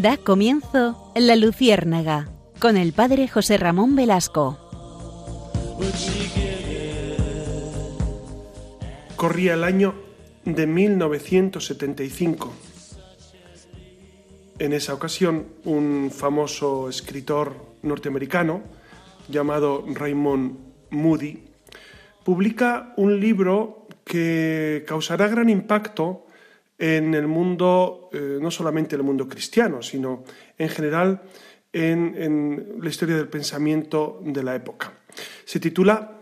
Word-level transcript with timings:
Da 0.00 0.16
comienzo 0.16 1.10
La 1.16 1.34
Luciérnaga 1.34 2.28
con 2.60 2.76
el 2.76 2.92
padre 2.92 3.26
José 3.26 3.56
Ramón 3.58 3.96
Velasco. 3.96 4.56
Corría 9.16 9.54
el 9.54 9.64
año 9.64 9.96
de 10.44 10.68
1975. 10.68 12.52
En 14.60 14.72
esa 14.72 14.94
ocasión, 14.94 15.48
un 15.64 16.12
famoso 16.14 16.88
escritor 16.88 17.56
norteamericano 17.82 18.62
llamado 19.28 19.84
Raymond 19.84 20.58
Moody 20.90 21.42
publica 22.24 22.92
un 22.96 23.18
libro 23.18 23.88
que 24.04 24.84
causará 24.86 25.26
gran 25.26 25.50
impacto 25.50 26.27
en 26.78 27.14
el 27.14 27.26
mundo, 27.26 28.08
eh, 28.12 28.38
no 28.40 28.50
solamente 28.50 28.94
en 28.94 29.00
el 29.00 29.06
mundo 29.06 29.28
cristiano, 29.28 29.82
sino 29.82 30.24
en 30.56 30.68
general 30.68 31.22
en, 31.72 32.76
la 32.80 32.88
historia 32.88 33.16
del 33.16 33.28
pensamiento 33.28 34.20
de 34.24 34.42
la 34.42 34.54
época. 34.54 34.92
Se 35.44 35.58
titula 35.58 36.20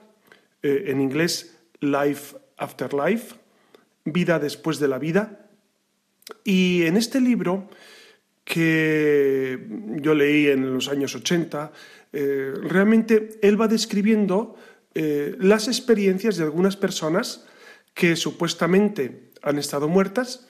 eh, 0.63 0.85
en 0.87 1.01
inglés 1.01 1.59
Life 1.81 2.37
After 2.57 2.93
Life, 2.95 3.37
Vida 4.05 4.39
después 4.39 4.79
de 4.79 4.89
la 4.89 4.99
vida. 4.99 5.49
Y 6.45 6.85
en 6.85 6.97
este 6.97 7.21
libro, 7.21 7.69
que 8.45 9.67
yo 10.01 10.15
leí 10.15 10.47
en 10.47 10.75
los 10.75 10.89
años 10.89 11.15
80, 11.15 11.73
eh, 12.13 12.53
realmente 12.63 13.39
él 13.43 13.61
va 13.61 13.69
describiendo 13.69 14.57
las 14.95 15.69
experiencias 15.69 16.39
de 16.39 16.45
algunas 16.45 16.75
personas 16.75 17.45
que 17.93 18.17
supuestamente 18.17 19.26
han 19.47 19.59
estado 19.59 19.89
muertas 19.89 20.47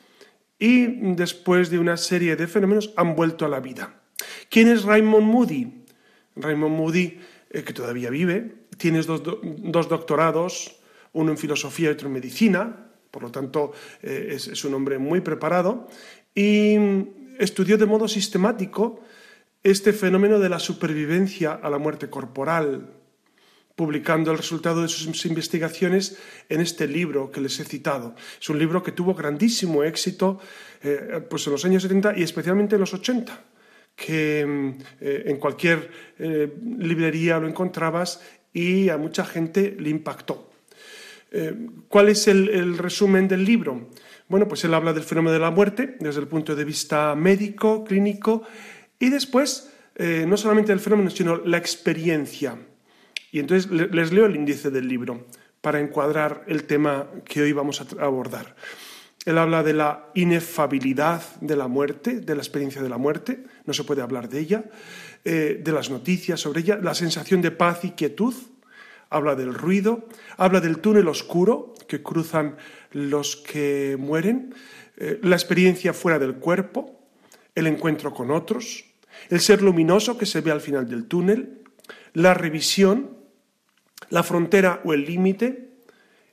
y 0.58 0.86
después 1.14 1.70
de 1.70 1.78
una 1.78 1.96
serie 1.96 2.34
de 2.34 2.46
fenómenos 2.46 2.92
han 2.96 3.14
vuelto 3.14 3.44
a 3.44 3.48
la 3.48 3.60
vida. 3.60 4.00
¿Quién 4.50 4.68
es 4.68 4.84
Raymond 4.84 5.26
Moody? 5.26 5.84
Raymond 6.34 6.74
Moody, 6.74 7.20
eh, 7.50 7.62
que 7.62 7.72
todavía 7.72 8.10
vive, 8.10 8.66
tiene 8.78 9.02
dos, 9.02 9.88
doctorados, 9.88 10.80
uno 11.12 11.30
en 11.30 11.38
filosofía 11.38 11.90
y 11.90 11.92
otro 11.92 12.08
en 12.08 12.14
medicina, 12.14 12.90
por 13.10 13.22
lo 13.22 13.30
tanto 13.30 13.72
eh, 14.02 14.32
es 14.34 14.64
un 14.64 14.74
hombre 14.74 14.98
muy 14.98 15.20
preparado, 15.20 15.88
y 16.34 16.76
estudió 17.38 17.76
de 17.76 17.86
modo 17.86 18.08
sistemático 18.08 19.00
este 19.62 19.92
fenómeno 19.92 20.38
de 20.38 20.48
la 20.48 20.58
supervivencia 20.58 21.52
a 21.52 21.68
la 21.68 21.78
muerte 21.78 22.08
corporal, 22.08 22.94
publicando 23.76 24.32
el 24.32 24.38
resultado 24.38 24.82
de 24.82 24.88
sus 24.88 25.26
investigaciones 25.26 26.18
en 26.48 26.62
este 26.62 26.88
libro 26.88 27.30
que 27.30 27.42
les 27.42 27.60
he 27.60 27.64
citado. 27.64 28.16
Es 28.40 28.48
un 28.48 28.58
libro 28.58 28.82
que 28.82 28.90
tuvo 28.90 29.14
grandísimo 29.14 29.84
éxito 29.84 30.40
eh, 30.82 31.20
pues 31.28 31.46
en 31.46 31.52
los 31.52 31.64
años 31.66 31.82
70 31.82 32.16
y 32.16 32.22
especialmente 32.22 32.76
en 32.76 32.80
los 32.80 32.94
80, 32.94 33.38
que 33.94 34.46
mm, 34.46 34.68
eh, 35.00 35.22
en 35.26 35.36
cualquier 35.36 35.90
eh, 36.18 36.50
librería 36.78 37.38
lo 37.38 37.46
encontrabas 37.46 38.22
y 38.52 38.88
a 38.88 38.96
mucha 38.96 39.24
gente 39.24 39.76
le 39.78 39.90
impactó. 39.90 40.50
¿Cuál 41.88 42.08
es 42.08 42.28
el, 42.28 42.78
resumen 42.78 43.28
del 43.28 43.44
libro? 43.44 43.90
Bueno, 44.26 44.48
pues 44.48 44.64
él 44.64 44.72
habla 44.72 44.94
del 44.94 45.02
fenómeno 45.02 45.32
de 45.32 45.38
la 45.38 45.50
muerte 45.50 45.96
desde 46.00 46.20
el 46.20 46.28
punto 46.28 46.56
de 46.56 46.64
vista 46.64 47.14
médico, 47.14 47.84
clínico, 47.84 48.44
y 48.98 49.10
después 49.10 49.70
no 49.98 50.36
solamente 50.38 50.72
el 50.72 50.80
fenómeno, 50.80 51.10
sino 51.10 51.36
la 51.36 51.58
experiencia 51.58 52.56
y 53.36 53.38
entonces 53.38 53.70
les 53.70 54.12
leo 54.14 54.24
el 54.24 54.34
índice 54.34 54.70
del 54.70 54.88
libro 54.88 55.26
para 55.60 55.78
encuadrar 55.78 56.44
el 56.46 56.64
tema 56.64 57.10
que 57.26 57.42
hoy 57.42 57.52
vamos 57.52 57.82
a 57.82 58.02
abordar. 58.02 58.56
Él 59.26 59.36
habla 59.36 59.62
de 59.62 59.74
la 59.74 60.06
inefabilidad 60.14 61.22
de 61.42 61.54
la 61.54 61.68
muerte, 61.68 62.20
de 62.20 62.34
la 62.34 62.40
experiencia 62.40 62.80
de 62.80 62.88
la 62.88 62.96
muerte, 62.96 63.44
no 63.66 63.74
se 63.74 63.84
puede 63.84 64.00
hablar 64.00 64.30
de 64.30 64.40
ella, 64.40 64.64
eh, 65.22 65.60
de 65.62 65.70
las 65.70 65.90
noticias 65.90 66.40
sobre 66.40 66.60
ella, 66.60 66.78
la 66.82 66.94
sensación 66.94 67.42
de 67.42 67.50
paz 67.50 67.84
y 67.84 67.90
quietud, 67.90 68.32
habla 69.10 69.34
del 69.34 69.52
ruido, 69.52 70.08
habla 70.38 70.62
del 70.62 70.78
túnel 70.78 71.06
oscuro 71.06 71.74
que 71.86 72.02
cruzan 72.02 72.56
los 72.92 73.36
que 73.36 73.98
mueren, 74.00 74.54
eh, 74.96 75.20
la 75.22 75.36
experiencia 75.36 75.92
fuera 75.92 76.18
del 76.18 76.36
cuerpo, 76.36 77.02
el 77.54 77.66
encuentro 77.66 78.14
con 78.14 78.30
otros, 78.30 78.86
el 79.28 79.40
ser 79.40 79.60
luminoso 79.60 80.16
que 80.16 80.24
se 80.24 80.40
ve 80.40 80.52
al 80.52 80.62
final 80.62 80.88
del 80.88 81.04
túnel, 81.04 81.60
la 82.14 82.32
revisión, 82.32 83.15
la 84.10 84.22
frontera 84.22 84.80
o 84.84 84.92
el 84.92 85.04
límite, 85.04 85.70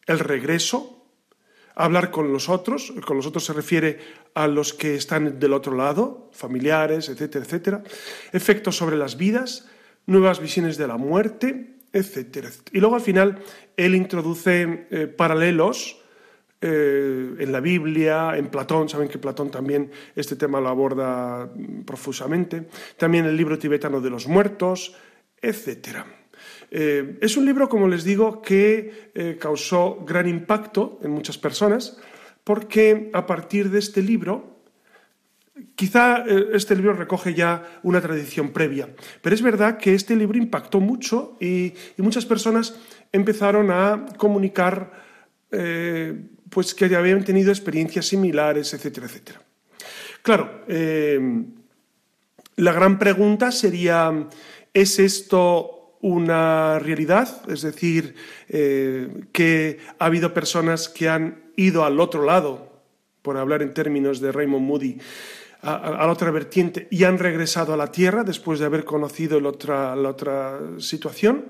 el 0.06 0.20
regreso, 0.20 1.06
hablar 1.76 2.12
con 2.12 2.32
los 2.32 2.50
otros, 2.50 2.94
con 3.06 3.18
los 3.18 3.26
otros 3.26 3.46
se 3.46 3.54
refiere 3.54 4.00
a 4.34 4.48
los 4.48 4.74
que 4.74 4.96
están 4.96 5.40
del 5.40 5.54
otro 5.54 5.76
lado, 5.76 6.30
familiares, 6.34 7.10
etcétera, 7.10 7.46
etcétera, 7.46 7.84
efectos 8.32 8.78
sobre 8.78 8.98
las 8.98 9.18
vidas, 9.18 9.68
nuevas 10.06 10.40
visiones 10.40 10.78
de 10.78 10.88
la 10.88 10.98
muerte, 10.98 11.78
etcétera. 11.92 12.50
Y 12.72 12.80
luego 12.80 12.96
al 12.96 13.02
final 13.02 13.40
él 13.78 13.96
introduce 13.96 14.88
eh, 14.90 15.08
paralelos 15.08 16.00
eh, 16.62 17.36
en 17.40 17.52
la 17.52 17.60
Biblia, 17.60 18.38
en 18.38 18.48
Platón, 18.48 18.90
saben 18.90 19.10
que 19.10 19.20
Platón 19.20 19.52
también 19.52 19.92
este 20.16 20.36
tema 20.36 20.62
lo 20.62 20.70
aborda 20.70 21.50
profusamente, 21.86 22.68
también 22.98 23.26
el 23.26 23.36
libro 23.36 23.58
tibetano 23.58 24.00
de 24.00 24.10
los 24.10 24.28
muertos, 24.28 24.96
etcétera. 25.42 26.23
Eh, 26.76 27.20
es 27.22 27.38
un 27.38 27.46
libro, 27.46 27.70
como 27.70 27.88
les 27.88 28.04
digo, 28.04 28.42
que 28.42 29.12
eh, 29.14 29.38
causó 29.40 30.04
gran 30.04 30.28
impacto 30.28 31.00
en 31.04 31.12
muchas 31.12 31.38
personas, 31.38 31.98
porque 32.44 33.12
a 33.14 33.28
partir 33.28 33.70
de 33.70 33.78
este 33.78 34.02
libro, 34.02 34.58
quizá 35.76 36.26
eh, 36.26 36.48
este 36.54 36.76
libro 36.76 36.94
recoge 36.94 37.36
ya 37.36 37.80
una 37.84 38.02
tradición 38.02 38.50
previa, 38.50 38.90
pero 39.22 39.36
es 39.36 39.44
verdad 39.44 39.78
que 39.78 39.94
este 39.94 40.16
libro 40.16 40.36
impactó 40.36 40.80
mucho 40.80 41.38
y, 41.40 41.76
muchas 41.98 42.26
personas 42.26 42.76
empezaron 43.12 43.70
a 43.70 44.08
comunicar 44.18 45.14
pues 46.50 46.74
que 46.74 46.86
habían 46.96 47.24
tenido 47.24 47.52
experiencias 47.52 48.08
similares, 48.08 48.74
etcétera, 48.74 49.06
etcétera. 49.06 49.42
Claro, 50.24 50.64
la 52.56 52.74
gran 52.74 52.98
pregunta 52.98 53.52
sería, 53.52 54.28
¿es 54.74 54.98
esto 54.98 55.83
una 56.04 56.80
realidad, 56.80 57.42
es 57.50 57.62
decir, 57.62 58.16
eh, 58.50 59.24
que 59.32 59.80
ha 59.98 60.06
habido 60.06 60.34
personas 60.34 60.90
que 60.90 61.08
han 61.08 61.52
ido 61.56 61.86
al 61.86 62.00
otro 62.00 62.26
lado, 62.26 62.84
por 63.22 63.38
hablar 63.38 63.62
en 63.62 63.74
términos 63.74 64.20
de 64.20 64.34
Raymond 64.34 64.68
Moody, 64.68 64.98
a, 65.62 65.92
la 65.92 66.12
otra 66.12 66.30
vertiente 66.30 66.90
y 66.92 67.06
han 67.06 67.18
regresado 67.18 67.74
a 67.74 67.78
la 67.78 67.90
Tierra 67.90 68.26
después 68.26 68.60
de 68.60 68.66
haber 68.66 68.84
conocido 68.84 69.40
la 69.40 69.50
otra, 69.50 70.60
situación. 70.78 71.46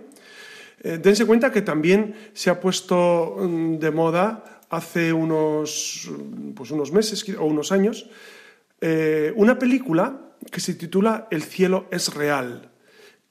Eh, 0.84 1.00
dense 1.02 1.25
cuenta 1.25 1.52
que 1.52 1.63
también 1.63 2.13
se 2.34 2.52
ha 2.52 2.59
puesto 2.59 3.38
mm, 3.40 3.80
de 3.80 3.90
moda 3.90 4.62
hace 4.69 5.12
unos, 5.12 6.12
pues 6.53 6.69
unos 6.69 6.92
meses 6.92 7.25
o 7.40 7.46
unos 7.46 7.72
años 7.72 8.08
eh, 8.86 9.31
una 9.36 9.58
película 9.58 10.36
que 10.52 10.59
se 10.59 10.74
titula 10.75 11.28
El 11.31 11.42
cielo 11.42 11.88
es 11.90 12.13
real 12.13 12.73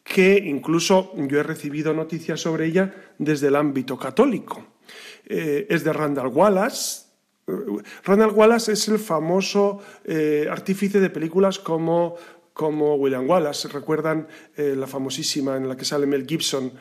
que 0.03 0.37
incluso 0.39 1.13
yo 1.17 1.41
he 1.41 1.43
recibido 1.43 1.95
noticias 1.95 2.41
sobre 2.41 2.67
ella 2.67 2.93
desde 3.19 3.49
el 3.49 3.57
ámbito 3.57 3.99
católico. 3.99 4.73
Eh, 5.27 5.67
es 5.69 5.85
de 5.85 5.93
Randall 5.93 6.29
Wallace. 6.29 7.07
Eh, 7.47 7.53
Randall 8.05 8.33
Wallace 8.33 8.73
es 8.73 8.89
el 8.89 8.99
famoso 8.99 9.81
eh, 10.05 10.47
artífice 10.51 11.01
de 11.01 11.11
películas 11.11 11.59
como, 11.59 12.17
como 12.53 12.97
William 12.97 13.29
Wallace. 13.29 13.69
¿Recuerdan 13.69 14.27
la 14.57 14.87
famosísima 14.87 15.57
en 15.57 15.69
la 15.69 15.77
que 15.77 15.85
sale 15.85 16.07
Mel 16.07 16.27
Gibson 16.27 16.73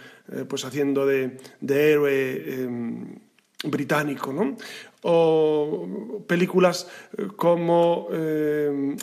pues 0.48 0.66
haciendo 0.66 1.06
de, 1.06 1.38
de 1.60 1.92
héroe 1.92 2.64
em, 2.64 3.20
británico? 3.64 4.34
¿no? 4.34 4.58
O 5.04 6.24
películas 6.28 6.88
como 7.36 8.10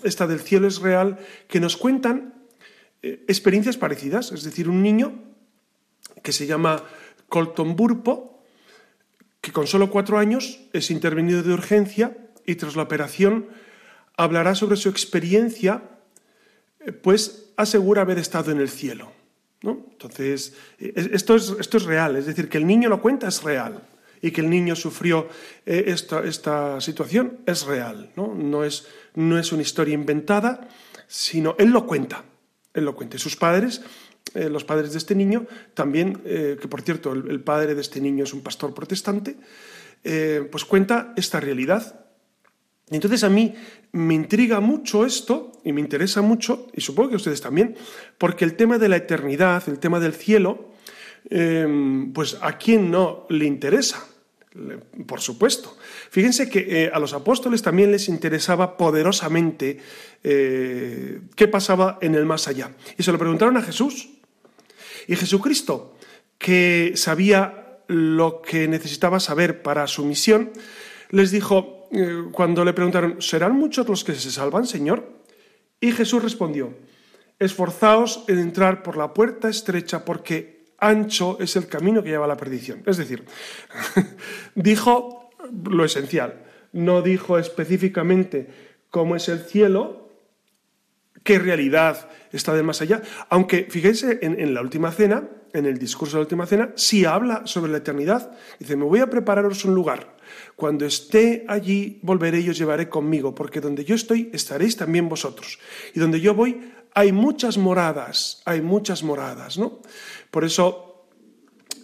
esta 0.03 0.27
del 0.27 0.41
cielo 0.41 0.69
es 0.69 0.81
real, 0.81 1.19
que 1.49 1.61
nos 1.61 1.77
cuentan 1.77 2.38
eh, 3.01 3.25
experiencias 3.29 3.77
parecidas, 3.77 4.33
es 4.33 4.43
decir, 4.43 4.69
un 4.69 4.83
niño 4.83 5.13
que 6.23 6.33
se 6.33 6.47
llama 6.47 6.83
Colton 7.29 7.77
Burpo, 7.77 8.43
que 9.41 9.53
con 9.53 9.69
solo 9.69 9.89
cuatro 9.89 10.19
años 10.19 10.61
es 10.73 10.91
intervenido 10.91 11.45
de 11.45 11.53
urgencia 11.53 12.17
y 12.45 12.57
tras 12.57 12.75
la 12.75 12.83
operación 12.83 13.47
hablará 14.17 14.57
sobre 14.57 14.77
su 14.77 14.89
experiencia, 14.89 15.83
eh, 16.81 16.91
pues 16.91 17.53
asegura 17.57 18.03
haber 18.03 18.19
estado 18.19 18.51
en 18.51 18.59
el 18.59 18.69
cielo. 18.69 19.13
Entonces, 19.63 20.55
eh, 20.79 20.93
esto 21.13 21.37
es, 21.37 21.55
esto 21.61 21.77
es 21.77 21.85
real, 21.85 22.17
es 22.17 22.27
decir, 22.27 22.49
que 22.49 22.59
el 22.59 22.67
niño 22.67 22.89
lo 22.89 23.01
cuenta 23.01 23.29
es 23.29 23.45
real 23.45 23.87
y 24.21 24.33
que 24.33 24.41
el 24.41 24.51
niño 24.51 24.75
sufrió 24.75 25.29
esta, 25.65 26.25
esta, 26.25 26.81
situación 26.81 27.39
es 27.47 27.65
real, 27.65 28.11
¿no? 28.17 28.35
No, 28.35 28.65
es, 28.65 28.89
no 29.15 29.39
es 29.39 29.53
una 29.53 29.63
historia 29.63 29.95
inventada, 29.95 30.69
sino 31.07 31.55
él 31.59 31.71
lo 31.71 31.87
cuenta 31.87 32.25
él 32.79 32.85
lo 32.85 32.97
cuente. 32.97 33.19
Sus 33.19 33.37
padres, 33.37 33.83
eh, 34.35 34.49
los 34.49 34.65
padres 34.65 34.93
de 34.93 34.99
este 34.99 35.15
niño, 35.15 35.47
también, 35.75 36.21
eh, 36.25 36.57
que 36.61 36.69
por 36.69 36.83
cierto, 36.83 37.13
el, 37.13 37.41
padre 37.41 37.75
de 37.75 37.81
este 37.81 38.01
niño 38.01 38.25
es 38.25 38.35
un 38.35 38.43
pastor 38.43 38.75
protestante, 38.75 39.37
eh, 40.05 40.47
pues 40.51 40.65
cuenta 40.65 41.13
esta 41.17 41.41
realidad. 41.41 42.05
entonces 42.91 43.23
a 43.23 43.29
mí 43.29 43.55
me 43.93 44.15
intriga 44.15 44.61
mucho 44.61 45.05
esto 45.05 45.53
y 45.65 45.73
me 45.73 45.81
interesa 45.81 46.23
mucho, 46.23 46.69
y 46.75 46.81
supongo 46.81 47.11
que 47.11 47.15
a 47.15 47.17
ustedes 47.17 47.41
también, 47.41 47.77
porque 48.17 48.45
el 48.45 48.55
tema 48.55 48.79
de 48.79 48.89
la 48.89 48.97
eternidad, 48.97 49.63
el 49.69 49.79
tema 49.79 50.01
del 50.01 50.15
cielo, 50.15 50.73
pues 52.15 52.39
a 52.41 52.57
quién 52.57 52.91
no 52.91 53.27
le 53.29 53.45
interesa, 53.45 54.07
por 55.07 55.21
supuesto. 55.21 55.77
Fíjense 56.11 56.49
que 56.49 56.85
eh, 56.85 56.91
a 56.93 56.99
los 56.99 57.13
apóstoles 57.13 57.63
también 57.63 57.91
les 57.91 58.09
interesaba 58.09 58.77
poderosamente 58.77 59.79
eh, 60.23 61.21
qué 61.35 61.49
pasaba 61.49 61.99
en 62.01 62.15
el 62.15 62.27
más 62.27 62.49
allá. 62.49 62.73
Y 62.97 63.03
se 63.03 63.13
lo 63.13 63.19
preguntaron 63.19 63.57
a 63.57 63.63
Jesús. 63.63 64.11
Y 65.07 65.17
Jesucristo, 65.17 65.97
que 66.39 66.93
sabía 66.97 67.81
lo 67.89 68.43
que 68.43 68.69
necesitaba 68.69 69.21
saber 69.21 69.63
para 69.63 69.87
su 69.87 70.05
misión, 70.05 70.53
les 71.11 71.31
dijo, 71.31 71.89
eh, 71.91 72.25
cuando 72.33 72.65
le 72.65 72.75
preguntaron, 72.75 73.23
¿serán 73.23 73.57
muchos 73.57 73.89
los 73.89 74.05
que 74.05 74.15
se 74.15 74.31
salvan, 74.31 74.67
Señor? 74.67 75.19
Y 75.81 75.93
Jesús 75.93 76.23
respondió, 76.23 76.75
esforzaos 77.39 78.25
en 78.29 78.39
entrar 78.39 78.83
por 78.83 78.97
la 78.97 79.15
puerta 79.15 79.49
estrecha 79.49 80.05
porque 80.05 80.58
ancho 80.79 81.39
es 81.41 81.57
el 81.57 81.67
camino 81.67 82.03
que 82.03 82.11
lleva 82.11 82.25
a 82.25 82.29
la 82.29 82.37
perdición. 82.37 82.83
Es 82.87 82.97
decir, 82.97 83.25
dijo 84.55 85.31
lo 85.65 85.85
esencial, 85.85 86.45
no 86.73 87.03
dijo 87.03 87.39
específicamente 87.39 88.49
cómo 88.91 89.17
es 89.17 89.29
el 89.29 89.41
cielo, 89.41 90.11
qué 91.23 91.39
realidad 91.39 92.09
está 92.33 92.55
de 92.55 92.63
más 92.63 92.81
allá, 92.81 93.03
aunque 93.29 93.67
fíjense 93.71 94.19
en, 94.23 94.55
la 94.55 94.61
última 94.61 94.93
cena, 94.93 95.29
en 95.53 95.67
el 95.67 95.79
discurso 95.79 96.17
de 96.17 96.21
la 96.21 96.27
última 96.27 96.47
cena, 96.47 96.73
sí 96.75 97.05
habla 97.05 97.43
sobre 97.47 97.73
la 97.73 97.79
eternidad. 97.79 98.33
Dice, 98.59 98.77
me 98.77 98.85
voy 98.85 99.01
a 99.01 99.11
prepararos 99.11 99.65
un 99.65 99.75
lugar. 99.75 100.17
Cuando 100.57 100.85
esté 100.85 101.45
allí, 101.49 102.01
volveré 102.03 102.41
y 102.41 102.51
os 102.51 102.59
llevaré 102.59 102.89
conmigo, 102.89 103.35
porque 103.35 103.61
donde 103.61 103.85
yo 103.85 103.95
estoy, 103.95 104.31
estaréis 104.33 104.77
también 104.77 105.09
vosotros. 105.09 105.59
Y 105.95 106.01
donde 106.01 106.21
yo 106.21 106.35
voy, 106.35 106.73
hay 106.95 107.13
muchas 107.13 107.59
moradas, 107.59 108.43
hay 108.45 108.61
muchas 108.61 109.03
moradas, 109.03 109.59
¿no? 109.59 109.81
Por 110.31 110.45
eso 110.45 110.89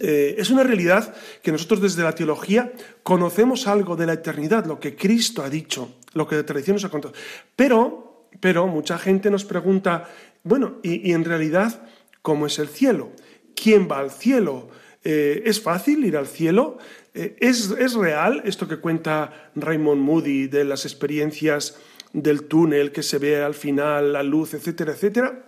eh, 0.00 0.34
es 0.38 0.50
una 0.50 0.64
realidad 0.64 1.14
que 1.42 1.52
nosotros 1.52 1.80
desde 1.80 2.02
la 2.02 2.14
teología 2.14 2.72
conocemos 3.02 3.66
algo 3.66 3.96
de 3.96 4.06
la 4.06 4.14
eternidad, 4.14 4.66
lo 4.66 4.80
que 4.80 4.96
Cristo 4.96 5.42
ha 5.42 5.50
dicho, 5.50 5.96
lo 6.14 6.26
que 6.26 6.36
la 6.36 6.46
tradición 6.46 6.76
nos 6.76 6.84
ha 6.84 6.90
contado. 6.90 7.14
Pero, 7.54 8.28
pero 8.40 8.66
mucha 8.66 8.98
gente 8.98 9.30
nos 9.30 9.44
pregunta, 9.44 10.08
bueno, 10.42 10.76
y, 10.82 11.12
en 11.12 11.24
realidad, 11.24 11.82
¿cómo 12.22 12.46
es 12.46 12.58
el 12.58 12.68
cielo? 12.68 13.12
¿Quién 13.54 13.88
va 13.90 13.98
al 13.98 14.10
cielo? 14.10 14.68
Eh, 15.04 15.42
¿Es 15.46 15.60
fácil 15.60 16.04
ir 16.04 16.16
al 16.16 16.26
cielo? 16.26 16.78
Eh, 17.14 17.36
¿Es, 17.38 17.70
¿Es 17.70 17.94
real 17.94 18.42
esto 18.44 18.66
que 18.66 18.78
cuenta 18.78 19.50
Raymond 19.54 20.02
Moody 20.02 20.48
de 20.48 20.64
las 20.64 20.84
experiencias 20.84 21.78
del 22.14 22.44
túnel 22.44 22.92
que 22.92 23.02
se 23.02 23.18
ve 23.18 23.42
al 23.42 23.54
final, 23.54 24.14
la 24.14 24.22
luz, 24.22 24.54
etcétera, 24.54 24.92
etcétera? 24.92 25.44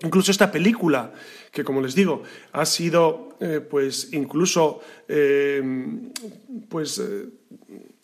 Incluso 0.00 0.30
esta 0.30 0.50
película, 0.50 1.12
que 1.50 1.64
como 1.64 1.80
les 1.80 1.94
digo, 1.94 2.22
ha 2.52 2.64
sido 2.64 3.36
eh, 3.40 3.60
pues 3.60 4.12
incluso 4.12 4.80
eh, 5.08 5.62
pues, 6.68 6.98
eh, 6.98 7.28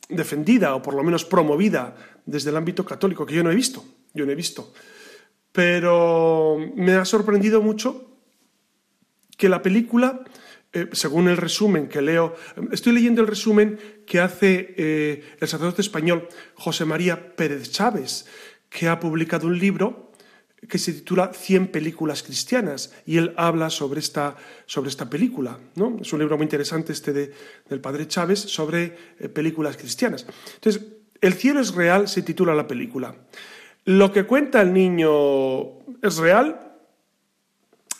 defendida 0.09 0.75
o 0.75 0.83
por 0.83 0.95
lo 0.95 1.05
menos 1.05 1.25
promovida 1.25 1.97
desde 2.27 2.51
el 2.51 2.57
ámbito 2.57 2.85
católico, 2.85 3.25
que 3.25 3.35
yo 3.35 3.43
no 3.43 3.51
he 3.51 3.55
visto, 3.55 3.85
yo 4.13 4.27
no 4.27 4.33
he 4.33 4.37
visto. 4.37 4.73
Pero 5.53 6.59
me 6.75 6.95
ha 6.95 7.05
sorprendido 7.05 7.63
mucho 7.63 8.09
que 9.37 9.49
la 9.49 9.63
película, 9.63 10.25
según 10.93 11.29
el 11.29 11.37
resumen 11.37 11.89
que 11.89 12.01
leo, 12.01 12.35
estoy 12.73 12.93
leyendo 12.93 13.21
el 13.21 13.27
resumen 13.27 13.79
que 14.07 14.21
hace 14.21 14.75
el 15.39 15.49
sacerdote 15.49 15.83
español 15.83 16.29
José 16.55 16.85
María 16.85 17.35
Pérez 17.37 17.71
Chávez, 17.71 18.27
que 18.71 18.89
ha 18.89 18.99
publicado 18.99 19.47
un 19.47 19.59
libro 19.59 20.13
que 20.69 20.79
se 20.79 20.93
titula 20.93 21.33
100 21.33 21.69
películas 21.69 22.23
cristianas 22.23 22.95
y 23.05 23.17
él 23.17 23.35
habla 23.37 23.69
sobre 23.69 24.01
esta, 24.01 24.37
sobre 24.67 24.91
esta 24.91 25.11
película. 25.11 25.59
¿no? 25.75 25.99
Es 26.01 26.13
un 26.13 26.21
libro 26.21 26.37
muy 26.37 26.45
interesante 26.45 26.93
este 26.93 27.13
de, 27.13 27.33
del 27.69 27.81
padre 27.81 28.07
Chávez 28.07 28.39
sobre 28.39 28.97
eh, 29.19 29.29
películas 29.29 29.77
cristianas. 29.77 30.27
Entonces, 30.55 30.83
El 31.21 31.35
cielo 31.35 31.61
es 31.61 31.75
real 31.75 32.09
se 32.09 32.23
titula 32.23 32.55
la 32.55 32.67
película. 32.67 33.15
Lo 33.85 34.13
que 34.13 34.25
cuenta 34.25 34.61
el 34.63 34.73
niño 34.73 35.79
es 36.01 36.17
real. 36.19 36.72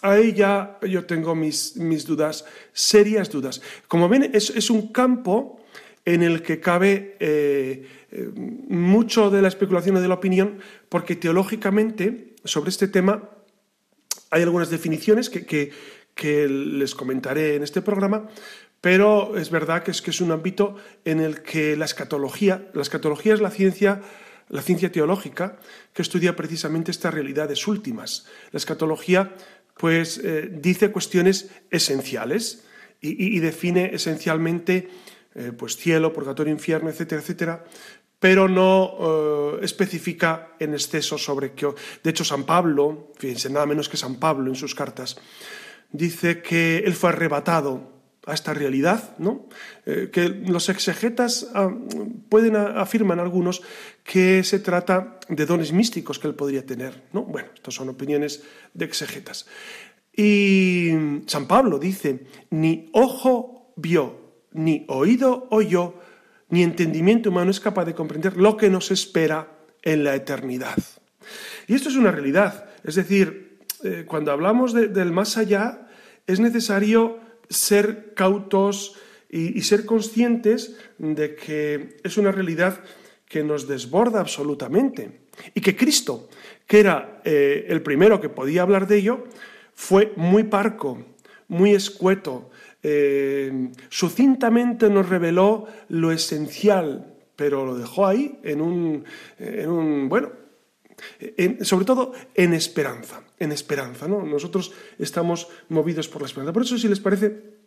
Ahí 0.03 0.33
ya 0.33 0.79
yo 0.83 1.05
tengo 1.07 1.35
mis, 1.35 1.77
mis 1.77 2.05
dudas, 2.05 2.45
serias 2.73 3.31
dudas. 3.31 3.63
Como 3.89 4.09
ven, 4.09 4.31
es, 4.35 4.51
es 4.51 4.69
un 4.69 4.93
campo 4.93 5.63
en 6.05 6.23
el 6.23 6.43
que 6.43 6.61
cabe 6.61 7.17
eh, 7.21 7.87
eh, 8.11 8.31
mucho 8.69 9.31
de 9.31 9.43
la 9.43 9.49
especulación 9.49 9.97
y 9.97 10.01
de 10.01 10.09
la 10.09 10.15
opinión, 10.15 10.59
porque 10.89 11.17
teológicamente 11.17 12.35
sobre 12.45 12.71
este 12.71 12.89
tema 12.89 13.31
hay 14.31 14.43
algunas 14.43 14.71
definiciones 14.71 15.31
que, 15.31 15.73
les 16.17 16.95
comentaré 16.95 17.57
en 17.57 17.63
este 17.63 17.81
programa, 17.81 18.29
pero 18.81 19.37
es 19.37 19.51
verdad 19.51 19.83
que 19.83 19.93
es, 19.93 20.03
que 20.03 20.11
es 20.11 20.21
un 20.21 20.31
ámbito 20.31 20.77
en 21.05 21.21
el 21.21 21.43
que 21.43 21.77
la 21.77 21.85
escatología, 21.85 22.69
la 22.75 22.83
escatología 22.83 23.35
es 23.35 23.41
la 23.41 23.51
ciencia, 23.51 24.03
la 24.49 24.61
ciencia 24.61 24.93
teológica 24.93 25.59
que 25.95 26.03
estudia 26.03 26.37
precisamente 26.37 26.91
estas 26.91 27.15
realidades 27.15 27.67
últimas. 27.67 28.27
La 28.51 28.59
escatología 28.59 29.35
pues 29.77 30.21
eh, 30.23 30.49
dice 30.53 30.91
cuestiones 30.91 31.51
esenciales 31.71 32.65
y, 33.01 33.41
define 33.41 33.91
esencialmente 33.95 34.89
eh, 35.35 35.51
pues 35.57 35.77
cielo, 35.77 36.13
purgatorio, 36.13 36.53
infierno, 36.53 36.89
etcétera, 36.89 37.21
etcétera, 37.21 37.65
pero 38.21 38.47
no 38.47 39.59
eh, 39.59 39.65
especifica 39.65 40.55
en 40.61 40.75
exceso 40.75 41.19
sobre 41.19 41.53
qué. 41.53 41.67
De 42.05 42.11
hecho, 42.11 42.23
San 42.23 42.45
Pablo, 42.45 43.11
fíjense, 43.19 43.51
nada 43.51 43.67
menos 43.67 43.89
que 43.89 43.97
San 43.97 44.21
Pablo 44.21 44.49
en 44.49 44.55
sus 44.55 44.77
cartas, 44.77 45.17
dice 45.91 46.43
que 46.43 46.79
él 46.79 46.95
fue 46.95 47.11
arrebatado 47.11 47.92
a 48.27 48.35
esta 48.35 48.55
realidad, 48.55 49.17
¿no? 49.19 49.49
Eh, 49.85 50.11
que 50.13 50.29
los 50.29 50.69
exegetas 50.69 51.49
ah, 51.55 51.71
pueden 52.29 52.57
afirman 52.57 53.19
algunos 53.19 53.63
que 54.05 54.45
se 54.45 54.61
trata 54.61 55.19
de 55.29 55.47
dones 55.47 55.73
místicos 55.73 56.19
que 56.19 56.29
él 56.29 56.35
podría 56.35 56.65
tener, 56.65 57.03
¿no? 57.13 57.23
Bueno, 57.23 57.49
estas 57.55 57.75
son 57.75 57.89
opiniones 57.89 58.43
de 58.75 58.85
exegetas. 58.85 59.47
Y 60.15 60.93
San 61.27 61.47
Pablo 61.47 61.79
dice, 61.79 62.27
ni 62.51 62.91
ojo 62.93 63.73
vio, 63.77 64.45
ni 64.53 64.85
oído 64.89 65.49
oyó, 65.51 65.95
ni 66.51 66.63
entendimiento 66.63 67.31
humano 67.31 67.51
es 67.51 67.61
capaz 67.61 67.87
de 67.87 67.95
comprender 67.95 68.37
lo 68.37 68.57
que 68.57 68.71
nos 68.71 68.91
espera 68.91 69.49
en 69.83 70.05
la 70.05 70.15
eternidad. 70.15 70.77
Y 71.67 71.75
esto 71.75 71.89
es 71.89 71.97
una 71.97 72.13
realidad. 72.13 72.69
Es 72.85 72.95
decir, 72.95 73.59
eh, 73.83 74.05
cuando 74.07 74.31
hablamos 74.31 74.75
del 74.75 75.13
más 75.13 75.39
allá, 75.39 75.89
es 76.27 76.41
necesario 76.41 77.19
ser 77.53 78.15
cautos 78.15 78.97
y, 79.31 79.63
ser 79.63 79.87
conscientes 79.87 80.77
de 80.99 81.35
que 81.35 81.97
es 82.03 82.17
una 82.19 82.33
realidad 82.33 82.81
que 83.27 83.43
nos 83.43 83.67
desborda 83.67 84.21
absolutamente. 84.21 85.23
Y 85.55 85.61
que 85.61 85.75
Cristo, 85.75 86.29
que 86.67 86.81
era 86.81 87.23
eh, 87.25 87.65
el 87.69 87.83
primero 87.83 88.21
que 88.21 88.29
podía 88.29 88.63
hablar 88.63 88.87
de 88.87 88.99
ello, 88.99 89.25
fue 89.75 90.13
muy 90.17 90.45
parco, 90.45 91.03
muy 91.49 91.73
escueto, 91.73 92.51
eh, 92.83 93.71
sucintamente 93.89 94.91
nos 94.91 95.09
reveló 95.09 95.67
lo 95.89 96.13
esencial, 96.13 97.15
pero 97.37 97.65
lo 97.65 97.79
dejó 97.79 98.07
ahí 98.07 98.39
en 98.43 98.61
un, 98.61 99.05
en 99.39 99.71
un 99.71 100.09
bueno, 100.09 100.31
sobre 101.63 101.85
todo 101.85 102.13
en 102.35 102.53
esperanza, 102.53 103.23
en 103.43 103.53
esperanza, 103.53 104.07
¿no? 104.07 104.25
Nosotros 104.25 104.73
estamos 104.99 105.49
movidos 105.69 106.09
por 106.09 106.23
la 106.23 106.27
esperanza. 106.27 106.53
Por 106.53 106.63
eso, 106.63 106.79
si 106.79 106.89
les 106.89 107.01
parece, 107.01 107.59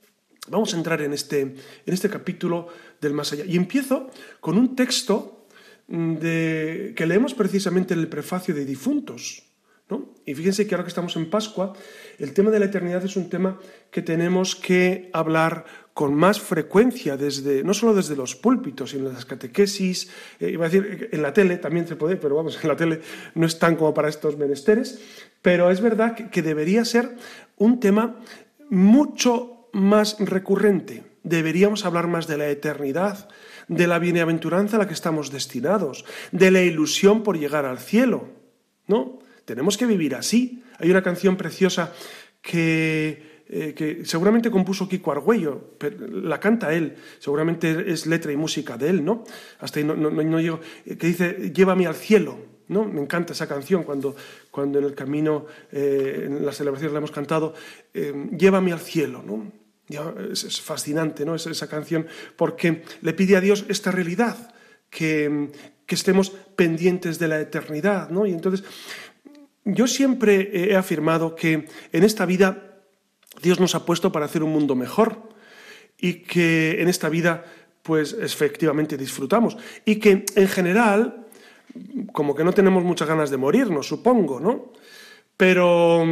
vamos 0.47 0.73
a 0.73 0.77
entrar 0.77 1.01
en 1.01 1.13
este, 1.13 1.41
en 1.41 1.57
este 1.85 2.09
capítulo 2.09 2.67
del 3.01 3.13
más 3.13 3.33
allá. 3.33 3.45
Y 3.45 3.57
empiezo 3.57 4.09
con 4.39 4.57
un 4.57 4.75
texto 4.75 5.47
de, 5.87 6.93
que 6.95 7.05
leemos 7.05 7.33
precisamente 7.33 7.93
en 7.93 7.99
el 7.99 8.07
prefacio 8.07 8.55
de 8.55 8.65
difuntos. 8.65 9.43
Y 10.25 10.33
fíjense 10.33 10.65
que 10.65 10.73
ahora 10.73 10.83
que 10.83 10.89
estamos 10.89 11.15
en 11.15 11.29
Pascua, 11.29 11.73
el 12.17 12.33
tema 12.33 12.49
de 12.49 12.59
la 12.59 12.65
eternidad 12.65 13.05
es 13.05 13.15
un 13.15 13.29
tema 13.29 13.59
que 13.91 14.01
tenemos 14.01 14.55
que 14.55 15.11
hablar 15.13 15.65
con 15.95 16.13
más 16.13 16.41
frecuencia, 16.41 17.15
desde, 17.15 17.63
no 17.63 17.73
solo 17.73 17.93
desde 17.93 18.17
los 18.17 18.35
púlpitos, 18.35 18.89
sino 18.89 19.07
en 19.07 19.13
las 19.13 19.23
catequesis, 19.23 20.11
eh, 20.41 20.49
iba 20.49 20.65
a 20.65 20.69
decir, 20.69 21.07
en 21.09 21.21
la 21.21 21.31
tele 21.31 21.55
también 21.55 21.87
se 21.87 21.95
puede, 21.95 22.17
pero 22.17 22.35
vamos, 22.35 22.59
en 22.61 22.67
la 22.67 22.75
tele 22.75 22.99
no 23.33 23.45
es 23.45 23.57
tan 23.59 23.77
como 23.77 23.93
para 23.93 24.09
estos 24.09 24.37
menesteres, 24.37 24.99
pero 25.41 25.71
es 25.71 25.79
verdad 25.79 26.13
que, 26.13 26.29
que 26.29 26.41
debería 26.41 26.83
ser 26.83 27.15
un 27.55 27.79
tema 27.79 28.19
mucho 28.69 29.69
más 29.71 30.17
recurrente. 30.19 31.03
Deberíamos 31.23 31.85
hablar 31.85 32.07
más 32.07 32.27
de 32.27 32.39
la 32.39 32.49
eternidad, 32.49 33.29
de 33.69 33.87
la 33.87 33.97
bienaventuranza 33.97 34.75
a 34.75 34.79
la 34.79 34.87
que 34.89 34.93
estamos 34.93 35.31
destinados, 35.31 36.03
de 36.33 36.51
la 36.51 36.61
ilusión 36.61 37.23
por 37.23 37.39
llegar 37.39 37.63
al 37.63 37.79
cielo, 37.79 38.27
¿no? 38.85 39.19
Tenemos 39.45 39.77
que 39.77 39.85
vivir 39.85 40.15
así. 40.15 40.61
Hay 40.77 40.91
una 40.91 41.03
canción 41.03 41.37
preciosa 41.37 41.93
que 42.41 43.34
eh, 43.47 43.75
que 43.75 44.03
seguramente 44.05 44.49
compuso 44.49 44.89
Kiko 44.89 45.11
Argüello, 45.11 45.75
la 46.09 46.39
canta 46.39 46.73
él, 46.73 46.95
seguramente 47.19 47.91
es 47.91 48.07
letra 48.07 48.31
y 48.31 48.37
música 48.37 48.75
de 48.75 48.89
él, 48.89 49.05
¿no? 49.05 49.23
Hasta 49.59 49.79
ahí 49.79 49.85
no, 49.85 49.95
no, 49.95 50.39
llego, 50.39 50.59
eh, 50.83 50.97
que 50.97 51.07
dice, 51.07 51.51
llévame 51.53 51.85
al 51.85 51.93
cielo, 51.93 52.39
¿no? 52.69 52.85
Me 52.85 52.99
encanta 52.99 53.33
esa 53.33 53.47
canción 53.47 53.83
cuando, 53.83 54.15
cuando 54.49 54.79
en 54.79 54.85
el 54.85 54.95
camino, 54.95 55.45
en 55.71 56.43
la 56.43 56.51
celebración 56.51 56.91
la 56.91 56.97
hemos 56.97 57.11
cantado, 57.11 57.53
llévame 57.93 58.73
al 58.73 58.79
cielo, 58.79 59.21
¿no? 59.23 59.51
Es, 60.31 60.59
fascinante, 60.61 61.23
¿no? 61.23 61.35
esa 61.35 61.69
canción, 61.69 62.07
porque 62.35 62.81
le 63.01 63.13
pide 63.13 63.37
a 63.37 63.41
Dios 63.41 63.65
esta 63.69 63.91
realidad, 63.91 64.55
que 64.89 65.51
estemos 65.87 66.31
pendientes 66.55 67.19
de 67.19 67.27
la 67.27 67.39
eternidad, 67.39 68.09
¿no? 68.09 68.25
Y 68.25 68.31
entonces, 68.31 68.65
yo 69.65 69.85
siempre 69.85 70.71
he 70.71 70.75
afirmado 70.75 71.35
que 71.35 71.67
en 71.91 72.03
esta 72.03 72.25
vida 72.25 72.74
Dios 73.41 73.59
nos 73.59 73.75
ha 73.75 73.85
puesto 73.85 74.11
para 74.11 74.25
hacer 74.25 74.43
un 74.43 74.51
mundo 74.51 74.75
mejor 74.75 75.29
y 75.97 76.15
que 76.15 76.81
en 76.81 76.87
esta 76.87 77.09
vida, 77.09 77.45
pues 77.83 78.15
efectivamente 78.19 78.97
disfrutamos 78.97 79.57
y 79.85 79.97
que 79.97 80.25
en 80.35 80.47
general, 80.47 81.25
como 82.11 82.35
que 82.35 82.43
no 82.43 82.53
tenemos 82.53 82.83
muchas 82.83 83.07
ganas 83.07 83.29
de 83.29 83.37
morirnos, 83.37 83.87
supongo, 83.87 84.39
¿no? 84.39 84.71
Pero, 85.37 86.05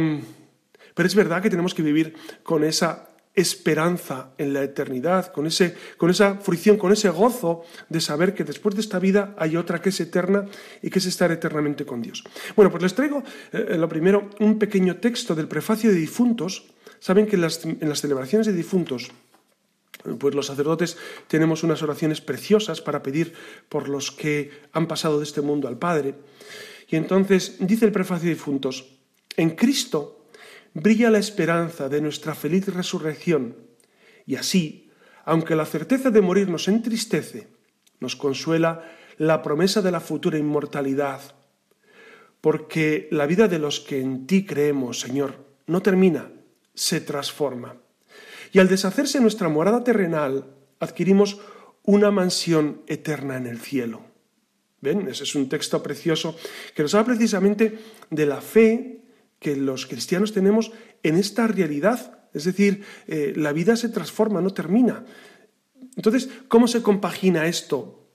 pero 0.94 1.06
es 1.06 1.14
verdad 1.14 1.42
que 1.42 1.50
tenemos 1.50 1.74
que 1.74 1.82
vivir 1.82 2.14
con 2.42 2.64
esa 2.64 3.08
esperanza 3.34 4.30
en 4.38 4.52
la 4.52 4.62
eternidad, 4.62 5.32
con, 5.32 5.46
ese, 5.46 5.74
con 5.96 6.08
esa 6.08 6.36
fruición, 6.36 6.76
con 6.76 6.92
ese 6.92 7.10
gozo 7.10 7.64
de 7.88 8.00
saber 8.00 8.32
que 8.32 8.44
después 8.44 8.74
de 8.76 8.80
esta 8.80 9.00
vida 9.00 9.34
hay 9.36 9.56
otra 9.56 9.82
que 9.82 9.88
es 9.88 10.00
eterna 10.00 10.46
y 10.82 10.90
que 10.90 11.00
es 11.00 11.06
estar 11.06 11.32
eternamente 11.32 11.84
con 11.84 12.00
Dios. 12.00 12.22
Bueno, 12.54 12.70
pues 12.70 12.82
les 12.82 12.94
traigo 12.94 13.24
eh, 13.52 13.76
lo 13.76 13.88
primero 13.88 14.30
un 14.38 14.58
pequeño 14.58 14.96
texto 14.96 15.34
del 15.34 15.48
prefacio 15.48 15.90
de 15.90 15.96
difuntos. 15.96 16.73
Saben 17.04 17.26
que 17.26 17.36
en 17.36 17.42
las, 17.42 17.60
celebraciones 18.00 18.46
de 18.46 18.54
difuntos 18.54 19.10
pues 20.18 20.34
los 20.34 20.46
sacerdotes 20.46 20.96
tenemos 21.28 21.62
unas 21.62 21.82
oraciones 21.82 22.22
preciosas 22.22 22.80
para 22.80 23.02
pedir 23.02 23.34
por 23.68 23.90
los 23.90 24.10
que 24.10 24.50
han 24.72 24.88
pasado 24.88 25.18
de 25.18 25.24
este 25.24 25.42
mundo 25.42 25.68
al 25.68 25.76
Padre. 25.78 26.14
Y 26.88 26.96
entonces 26.96 27.56
dice 27.60 27.84
el 27.84 27.92
prefacio 27.92 28.28
de 28.28 28.36
difuntos, 28.36 28.96
en 29.36 29.50
Cristo 29.50 30.24
brilla 30.72 31.10
la 31.10 31.18
esperanza 31.18 31.90
de 31.90 32.00
nuestra 32.00 32.34
feliz 32.34 32.68
resurrección, 32.68 33.54
y 34.24 34.36
así, 34.36 34.90
aunque 35.26 35.56
la 35.56 35.66
certeza 35.66 36.10
de 36.10 36.22
morir 36.22 36.48
nos 36.48 36.68
entristece, 36.68 37.48
nos 38.00 38.16
consuela 38.16 38.82
la 39.18 39.42
promesa 39.42 39.82
de 39.82 39.90
la 39.90 40.00
futura 40.00 40.38
inmortalidad, 40.38 41.20
porque 42.40 43.08
la 43.10 43.26
vida 43.26 43.46
de 43.46 43.58
los 43.58 43.80
que 43.80 44.00
en 44.00 44.26
ti 44.26 44.46
creemos, 44.46 45.00
Señor, 45.00 45.44
no 45.66 45.82
termina, 45.82 46.30
se 46.74 47.00
transforma. 47.00 47.76
Y 48.52 48.58
al 48.58 48.68
deshacerse 48.68 49.20
nuestra 49.20 49.48
morada 49.48 49.84
terrenal, 49.84 50.54
adquirimos 50.78 51.40
una 51.82 52.10
mansión 52.10 52.82
eterna 52.86 53.36
en 53.36 53.46
el 53.46 53.60
cielo. 53.60 54.02
¿Ven? 54.80 55.08
Ese 55.08 55.24
es 55.24 55.34
un 55.34 55.48
texto 55.48 55.82
precioso 55.82 56.36
que 56.74 56.82
nos 56.82 56.94
habla 56.94 57.14
precisamente 57.14 57.78
de 58.10 58.26
la 58.26 58.40
fe 58.40 59.02
que 59.38 59.56
los 59.56 59.86
cristianos 59.86 60.32
tenemos 60.32 60.72
en 61.02 61.16
esta 61.16 61.46
realidad. 61.46 62.28
Es 62.32 62.44
decir, 62.44 62.84
eh, 63.06 63.32
la 63.36 63.52
vida 63.52 63.76
se 63.76 63.88
transforma, 63.88 64.40
no 64.40 64.52
termina. 64.52 65.04
Entonces, 65.96 66.28
¿cómo 66.48 66.66
se 66.68 66.82
compagina 66.82 67.46
esto 67.46 68.08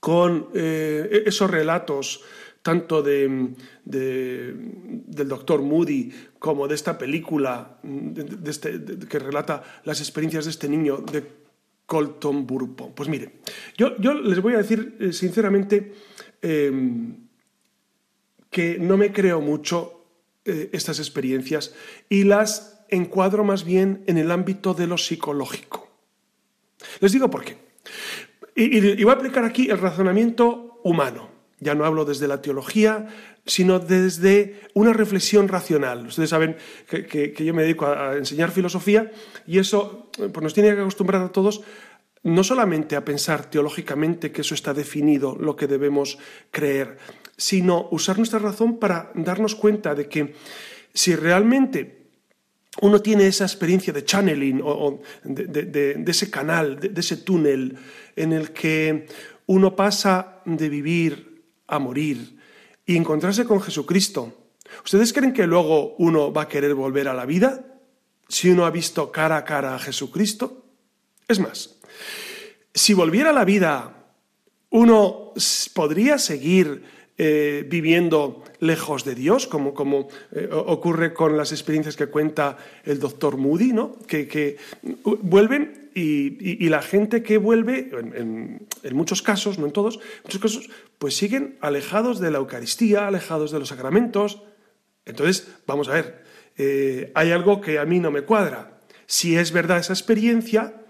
con 0.00 0.48
eh, 0.54 1.24
esos 1.26 1.50
relatos 1.50 2.22
tanto 2.68 3.02
de, 3.02 3.54
del 3.82 5.28
doctor 5.28 5.62
Moody 5.62 6.12
como 6.38 6.68
de 6.68 6.74
esta 6.74 6.98
película 6.98 7.78
este, 8.44 8.78
que 9.08 9.18
relata 9.18 9.80
las 9.84 10.00
experiencias 10.00 10.44
de 10.44 10.50
este 10.50 10.68
niño 10.68 10.98
de 10.98 11.24
Colton 11.86 12.46
Burpo? 12.46 12.94
Pues 12.94 13.08
mire, 13.08 13.36
yo, 13.78 13.94
les 13.96 14.42
voy 14.42 14.52
a 14.52 14.58
decir 14.58 14.98
eh, 15.00 15.14
sinceramente 15.14 15.94
que 18.50 18.78
no 18.78 18.98
me 18.98 19.12
creo 19.12 19.40
mucho 19.40 20.04
eh, 20.44 20.68
estas 20.74 20.98
experiencias 20.98 21.74
y 22.10 22.24
las 22.24 22.84
encuadro 22.90 23.44
más 23.44 23.64
bien 23.64 24.04
en 24.06 24.18
el 24.18 24.30
ámbito 24.30 24.74
de 24.74 24.86
lo 24.86 24.98
psicológico. 24.98 25.88
Les 27.00 27.12
digo 27.12 27.30
por 27.30 27.44
qué. 27.46 27.56
Y, 28.54 29.02
voy 29.02 29.10
a 29.10 29.16
aplicar 29.16 29.44
aquí 29.46 29.70
el 29.70 29.78
razonamiento 29.78 30.82
humano. 30.84 31.37
Ya 31.60 31.74
no 31.74 31.84
hablo 31.84 32.04
desde 32.04 32.28
la 32.28 32.40
teología, 32.40 33.08
sino 33.46 33.78
desde 33.78 34.60
una 34.74 34.92
reflexión 34.92 35.48
racional. 35.48 36.06
Ustedes 36.06 36.30
saben 36.30 36.56
que, 36.86 37.34
yo 37.38 37.54
me 37.54 37.62
dedico 37.62 37.86
a, 37.86 38.16
enseñar 38.16 38.50
filosofía 38.50 39.10
y 39.46 39.58
eso 39.58 40.10
pues 40.16 40.42
nos 40.42 40.54
tiene 40.54 40.74
que 40.74 40.80
acostumbrar 40.80 41.22
a 41.22 41.32
todos 41.32 41.62
no 42.24 42.44
solamente 42.44 42.96
a 42.96 43.04
pensar 43.04 43.48
teológicamente 43.48 44.32
que 44.32 44.42
eso 44.42 44.54
está 44.54 44.74
definido, 44.74 45.36
lo 45.38 45.56
que 45.56 45.66
debemos 45.66 46.18
creer, 46.50 46.98
sino 47.36 47.88
usar 47.90 48.18
nuestra 48.18 48.38
razón 48.38 48.78
para 48.78 49.12
darnos 49.14 49.54
cuenta 49.54 49.94
de 49.94 50.08
que 50.08 50.34
si 50.92 51.14
realmente 51.14 51.98
uno 52.80 53.00
tiene 53.00 53.26
esa 53.26 53.44
experiencia 53.44 53.92
de 53.92 54.04
channeling 54.04 54.60
o, 54.62 55.00
de, 55.24 56.04
ese 56.06 56.30
canal, 56.30 56.78
de, 56.78 57.00
ese 57.00 57.18
túnel 57.18 57.76
en 58.14 58.32
el 58.32 58.52
que 58.52 59.06
uno 59.46 59.74
pasa 59.74 60.40
de 60.44 60.68
vivir 60.68 61.27
a 61.68 61.78
morir 61.78 62.38
y 62.84 62.96
encontrarse 62.96 63.44
con 63.44 63.60
Jesucristo, 63.60 64.32
¿ustedes 64.84 65.12
creen 65.12 65.32
que 65.32 65.46
luego 65.46 65.94
uno 65.98 66.32
va 66.32 66.42
a 66.42 66.48
querer 66.48 66.74
volver 66.74 67.06
a 67.06 67.14
la 67.14 67.26
vida 67.26 67.64
si 68.28 68.50
uno 68.50 68.66
ha 68.66 68.70
visto 68.70 69.12
cara 69.12 69.36
a 69.36 69.44
cara 69.44 69.74
a 69.74 69.78
Jesucristo? 69.78 70.64
Es 71.28 71.38
más, 71.38 71.78
si 72.74 72.94
volviera 72.94 73.30
a 73.30 73.34
la 73.34 73.44
vida, 73.44 74.06
uno 74.70 75.32
podría 75.74 76.18
seguir 76.18 76.84
eh, 77.20 77.66
viviendo 77.66 78.44
lejos 78.60 79.04
de 79.04 79.16
Dios, 79.16 79.48
como, 79.48 80.08
eh, 80.30 80.48
ocurre 80.52 81.12
con 81.12 81.36
las 81.36 81.50
experiencias 81.50 81.96
que 81.96 82.06
cuenta 82.06 82.56
el 82.84 83.00
doctor 83.00 83.36
Moody, 83.36 83.72
¿no? 83.72 83.98
que, 84.06 84.56
vuelven 85.02 85.90
y, 85.96 86.68
la 86.68 86.80
gente 86.80 87.24
que 87.24 87.38
vuelve, 87.38 87.90
en, 87.92 88.68
muchos 88.92 89.20
casos, 89.20 89.58
no 89.58 89.66
en 89.66 89.72
todos, 89.72 89.98
muchos 90.22 90.40
casos, 90.40 90.70
pues 91.00 91.16
siguen 91.16 91.56
alejados 91.60 92.20
de 92.20 92.30
la 92.30 92.38
Eucaristía, 92.38 93.08
alejados 93.08 93.50
de 93.50 93.58
los 93.58 93.70
sacramentos. 93.70 94.40
Entonces, 95.04 95.48
vamos 95.66 95.88
a 95.88 95.94
ver, 95.94 96.22
eh, 96.56 97.10
hay 97.16 97.32
algo 97.32 97.60
que 97.60 97.80
a 97.80 97.84
mí 97.84 97.98
no 97.98 98.12
me 98.12 98.22
cuadra. 98.22 98.78
Si 99.06 99.36
es 99.36 99.50
verdad 99.50 99.78
esa 99.78 99.92
experiencia, 99.92 100.84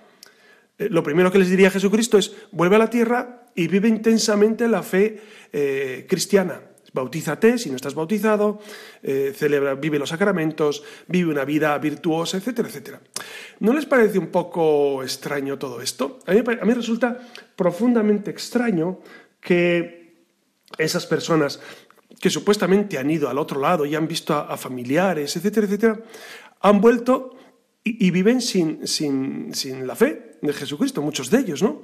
lo 0.76 1.02
primero 1.02 1.32
que 1.32 1.38
les 1.38 1.48
diría 1.48 1.68
a 1.68 1.70
Jesucristo 1.70 2.18
es, 2.18 2.34
vuelve 2.52 2.76
a 2.76 2.80
la 2.80 2.90
tierra 2.90 3.47
y 3.58 3.66
vive 3.66 3.88
intensamente 3.88 4.68
la 4.68 4.84
fe 4.84 5.20
eh, 5.52 6.06
cristiana. 6.08 6.62
Bautízate 6.92 7.58
si 7.58 7.70
no 7.70 7.76
estás 7.76 7.94
bautizado, 7.94 8.60
eh, 9.02 9.34
celebra, 9.34 9.74
vive 9.74 9.98
los 9.98 10.10
sacramentos, 10.10 10.84
vive 11.08 11.32
una 11.32 11.44
vida 11.44 11.76
virtuosa, 11.78 12.36
etcétera, 12.36 12.68
etcétera. 12.68 13.00
¿No 13.58 13.72
les 13.72 13.84
parece 13.84 14.20
un 14.20 14.28
poco 14.28 15.02
extraño 15.02 15.58
todo 15.58 15.80
esto? 15.80 16.20
A 16.26 16.32
mí, 16.34 16.42
a 16.46 16.64
mí 16.64 16.72
resulta 16.72 17.18
profundamente 17.56 18.30
extraño 18.30 19.00
que 19.40 20.22
esas 20.78 21.04
personas 21.06 21.60
que 22.20 22.30
supuestamente 22.30 22.96
han 22.96 23.10
ido 23.10 23.28
al 23.28 23.38
otro 23.38 23.60
lado 23.60 23.86
y 23.86 23.96
han 23.96 24.06
visto 24.06 24.34
a, 24.34 24.56
familiares, 24.56 25.36
etcétera, 25.36 25.66
etcétera, 25.66 26.00
han 26.60 26.80
vuelto 26.80 27.34
y, 27.82 28.10
viven 28.10 28.40
sin, 28.40 28.86
sin, 28.86 29.52
sin, 29.52 29.86
la 29.86 29.96
fe 29.96 30.36
de 30.42 30.52
Jesucristo, 30.52 31.02
muchos 31.02 31.30
de 31.30 31.38
ellos, 31.38 31.62
¿no? 31.62 31.82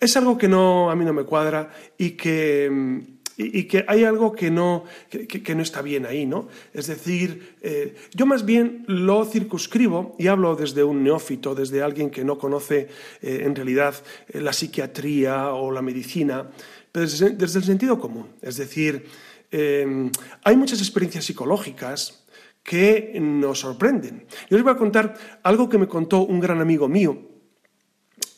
Es 0.00 0.16
algo 0.16 0.38
que 0.38 0.48
no, 0.48 0.90
a 0.90 0.96
mí 0.96 1.04
no 1.04 1.12
me 1.12 1.24
cuadra 1.24 1.70
y 1.98 2.12
que, 2.12 3.04
y, 3.36 3.64
que 3.64 3.84
hay 3.86 4.04
algo 4.04 4.32
que 4.32 4.50
no, 4.50 4.84
que, 5.10 5.54
no 5.54 5.62
está 5.62 5.82
bien 5.82 6.06
ahí, 6.06 6.24
¿no? 6.24 6.48
Es 6.72 6.86
decir, 6.86 7.56
eh, 7.60 7.94
yo 8.14 8.24
más 8.24 8.46
bien 8.46 8.84
lo 8.86 9.26
circunscribo 9.26 10.16
y 10.18 10.28
hablo 10.28 10.56
desde 10.56 10.84
un 10.84 11.04
neófito, 11.04 11.54
desde 11.54 11.82
alguien 11.82 12.08
que 12.08 12.24
no 12.24 12.38
conoce 12.38 12.88
eh, 13.20 13.42
en 13.44 13.54
realidad 13.54 13.94
eh, 14.28 14.40
la 14.40 14.54
psiquiatría 14.54 15.52
o 15.52 15.70
la 15.70 15.82
medicina, 15.82 16.48
pero 16.90 17.04
desde, 17.04 17.30
desde 17.30 17.58
el 17.58 17.64
sentido 17.66 17.98
común. 17.98 18.26
Es 18.40 18.56
decir, 18.56 19.06
hay 19.52 20.56
muchas 20.56 20.78
experiencias 20.78 21.24
psicológicas 21.24 22.24
que 22.62 23.18
nos 23.20 23.58
sorprenden. 23.58 24.26
Yo 24.48 24.56
les 24.56 24.62
voy 24.62 24.72
a 24.72 24.76
contar 24.76 25.14
algo 25.42 25.68
que 25.68 25.76
me 25.76 25.88
contó 25.88 26.20
un 26.20 26.40
gran 26.40 26.60
amigo 26.60 26.88
mío. 26.88 27.29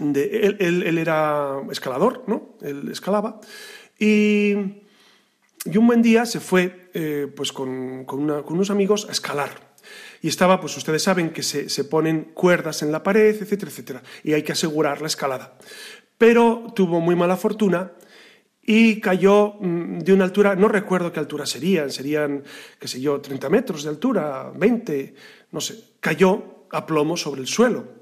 De, 0.02 0.56
él, 0.59 0.99
era 0.99 1.61
escalador, 1.71 2.25
¿no? 2.26 2.56
Él 2.61 2.88
escalaba. 2.90 3.40
Y, 3.99 4.54
un 4.54 5.87
buen 5.87 6.02
día 6.02 6.26
se 6.26 6.40
fue 6.40 6.90
eh, 6.92 7.32
pues 7.37 7.52
con, 7.52 8.04
unos 8.09 8.71
amigos 8.71 9.06
a 9.09 9.12
escalar. 9.12 9.73
Y 10.21 10.28
estaba, 10.28 10.61
pues 10.61 10.76
ustedes 10.76 11.02
saben 11.02 11.30
que 11.30 11.42
se, 11.42 11.68
se, 11.68 11.85
ponen 11.85 12.30
cuerdas 12.35 12.82
en 12.82 12.90
la 12.90 13.02
pared, 13.02 13.37
etcétera, 13.40 13.71
etcétera. 13.71 14.02
Y 14.25 14.32
hay 14.32 14.42
que 14.42 14.52
asegurar 14.52 15.00
la 15.00 15.06
escalada. 15.06 15.56
Pero 16.18 16.73
tuvo 16.75 17.00
muy 17.00 17.14
mala 17.14 17.37
fortuna 17.37 17.92
y 18.64 19.00
cayó 19.00 19.54
mm, 19.61 19.99
de 19.99 20.12
una 20.12 20.25
altura, 20.25 20.54
no 20.54 20.68
recuerdo 20.68 21.12
qué 21.12 21.21
altura 21.21 21.47
serían, 21.47 21.90
serían, 21.90 22.44
qué 22.78 22.88
sé 22.88 23.00
yo, 23.00 23.21
30 23.21 23.49
metros 23.50 23.82
de 23.82 23.90
altura, 23.90 24.52
20, 24.54 25.14
no 25.50 25.61
sé, 25.61 25.97
cayó 26.00 26.66
a 26.71 26.87
plomo 26.87 27.16
sobre 27.16 27.40
el 27.40 27.49
suelo. 27.49 28.01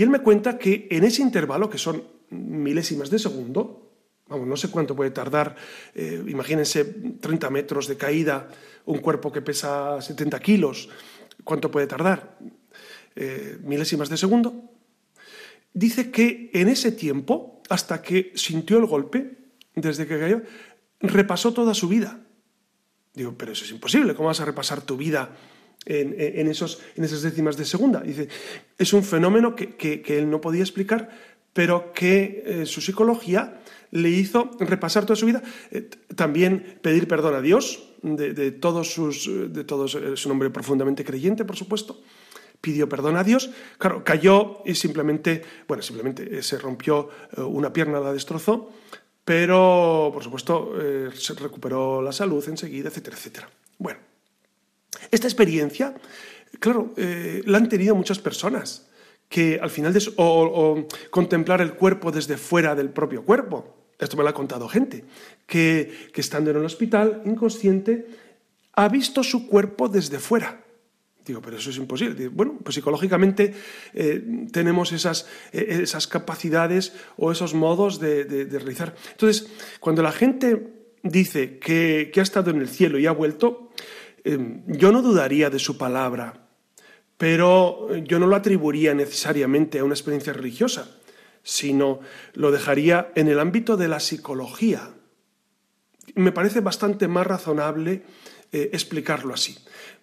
Y 0.00 0.02
él 0.02 0.08
me 0.08 0.20
cuenta 0.20 0.56
que 0.56 0.88
en 0.90 1.04
ese 1.04 1.20
intervalo, 1.20 1.68
que 1.68 1.76
son 1.76 2.02
milésimas 2.30 3.10
de 3.10 3.18
segundo, 3.18 3.92
vamos, 4.28 4.48
no 4.48 4.56
sé 4.56 4.70
cuánto 4.70 4.96
puede 4.96 5.10
tardar, 5.10 5.54
eh, 5.94 6.24
imagínense 6.26 6.86
30 7.20 7.50
metros 7.50 7.86
de 7.86 7.98
caída, 7.98 8.48
un 8.86 9.00
cuerpo 9.00 9.30
que 9.30 9.42
pesa 9.42 10.00
70 10.00 10.40
kilos, 10.40 10.88
¿cuánto 11.44 11.70
puede 11.70 11.86
tardar? 11.86 12.38
Eh, 13.14 13.58
milésimas 13.62 14.08
de 14.08 14.16
segundo. 14.16 14.70
Dice 15.74 16.10
que 16.10 16.50
en 16.54 16.68
ese 16.68 16.92
tiempo, 16.92 17.60
hasta 17.68 18.00
que 18.00 18.32
sintió 18.36 18.78
el 18.78 18.86
golpe, 18.86 19.36
desde 19.74 20.06
que 20.06 20.18
cayó, 20.18 20.40
repasó 21.00 21.52
toda 21.52 21.74
su 21.74 21.88
vida. 21.88 22.20
Digo, 23.12 23.34
pero 23.36 23.52
eso 23.52 23.66
es 23.66 23.70
imposible, 23.70 24.14
¿cómo 24.14 24.28
vas 24.28 24.40
a 24.40 24.46
repasar 24.46 24.80
tu 24.80 24.96
vida 24.96 25.36
en, 25.86 26.48
esos, 26.48 26.80
esas 26.96 27.22
décimas 27.22 27.56
de 27.56 27.64
segunda? 27.64 28.00
Dice, 28.00 28.28
es 28.78 28.92
un 28.92 29.02
fenómeno 29.02 29.54
que, 29.54 30.02
él 30.06 30.30
no 30.30 30.40
podía 30.40 30.62
explicar, 30.62 31.10
pero 31.52 31.92
que 31.92 32.44
eh, 32.46 32.66
su 32.66 32.80
psicología 32.80 33.60
le 33.90 34.08
hizo 34.10 34.50
repasar 34.60 35.04
toda 35.04 35.16
su 35.16 35.26
vida, 35.26 35.42
eh, 35.70 35.88
también 36.14 36.78
pedir 36.80 37.08
perdón 37.08 37.34
a 37.34 37.40
Dios 37.40 37.90
de, 38.02 38.52
todos 38.52 38.92
sus, 38.92 39.28
de 39.52 39.64
todos, 39.64 39.94
es 39.94 40.24
un 40.26 40.32
hombre 40.32 40.50
profundamente 40.50 41.04
creyente, 41.04 41.44
por 41.44 41.56
supuesto, 41.56 42.00
pidió 42.60 42.88
perdón 42.88 43.16
a 43.16 43.24
Dios, 43.24 43.50
claro, 43.78 44.04
cayó 44.04 44.62
y 44.64 44.74
simplemente, 44.74 45.42
bueno, 45.66 45.82
simplemente 45.82 46.38
eh, 46.38 46.42
se 46.42 46.58
rompió 46.58 47.08
una 47.36 47.72
pierna, 47.72 48.00
la 48.00 48.12
destrozó, 48.12 48.70
pero 49.24 50.10
por 50.12 50.24
supuesto 50.24 50.74
eh, 50.80 51.10
se 51.14 51.34
recuperó 51.34 52.02
la 52.02 52.12
salud 52.12 52.46
enseguida, 52.48 52.88
etcétera, 52.88 53.16
etcétera. 53.16 53.50
Bueno, 53.78 54.00
esta 55.10 55.26
experiencia, 55.26 55.94
claro, 56.58 56.92
eh, 56.96 57.42
la 57.46 57.58
han 57.58 57.68
tenido 57.68 57.94
muchas 57.94 58.18
personas 58.18 58.88
que 59.28 59.58
al 59.62 59.70
final 59.70 59.92
de 59.92 60.02
o, 60.16 60.86
contemplar 61.10 61.60
el 61.60 61.74
cuerpo 61.74 62.10
desde 62.10 62.36
fuera 62.36 62.74
del 62.74 62.90
propio 62.90 63.24
cuerpo. 63.24 63.76
Esto 63.98 64.16
me 64.16 64.22
lo 64.22 64.30
ha 64.30 64.34
contado 64.34 64.68
gente 64.68 65.04
que, 65.46 66.08
que 66.12 66.20
estando 66.20 66.50
en 66.50 66.56
el 66.56 66.64
hospital 66.64 67.22
inconsciente 67.24 68.06
ha 68.72 68.88
visto 68.88 69.22
su 69.22 69.46
cuerpo 69.46 69.88
desde 69.88 70.18
fuera 70.18 70.64
Digo, 71.24 71.42
pero 71.42 71.58
eso 71.58 71.70
es 71.70 71.76
imposible. 71.76 72.28
bueno, 72.28 72.58
pues 72.62 72.74
psicológicamente 72.74 73.54
eh, 73.92 74.46
tenemos 74.52 74.92
esas, 74.92 75.28
eh, 75.52 75.80
esas, 75.82 76.06
capacidades 76.06 76.92
o 77.16 77.30
esos 77.30 77.54
modos 77.54 78.00
de, 78.00 78.48
realizar. 78.50 78.94
Entonces, 79.12 79.48
cuando 79.80 80.02
la 80.02 80.12
gente 80.12 80.72
dice 81.02 81.58
que, 81.58 82.10
ha 82.16 82.20
estado 82.20 82.50
en 82.50 82.60
el 82.60 82.68
cielo 82.68 82.98
y 82.98 83.06
ha 83.06 83.12
vuelto, 83.12 83.70
eh, 84.24 84.62
yo 84.66 84.92
no 84.92 85.02
dudaría 85.02 85.50
de 85.50 85.58
su 85.58 85.76
palabra, 85.78 86.48
pero 87.16 87.94
yo 87.96 88.18
no 88.18 88.26
lo 88.26 88.36
atribuiría 88.36 88.94
necesariamente 88.94 89.78
a 89.78 89.84
una 89.84 89.94
experiencia 89.94 90.32
religiosa, 90.32 90.96
sino 91.42 92.00
lo 92.34 92.50
dejaría 92.50 93.12
en 93.14 93.28
el 93.28 93.40
ámbito 93.40 93.76
de 93.76 93.88
la 93.88 94.00
psicología. 94.00 94.90
Me 96.14 96.32
parece 96.32 96.60
bastante 96.60 97.08
más 97.08 97.26
razonable 97.26 98.02
explicarlo 98.52 99.32
así. 99.34 99.56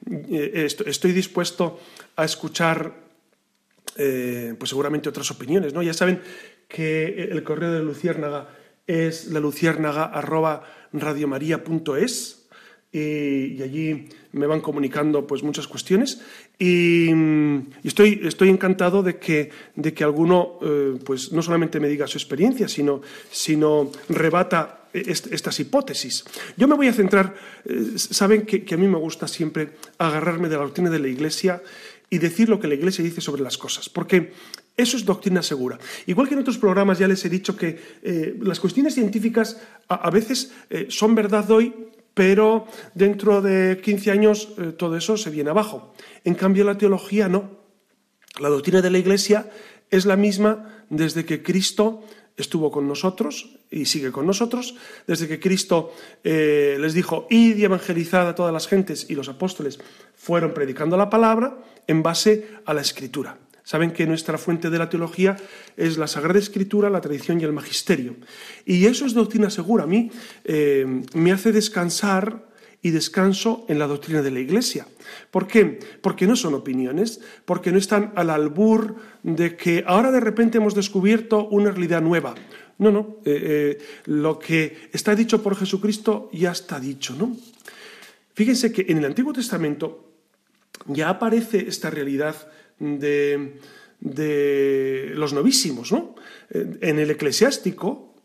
Eh, 0.09 0.67
estoy 0.85 1.11
dispuesto 1.11 1.79
a 2.15 2.23
escuchar 2.23 2.93
eh, 3.95 4.53
pues 4.57 4.69
seguramente 4.69 5.09
otras 5.09 5.31
opiniones. 5.31 5.73
¿no? 5.73 5.81
Ya 5.81 5.93
saben 5.93 6.21
que 6.67 7.23
el 7.31 7.43
correo 7.43 7.71
de 7.71 7.81
Luciérnaga 7.81 8.49
es 8.85 9.27
la 9.27 9.39
luciérnaga 9.39 10.05
arroba 10.05 10.63
radiomaria.es 12.93 13.57
y, 13.57 13.61
allí 13.61 14.07
me 14.31 14.47
van 14.47 14.61
comunicando 14.61 15.25
pues 15.25 15.43
muchas 15.43 15.67
cuestiones 15.67 16.21
y, 16.57 17.09
estoy, 17.83 18.21
estoy, 18.23 18.49
encantado 18.49 19.03
de 19.03 19.17
que, 19.17 19.49
de 19.75 19.93
que 19.93 20.03
alguno 20.03 20.59
eh, 20.61 20.97
pues 21.05 21.31
no 21.31 21.41
solamente 21.41 21.79
me 21.79 21.87
diga 21.87 22.07
su 22.07 22.17
experiencia 22.17 22.67
sino, 22.67 23.01
sino 23.29 23.91
rebata 24.09 24.77
estas 24.93 25.59
hipótesis. 25.59 26.23
Yo 26.55 26.67
me 26.67 26.75
voy 26.75 26.87
a 26.87 26.93
centrar, 26.93 27.35
eh, 27.65 27.93
saben 27.97 28.45
que, 28.45 28.65
a 28.73 28.77
mí 28.77 28.87
me 28.87 28.97
gusta 28.97 29.27
siempre 29.27 29.71
agarrarme 29.97 30.49
de 30.49 30.55
la 30.55 30.63
doctrina 30.63 30.89
de 30.89 30.99
la 30.99 31.07
Iglesia 31.07 31.61
y 32.09 32.17
decir 32.19 32.49
lo 32.49 32.59
que 32.59 32.67
la 32.67 32.75
Iglesia 32.75 33.03
dice 33.03 33.21
sobre 33.21 33.43
las 33.43 33.57
cosas, 33.57 33.89
porque 33.89 34.31
eso 34.75 34.95
es 34.95 35.05
doctrina 35.05 35.43
segura. 35.43 35.77
Igual 36.05 36.27
que 36.27 36.35
en 36.35 36.39
otros 36.39 36.57
programas 36.57 36.99
ya 36.99 37.07
les 37.07 37.23
he 37.25 37.29
dicho 37.29 37.55
que 37.55 37.79
eh, 38.01 38.35
las 38.41 38.59
cuestiones 38.59 38.93
científicas 38.93 39.59
a, 39.87 40.09
veces 40.09 40.53
eh, 40.69 40.87
son 40.89 41.15
verdad 41.15 41.49
hoy, 41.51 41.73
pero 42.17 42.65
dentro 42.95 43.43
de 43.43 43.79
15 43.79 44.09
años 44.09 44.49
todo 44.75 44.97
eso 44.97 45.17
se 45.17 45.29
viene 45.29 45.51
abajo. 45.51 45.93
En 46.23 46.33
cambio, 46.33 46.63
la 46.63 46.75
teología 46.75 47.29
no. 47.29 47.61
La 48.39 48.49
doctrina 48.49 48.81
de 48.81 48.89
la 48.89 48.97
Iglesia 48.97 49.51
es 49.91 50.07
la 50.07 50.15
misma 50.15 50.83
desde 50.89 51.25
que 51.25 51.43
Cristo 51.43 52.01
estuvo 52.35 52.71
con 52.71 52.87
nosotros 52.87 53.59
y 53.69 53.85
sigue 53.85 54.11
con 54.11 54.25
nosotros, 54.25 54.73
desde 55.05 55.27
que 55.27 55.39
Cristo 55.39 55.93
eh, 56.23 56.77
les 56.79 56.95
dijo, 56.95 57.27
id 57.29 57.57
y 57.57 57.65
evangelizad 57.65 58.27
a 58.27 58.33
todas 58.33 58.53
las 58.53 58.67
gentes, 58.67 59.05
y 59.09 59.13
los 59.13 59.29
apóstoles 59.29 59.79
fueron 60.15 60.55
predicando 60.55 60.97
la 60.97 61.11
palabra 61.11 61.59
en 61.85 62.01
base 62.01 62.47
a 62.65 62.73
la 62.73 62.81
escritura. 62.81 63.37
Saben 63.67 63.91
que 63.91 64.07
nuestra 64.07 64.37
fuente 64.37 64.69
de 64.69 64.79
la 64.79 64.87
teología 64.87 65.35
es 65.75 65.97
la 65.97 66.07
Sagrada 66.07 66.39
Escritura, 66.39 66.89
la 66.89 67.01
tradición 67.01 67.41
y 67.41 67.43
el 67.43 67.51
magisterio. 67.51 68.15
Y 68.63 68.85
eso 68.85 69.05
es 69.05 69.13
doctrina 69.13 69.49
segura. 69.49 69.83
A 69.83 69.87
mí 69.87 70.09
eh, 70.45 71.03
me 71.13 71.33
hace 71.33 71.51
descansar 71.51 72.47
y 72.81 72.91
descanso 72.91 73.65
en 73.67 73.77
la 73.77 73.87
doctrina 73.87 74.21
de 74.21 74.31
la 74.31 74.39
Iglesia. 74.39 74.87
¿Por 75.31 75.47
qué? 75.47 75.79
Porque 76.01 76.27
no 76.27 76.37
son 76.37 76.53
opiniones, 76.53 77.19
porque 77.43 77.73
no 77.73 77.77
están 77.77 78.13
al 78.15 78.29
albur 78.29 78.95
de 79.21 79.57
que 79.57 79.83
ahora 79.85 80.11
de 80.11 80.21
repente 80.21 80.59
hemos 80.59 80.73
descubierto 80.73 81.49
una 81.49 81.69
realidad 81.69 82.01
nueva, 82.01 82.35
no, 82.77 82.89
no, 82.89 83.17
eh, 83.25 83.41
eh, 83.43 83.77
lo 84.05 84.39
que 84.39 84.87
está 84.93 85.13
dicho 85.13 85.43
por 85.43 85.57
Jesucristo 85.57 86.29
ya 86.31 86.51
está 86.51 86.79
dicho, 86.79 87.17
¿no? 87.19 87.35
Fíjense 88.33 88.71
que 88.71 88.85
en 88.87 88.99
el 88.99 89.05
Antiguo 89.05 89.33
Testamento 89.33 90.05
ya 90.85 91.09
aparece 91.09 91.67
esta 91.67 91.89
realidad 91.89 92.47
de, 92.79 93.53
los 95.15 95.33
novísimos, 95.33 95.91
¿no? 95.91 96.15
Eh, 96.49 96.77
en 96.81 96.99
el 96.99 97.11
eclesiástico, 97.11 98.15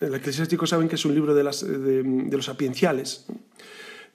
el 0.00 0.14
eclesiástico 0.14 0.66
saben 0.66 0.88
que 0.88 0.96
es 0.96 1.04
un 1.04 1.14
libro 1.14 1.34
de, 1.34 1.42
de 1.42 2.36
los 2.36 2.46
sapienciales, 2.46 3.26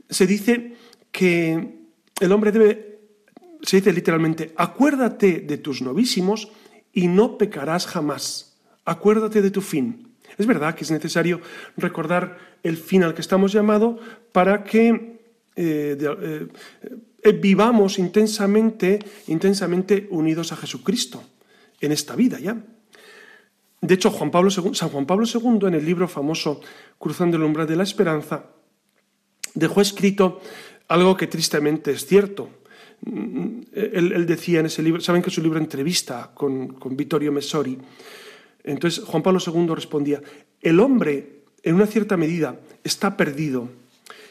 se 0.10 0.28
dice 0.28 0.74
que 1.12 1.78
el 2.20 2.32
hombre 2.32 2.52
debe, 2.52 3.00
se 3.62 3.78
dice 3.78 3.94
literalmente, 3.94 4.54
acuérdate 4.58 5.42
de 5.42 5.58
tus 5.58 5.82
novísimos 5.82 6.50
y 6.94 7.08
no 7.08 7.38
pecarás 7.38 7.88
jamás 7.88 8.56
acuérdate 8.86 9.42
de 9.42 9.52
tu 9.52 9.62
fin. 9.62 10.08
Es 10.38 10.46
verdad 10.46 10.76
que 10.76 10.84
es 10.84 10.92
necesario 10.92 11.42
recordar 11.76 12.38
el 12.64 12.78
fin 12.78 13.04
al 13.04 13.14
que 13.14 13.22
estamos 13.22 13.52
llamados 13.52 14.00
para 14.32 14.64
que 14.64 15.20
eh, 15.56 15.98
eh, 15.98 16.48
vivamos 17.32 18.00
intensamente, 18.00 19.00
intensamente 19.28 20.08
unidos 20.10 20.52
a 20.52 20.58
Jesucristo 20.58 21.24
en 21.82 21.92
esta 21.92 22.16
vida 22.16 22.40
ya. 22.40 22.58
De 23.82 23.94
hecho, 23.94 24.10
Juan 24.10 24.32
Pablo 24.32 24.50
San 24.50 24.90
Juan 24.90 25.06
Pablo 25.06 25.26
II, 25.32 25.68
en 25.68 25.76
el 25.76 25.86
libro 25.86 26.08
famoso 26.08 26.62
Cruzando 26.98 27.38
el 27.38 27.44
umbral 27.44 27.68
de 27.68 27.76
la 27.76 27.84
esperanza, 27.84 28.46
dejó 29.54 29.82
escrito 29.82 30.42
algo 30.88 31.16
que 31.18 31.28
tristemente 31.28 31.92
es 31.92 32.06
cierto. 32.06 32.50
Mm, 33.02 33.62
él, 33.74 34.26
decía 34.26 34.62
en 34.62 34.68
ese 34.68 34.82
libro, 34.82 35.02
saben 35.02 35.22
que 35.22 35.30
es 35.30 35.38
un 35.38 35.44
libro 35.44 35.60
entrevista 35.60 36.32
con, 36.34 36.70
con 36.76 36.96
Vittorio 36.96 37.32
Messori, 37.32 37.78
entonces 38.64 39.04
Juan 39.04 39.22
Pablo 39.22 39.40
II 39.46 39.68
respondía, 39.76 40.22
el 40.62 40.80
hombre 40.80 41.44
en 41.62 41.76
una 41.76 41.86
cierta 41.86 42.18
medida 42.18 42.60
está 42.84 43.16
perdido. 43.16 43.70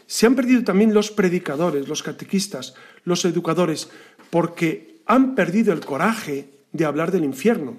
Se 0.06 0.26
han 0.26 0.34
perdido 0.34 0.64
también 0.64 0.94
los 0.94 1.10
predicadores, 1.10 1.88
los 1.88 2.02
catequistas, 2.02 2.74
los 3.04 3.24
educadores, 3.24 3.88
porque 4.30 5.00
han 5.06 5.34
perdido 5.34 5.72
el 5.72 5.80
coraje 5.80 6.48
de 6.72 6.84
hablar 6.84 7.10
del 7.12 7.24
infierno. 7.24 7.78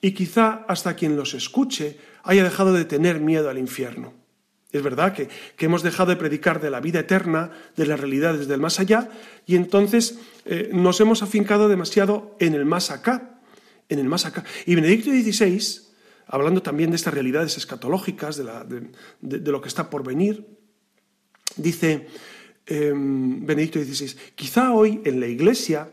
Y 0.00 0.12
quizá 0.12 0.64
hasta 0.68 0.94
quien 0.94 1.16
los 1.16 1.34
escuche 1.34 1.98
haya 2.22 2.44
dejado 2.44 2.72
de 2.72 2.84
tener 2.84 3.20
miedo 3.20 3.48
al 3.48 3.58
infierno. 3.58 4.12
Es 4.72 4.82
verdad 4.82 5.14
que, 5.14 5.28
hemos 5.58 5.82
dejado 5.82 6.10
de 6.10 6.16
predicar 6.16 6.60
de 6.60 6.70
la 6.70 6.80
vida 6.80 7.00
eterna, 7.00 7.50
de 7.76 7.86
las 7.86 7.98
realidades 7.98 8.46
del 8.46 8.60
más 8.60 8.78
allá, 8.78 9.10
y 9.46 9.56
entonces 9.56 10.18
eh, 10.44 10.70
nos 10.72 11.00
hemos 11.00 11.22
afincado 11.22 11.68
demasiado 11.68 12.36
en 12.40 12.54
el 12.54 12.64
más 12.64 12.90
acá, 12.90 13.40
en 13.88 13.98
el 13.98 14.06
más 14.06 14.26
acá. 14.26 14.44
Y 14.66 14.74
Benedicto 14.74 15.10
XVI 15.10 15.86
hablando 16.26 16.62
también 16.62 16.90
de 16.90 16.96
estas 16.96 17.14
realidades 17.14 17.56
escatológicas, 17.56 18.36
de, 18.36 18.90
lo 19.20 19.60
que 19.60 19.68
está 19.68 19.90
por 19.90 20.04
venir, 20.04 20.46
dice 21.56 22.08
em, 22.66 23.44
Benedicto 23.44 23.78
XVI, 23.78 24.16
quizá 24.34 24.72
hoy 24.72 25.00
en 25.04 25.20
la 25.20 25.26
Iglesia 25.26 25.90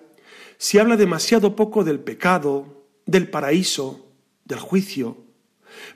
se 0.57 0.79
habla 0.79 0.97
demasiado 0.97 1.55
poco 1.55 1.83
del 1.83 1.99
pecado, 1.99 2.85
del 3.05 3.29
paraíso, 3.29 4.07
del 4.45 4.59
juicio, 4.59 5.17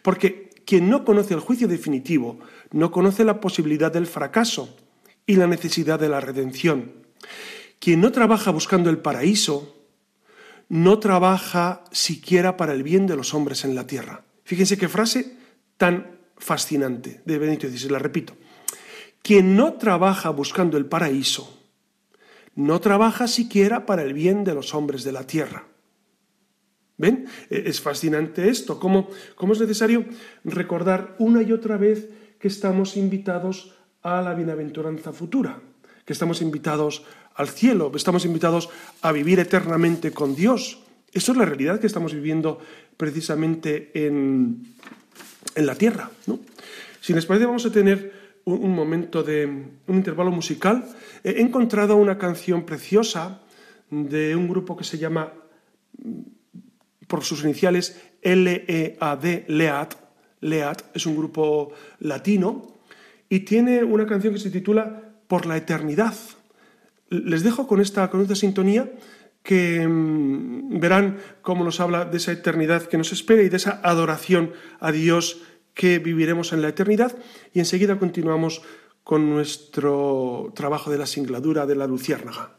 porque 0.01 0.49
quien 0.65 0.89
no 0.89 1.05
conoce 1.05 1.33
el 1.33 1.39
juicio 1.39 1.67
definitivo 1.67 2.39
no 2.71 2.91
conoce 2.91 3.23
la 3.23 3.39
posibilidad 3.39 3.91
del 3.91 4.07
fracaso 4.07 4.75
y 5.25 5.35
la 5.35 5.47
necesidad 5.47 5.99
de 5.99 6.09
la 6.09 6.19
redención. 6.19 6.91
Quien 7.79 8.01
no 8.01 8.11
trabaja 8.11 8.51
buscando 8.51 8.89
el 8.89 8.97
paraíso 8.97 9.75
no 10.69 10.99
trabaja 10.99 11.83
siquiera 11.91 12.57
para 12.57 12.73
el 12.73 12.83
bien 12.83 13.07
de 13.07 13.15
los 13.15 13.33
hombres 13.33 13.63
en 13.63 13.75
la 13.75 13.87
tierra. 13.87 14.25
Fíjense 14.43 14.77
qué 14.77 14.89
frase 14.89 15.37
tan 15.77 16.17
fascinante 16.37 17.21
de 17.23 17.37
Benito 17.37 17.67
XVI, 17.67 17.89
la 17.89 17.99
repito. 17.99 18.35
Quien 19.27 19.57
no 19.57 19.73
trabaja 19.73 20.29
buscando 20.29 20.77
el 20.77 20.85
paraíso, 20.85 21.53
no 22.55 22.79
trabaja 22.79 23.27
siquiera 23.27 23.85
para 23.85 24.03
el 24.03 24.13
bien 24.13 24.45
de 24.45 24.53
los 24.53 24.73
hombres 24.73 25.03
de 25.03 25.11
la 25.11 25.27
tierra. 25.27 25.65
¿Ven? 26.95 27.27
E, 27.49 27.63
es 27.67 27.81
fascinante 27.81 28.47
esto, 28.47 28.79
cómo, 28.79 29.09
cómo 29.35 29.51
es 29.51 29.59
necesario 29.59 30.05
recordar 30.45 31.17
una 31.19 31.41
y 31.41 31.51
otra 31.51 31.75
vez 31.75 32.07
que 32.39 32.47
estamos 32.47 32.95
invitados 32.95 33.75
a 34.01 34.21
la 34.21 34.33
bienaventuranza 34.33 35.11
futura, 35.11 35.59
que 36.05 36.13
estamos 36.13 36.41
invitados 36.41 37.03
al 37.35 37.49
cielo, 37.49 37.91
estamos 37.97 38.23
invitados 38.23 38.69
a 39.01 39.11
vivir 39.11 39.41
eternamente 39.41 40.11
con 40.11 40.37
Dios. 40.37 40.79
Eso 41.11 41.33
es 41.33 41.37
la 41.37 41.43
realidad 41.43 41.81
que 41.81 41.87
estamos 41.87 42.13
viviendo 42.13 42.61
precisamente 42.95 43.91
en, 43.93 44.73
en 45.53 45.65
la 45.65 45.75
tierra. 45.75 46.11
¿no? 46.27 46.39
Si 47.01 47.11
les 47.11 47.25
parece, 47.25 47.45
vamos 47.45 47.65
a 47.65 47.73
tener 47.73 48.16
un, 48.47 48.73
momento 48.73 49.23
de 49.23 49.45
un 49.45 49.95
intervalo 49.95 50.31
musical. 50.31 50.85
He 51.23 51.41
encontrado 51.41 51.97
una 51.97 52.17
canción 52.17 52.65
preciosa 52.65 53.41
de 53.89 54.35
un 54.35 54.47
grupo 54.47 54.77
que 54.77 54.83
se 54.83 54.97
llama, 54.97 55.33
por 57.07 57.23
sus 57.23 57.43
iniciales, 57.43 58.01
L-E-A-D, 58.21 59.45
LEAT. 59.47 59.93
LEAT 60.41 60.81
es 60.93 61.05
un 61.05 61.17
grupo 61.17 61.71
latino 61.99 62.79
y 63.27 63.41
tiene 63.41 63.83
una 63.83 64.05
canción 64.05 64.33
que 64.33 64.39
se 64.39 64.51
titula 64.51 65.03
Por 65.27 65.45
la 65.45 65.57
eternidad. 65.57 66.15
Les 67.09 67.43
dejo 67.43 67.67
con 67.67 67.81
esta, 67.81 68.09
con 68.09 68.21
esta 68.21 68.35
sintonía 68.35 68.89
que 69.43 69.85
mm, 69.87 70.79
verán 70.79 71.17
cómo 71.41 71.63
nos 71.63 71.79
habla 71.79 72.05
de 72.05 72.17
esa 72.17 72.31
eternidad 72.31 72.83
que 72.83 72.97
nos 72.97 73.11
espera 73.11 73.43
y 73.43 73.49
de 73.49 73.57
esa 73.57 73.81
adoración 73.83 74.53
a 74.79 74.91
Dios 74.91 75.41
que 75.77 75.99
viviremos 75.99 76.51
en 76.51 76.61
la 76.61 76.69
eternidad. 76.69 77.15
Y 77.53 77.59
enseguida 77.59 77.97
continuamos 77.97 78.61
con 79.03 79.29
nuestro 79.29 80.51
trabajo 80.53 80.91
de 80.91 80.97
la 80.97 81.05
singladura 81.05 81.65
de 81.65 81.75
la 81.75 81.87
luciérnaga. 81.87 82.56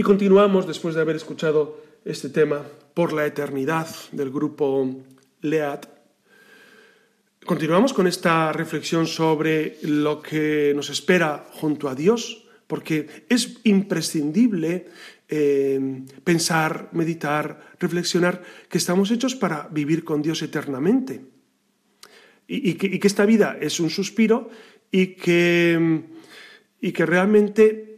Y 0.00 0.02
continuamos, 0.02 0.66
después 0.66 0.94
de 0.94 1.02
haber 1.02 1.16
escuchado 1.16 1.78
este 2.06 2.30
tema, 2.30 2.62
por 2.94 3.12
la 3.12 3.26
eternidad 3.26 3.86
del 4.12 4.30
grupo 4.30 5.04
LEAT. 5.42 5.84
Continuamos 7.44 7.92
con 7.92 8.06
esta 8.06 8.50
reflexión 8.50 9.06
sobre 9.06 9.76
lo 9.82 10.22
que 10.22 10.72
nos 10.74 10.88
espera 10.88 11.44
junto 11.52 11.86
a 11.86 11.94
Dios, 11.94 12.48
porque 12.66 13.26
es 13.28 13.58
imprescindible 13.64 14.86
eh, 15.28 16.06
pensar, 16.24 16.88
meditar, 16.92 17.74
reflexionar 17.78 18.42
que 18.70 18.78
estamos 18.78 19.10
hechos 19.10 19.34
para 19.34 19.68
vivir 19.70 20.02
con 20.02 20.22
Dios 20.22 20.40
eternamente. 20.40 21.26
Y, 22.48 22.72
que, 22.72 22.86
y 22.86 22.98
que, 22.98 23.06
esta 23.06 23.26
vida 23.26 23.58
es 23.60 23.78
un 23.78 23.90
suspiro 23.90 24.48
y 24.90 25.08
que, 25.08 26.04
y 26.80 26.90
que 26.90 27.04
realmente 27.04 27.89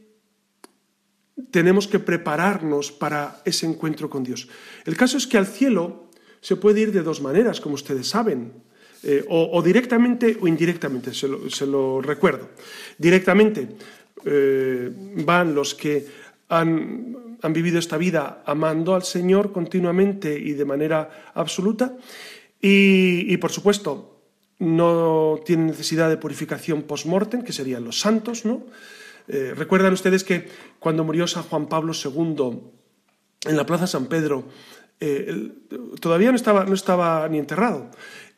tenemos 1.51 1.89
que 1.89 1.99
prepararnos 1.99 2.93
para 2.93 3.43
ese 3.45 3.67
encuentro 3.67 4.09
con 4.09 4.23
Dios. 4.23 4.49
El 4.85 4.97
caso 4.97 5.17
es 5.17 5.27
que 5.27 5.39
al 5.39 5.47
cielo 5.47 6.11
se 6.41 6.57
puede 6.57 6.81
ir 6.81 6.93
de 6.93 7.03
dos 7.03 7.21
maneras, 7.21 7.61
como 7.61 7.75
ustedes 7.75 8.09
saben, 8.09 8.53
eh, 9.05 9.25
o, 9.29 9.61
directamente 9.63 10.39
o 10.41 10.47
indirectamente, 10.47 11.13
se 11.13 11.67
lo, 11.67 12.01
recuerdo. 12.01 12.51
Directamente 12.99 13.69
eh, 14.25 14.91
van 15.25 15.55
los 15.55 15.75
que 15.75 16.07
han, 16.49 17.39
vivido 17.51 17.81
esta 17.81 17.97
vida 17.97 18.45
amando 18.47 18.95
al 18.95 19.03
Señor 19.03 19.51
continuamente 19.51 20.39
y 20.39 20.53
de 20.53 20.65
manera 20.65 21.33
absoluta, 21.35 21.97
y, 22.61 23.33
y 23.33 23.37
por 23.39 23.51
supuesto 23.51 24.21
no 24.61 25.41
tienen 25.45 25.67
necesidad 25.67 26.09
de 26.09 26.19
purificación 26.19 26.83
post-mortem, 26.83 27.43
que 27.43 27.53
serían 27.53 27.83
los 27.83 27.99
santos, 27.99 28.45
¿no? 28.45 28.63
Eh, 29.29 29.55
recuerdan 29.57 29.93
ustedes 29.93 30.25
que 30.25 30.49
cuando 30.79 31.05
murió 31.05 31.27
San 31.27 31.45
Juan 31.45 31.67
Pablo 31.67 31.93
II 31.93 32.61
en 33.47 33.57
la 33.57 33.67
Plaza 33.67 33.87
San 33.87 34.07
Pedro, 34.07 34.49
eh, 35.01 35.51
todavía 36.01 36.31
no 36.31 36.37
estaba, 36.37 36.65
no 36.65 36.75
estaba 36.75 37.29
ni 37.29 37.39
enterrado. 37.39 37.91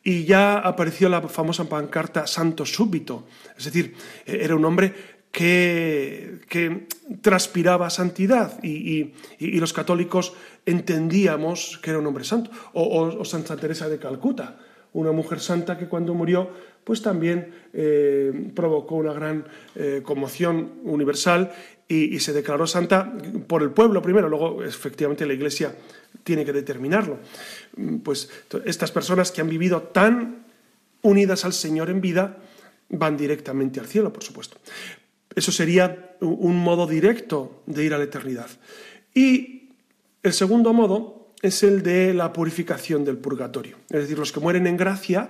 Y 0.03 0.25
ya 0.25 0.57
apareció 0.57 1.09
la 1.09 1.21
famosa 1.21 1.67
pancarta 1.67 2.27
Santo 2.27 2.65
Súbito. 2.65 3.27
Es 3.57 3.65
decir, 3.65 3.95
eh, 4.25 4.39
era 4.41 4.55
un 4.55 4.65
hombre 4.65 4.93
que, 5.31 6.41
que 6.47 6.87
transpiraba 7.21 7.89
santidad 7.89 8.63
y, 8.63 9.13
los 9.39 9.73
católicos 9.73 10.33
entendíamos 10.65 11.79
que 11.83 11.89
era 11.89 11.99
un 11.99 12.07
hombre 12.07 12.23
santo. 12.23 12.51
o 12.73 13.25
Santa 13.25 13.57
Teresa 13.57 13.89
de 13.89 13.99
Calcuta, 13.99 14.57
una 14.93 15.11
mujer 15.11 15.41
santa 15.41 15.77
que 15.77 15.87
cuando 15.87 16.13
murió 16.13 16.49
pues 16.85 17.01
también 17.01 17.51
eh, 17.73 18.51
provocó 18.55 18.95
una 18.95 19.11
gran 19.11 19.45
eh, 19.75 20.01
conmoción 20.05 20.75
universal 20.83 21.51
y, 21.87 22.19
se 22.19 22.31
declaró 22.31 22.65
santa 22.65 23.13
por 23.47 23.61
el 23.61 23.71
pueblo 23.71 24.01
primero, 24.01 24.29
luego 24.29 24.63
efectivamente 24.63 25.25
la 25.25 25.33
Iglesia 25.33 25.75
tiene 26.23 26.45
que 26.45 26.53
determinarlo. 26.53 27.19
Mm, 27.75 27.97
pues 27.97 28.29
estas 28.63 28.91
personas 28.91 29.31
que 29.31 29.41
han 29.41 29.49
vivido 29.49 29.81
tan 29.81 30.45
unidas 31.01 31.43
al 31.43 31.53
Señor 31.53 31.89
en 31.89 32.01
vida 32.01 32.37
van 32.89 33.17
directamente 33.17 33.79
al 33.79 33.87
cielo, 33.87 34.13
por 34.13 34.23
supuesto. 34.23 34.57
Eso 35.35 35.51
sería 35.51 36.15
un 36.21 36.55
modo 36.55 36.87
directo 36.87 37.63
de 37.65 37.83
ir 37.83 37.93
a 37.93 37.97
la 37.97 38.05
eternidad. 38.05 38.47
Y 39.13 39.69
el 40.23 40.33
segundo 40.33 40.71
modo 40.71 41.33
es 41.41 41.63
el 41.63 41.83
de 41.83 42.13
la 42.13 42.31
purificación 42.31 43.05
del 43.05 43.17
purgatorio. 43.17 43.77
Es 43.89 44.01
decir, 44.01 44.17
los 44.17 44.31
que 44.31 44.39
mueren 44.39 44.65
en 44.65 44.77
gracia, 44.77 45.29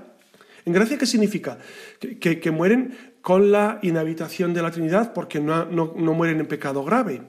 ¿En 0.65 0.73
gracia 0.73 0.97
qué 0.97 1.05
significa? 1.05 1.59
Que, 1.99 2.51
mueren 2.51 3.15
con 3.21 3.51
la 3.51 3.79
inhabitación 3.83 4.53
de 4.53 4.63
la 4.63 4.71
Trinidad 4.71 5.13
porque 5.13 5.39
no, 5.39 5.65
mueren 5.67 6.39
en 6.39 6.47
pecado 6.47 6.83
grave. 6.83 7.21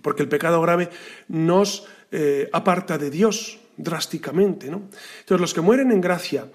Porque 0.00 0.22
el 0.22 0.28
pecado 0.28 0.60
grave 0.62 0.88
nos 1.28 1.86
eh, 2.10 2.48
aparta 2.52 2.96
de 2.96 3.10
Dios 3.10 3.58
drásticamente. 3.76 4.70
¿no? 4.70 4.88
Entonces, 5.20 5.40
los 5.40 5.52
que 5.52 5.60
mueren 5.60 5.92
en 5.92 6.00
gracia, 6.00 6.46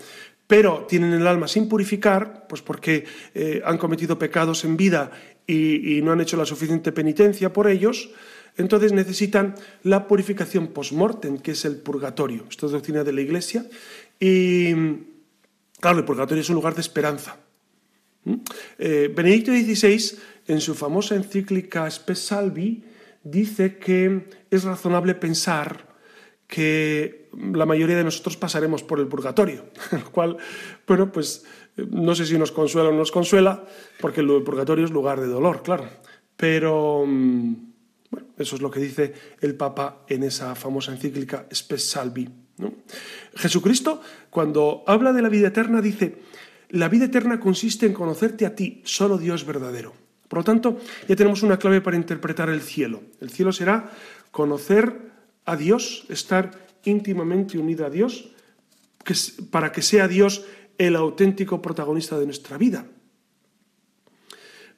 pero 0.47 0.85
tienen 0.87 1.13
el 1.13 1.27
alma 1.27 1.47
sin 1.47 1.69
purificar, 1.69 2.47
pues 2.49 2.63
porque 2.63 3.05
eh, 3.35 3.61
han 3.63 3.77
cometido 3.77 4.17
pecados 4.17 4.65
en 4.65 4.77
vida 4.77 5.11
y, 5.45 5.97
y, 5.97 6.01
no 6.01 6.11
han 6.11 6.21
hecho 6.21 6.35
la 6.35 6.45
suficiente 6.45 6.91
penitencia 6.91 7.53
por 7.53 7.67
ellos, 7.67 8.09
entonces 8.57 8.91
necesitan 8.91 9.55
la 9.83 10.07
purificación 10.07 10.67
post-mortem, 10.67 11.37
que 11.37 11.51
es 11.51 11.63
el 11.65 11.77
purgatorio. 11.77 12.45
Esto 12.49 12.65
es 12.65 12.71
doctrina 12.71 13.03
de 13.03 13.13
la 13.13 13.21
Iglesia. 13.21 13.65
Y, 14.19 14.73
Claro, 15.81 15.97
el 15.97 16.05
purgatorio 16.05 16.41
es 16.41 16.49
un 16.49 16.55
lugar 16.55 16.75
de 16.75 16.81
esperanza. 16.81 17.37
¿Mm? 18.23 18.35
Eh, 18.77 19.11
Benedicto 19.13 19.51
XVI, 19.51 20.19
en 20.47 20.61
su 20.61 20.75
famosa 20.75 21.15
encíclica 21.15 21.89
Spes 21.89 22.19
Salvi, 22.19 22.83
dice 23.23 23.77
que 23.77 24.29
es 24.49 24.63
razonable 24.63 25.15
pensar 25.15 25.89
que 26.47 27.29
la 27.53 27.65
mayoría 27.65 27.97
de 27.97 28.03
nosotros 28.03 28.37
pasaremos 28.37 28.83
por 28.83 28.99
el 28.99 29.07
purgatorio, 29.07 29.65
lo 29.91 30.11
cual, 30.11 30.37
bueno, 30.85 31.11
pues 31.11 31.45
no 31.77 32.13
sé 32.13 32.27
si 32.27 32.37
nos 32.37 32.51
consuela 32.51 32.89
o 32.89 32.91
no 32.91 32.99
nos 32.99 33.11
consuela, 33.11 33.65
porque 33.99 34.21
el 34.21 34.43
purgatorio 34.43 34.85
es 34.85 34.91
lugar 34.91 35.19
de 35.19 35.27
dolor, 35.27 35.63
claro. 35.63 35.85
Pero, 36.35 37.05
mm, 37.07 37.55
bueno, 38.11 38.27
eso 38.37 38.55
es 38.55 38.61
lo 38.61 38.69
que 38.69 38.81
dice 38.81 39.13
el 39.39 39.55
Papa 39.55 40.05
en 40.07 40.23
esa 40.23 40.53
famosa 40.53 40.91
encíclica 40.91 41.47
Spes 41.51 41.89
Salvi. 41.89 42.29
Jesucristo, 43.35 44.01
cuando 44.29 44.83
habla 44.87 45.13
de 45.13 45.21
la 45.21 45.29
vida 45.29 45.47
eterna, 45.47 45.81
dice, 45.81 46.15
la 46.69 46.89
vida 46.89 47.05
eterna 47.05 47.39
consiste 47.39 47.85
en 47.85 47.93
conocerte 47.93 48.45
a 48.45 48.55
ti, 48.55 48.81
solo 48.85 49.17
Dios 49.17 49.45
verdadero. 49.45 49.93
Por 50.27 50.39
lo 50.39 50.43
tanto, 50.43 50.79
ya 51.07 51.15
tenemos 51.15 51.43
una 51.43 51.59
clave 51.59 51.81
para 51.81 51.97
interpretar 51.97 52.49
el 52.49 52.61
cielo. 52.61 53.03
El 53.19 53.29
cielo 53.29 53.51
será 53.51 53.91
conocer 54.31 55.11
a 55.45 55.57
Dios, 55.57 56.05
estar 56.07 56.51
íntimamente 56.85 57.57
unido 57.57 57.85
a 57.85 57.89
Dios, 57.89 58.31
para 59.49 59.71
que 59.71 59.81
sea 59.81 60.07
Dios 60.07 60.45
el 60.77 60.95
auténtico 60.95 61.61
protagonista 61.61 62.17
de 62.17 62.25
nuestra 62.25 62.57
vida. 62.57 62.85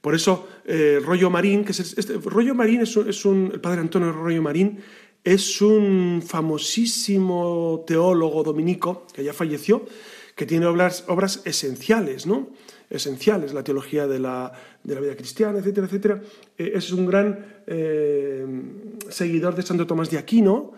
Por 0.01 0.15
eso, 0.15 0.49
eh, 0.65 0.99
Rollo 1.01 1.29
Marín, 1.29 1.63
que 1.63 1.71
es 1.71 1.97
este, 1.97 2.17
Rollo 2.17 2.55
Marín 2.55 2.81
es 2.81 3.25
un, 3.25 3.51
el 3.53 3.61
padre 3.61 3.79
Antonio 3.79 4.11
Rollo 4.11 4.41
Marín, 4.41 4.79
es 5.23 5.61
un 5.61 6.21
famosísimo 6.25 7.83
teólogo 7.87 8.43
dominico 8.43 9.07
que 9.13 9.23
ya 9.23 9.33
falleció, 9.33 9.85
que 10.35 10.45
tiene 10.45 10.65
obras, 10.65 11.05
obras 11.07 11.41
esenciales, 11.45 12.25
¿no? 12.25 12.49
Esenciales, 12.89 13.53
la 13.53 13.63
teología 13.63 14.05
de 14.07 14.19
la, 14.19 14.51
vida 14.83 15.15
cristiana, 15.15 15.59
etcétera, 15.59 15.87
etcétera. 15.87 16.21
Eh, 16.57 16.73
es 16.75 16.91
un 16.91 17.05
gran 17.05 17.63
eh, 17.65 18.45
seguidor 19.09 19.55
de 19.55 19.63
Santo 19.63 19.87
Tomás 19.87 20.11
de 20.11 20.17
Aquino 20.17 20.73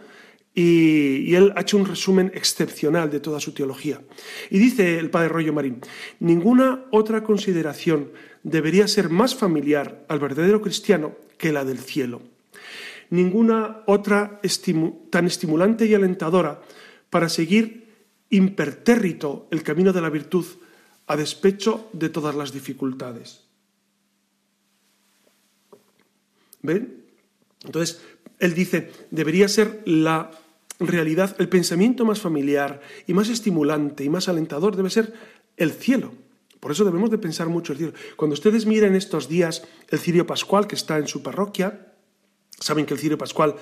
y, 0.53 1.29
y, 1.29 1.36
él 1.36 1.51
ha 1.55 1.62
hecho 1.62 1.77
un 1.77 1.86
resumen 1.86 2.31
excepcional 2.34 3.10
de 3.10 3.19
toda 3.19 3.39
su 3.39 3.53
teología. 3.53 3.99
Y 4.49 4.60
dice 4.60 4.99
el 4.99 5.10
padre 5.10 5.29
Rollo 5.29 5.51
Marín, 5.51 5.81
ninguna 6.19 6.86
otra 6.91 7.23
consideración 7.23 8.12
debería 8.43 8.88
ser 8.88 9.10
más 9.10 9.36
familiar 9.36 10.05
al 10.08 10.19
verdadero 10.19 10.62
cristiano 10.62 11.15
que 11.38 11.51
la 11.51 11.65
del 11.65 11.79
cielo 11.79 12.21
ninguna 13.09 13.83
otra 13.85 14.39
tan 15.09 15.25
estimulante 15.27 15.85
y 15.85 15.93
alentadora 15.93 16.61
para 17.09 17.29
seguir 17.29 17.85
impertérrito 18.29 19.47
el 19.51 19.63
camino 19.63 19.93
de 19.93 20.01
la 20.01 20.09
virtud 20.09 20.45
a 21.07 21.15
despecho 21.15 21.89
de 21.93 22.09
todas 22.09 22.35
las 22.35 22.51
dificultades. 22.51 23.45
¿Ven? 26.61 27.05
Entonces, 27.63 28.01
él 28.39 28.53
dice, 28.53 28.91
debería 29.11 29.47
ser 29.47 29.81
la 29.85 30.31
realidad, 30.79 31.35
el 31.39 31.47
pensamiento 31.47 32.05
más 32.05 32.19
familiar 32.19 32.81
y 33.07 33.13
más 33.13 33.29
estimulante 33.29 34.03
y 34.03 34.09
más 34.09 34.27
alentador 34.27 34.75
debe 34.75 34.89
ser 34.89 35.13
el 35.57 35.71
cielo. 35.71 36.13
Por 36.59 36.71
eso 36.71 36.83
debemos 36.83 37.11
de 37.11 37.17
pensar 37.17 37.47
mucho 37.47 37.73
el 37.73 37.77
cielo. 37.77 37.93
Cuando 38.15 38.33
ustedes 38.33 38.65
miren 38.65 38.95
estos 38.95 39.29
días 39.29 39.63
el 39.89 39.99
cirio 39.99 40.25
pascual 40.25 40.67
que 40.67 40.75
está 40.75 40.97
en 40.97 41.07
su 41.07 41.21
parroquia, 41.21 41.94
Saben 42.59 42.85
que 42.85 42.93
el 42.93 42.99
cirio 42.99 43.17
pascual 43.17 43.55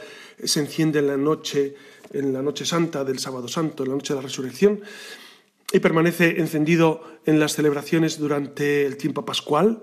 se 0.43 0.60
enciende 0.60 0.99
en 0.99 1.08
la 1.08 1.17
noche, 1.17 1.75
en 2.12 2.32
la 2.32 2.41
noche 2.41 2.65
santa 2.65 3.03
del 3.03 3.19
sábado 3.19 3.47
santo, 3.47 3.84
en 3.84 3.89
la 3.89 3.95
noche 3.95 4.13
de 4.13 4.19
la 4.19 4.23
resurrección, 4.23 4.82
y 5.71 5.79
permanece 5.79 6.39
encendido 6.39 7.01
en 7.25 7.39
las 7.39 7.56
celebraciones 7.56 8.19
durante 8.19 8.86
el 8.86 8.97
tiempo 8.97 9.25
pascual. 9.25 9.82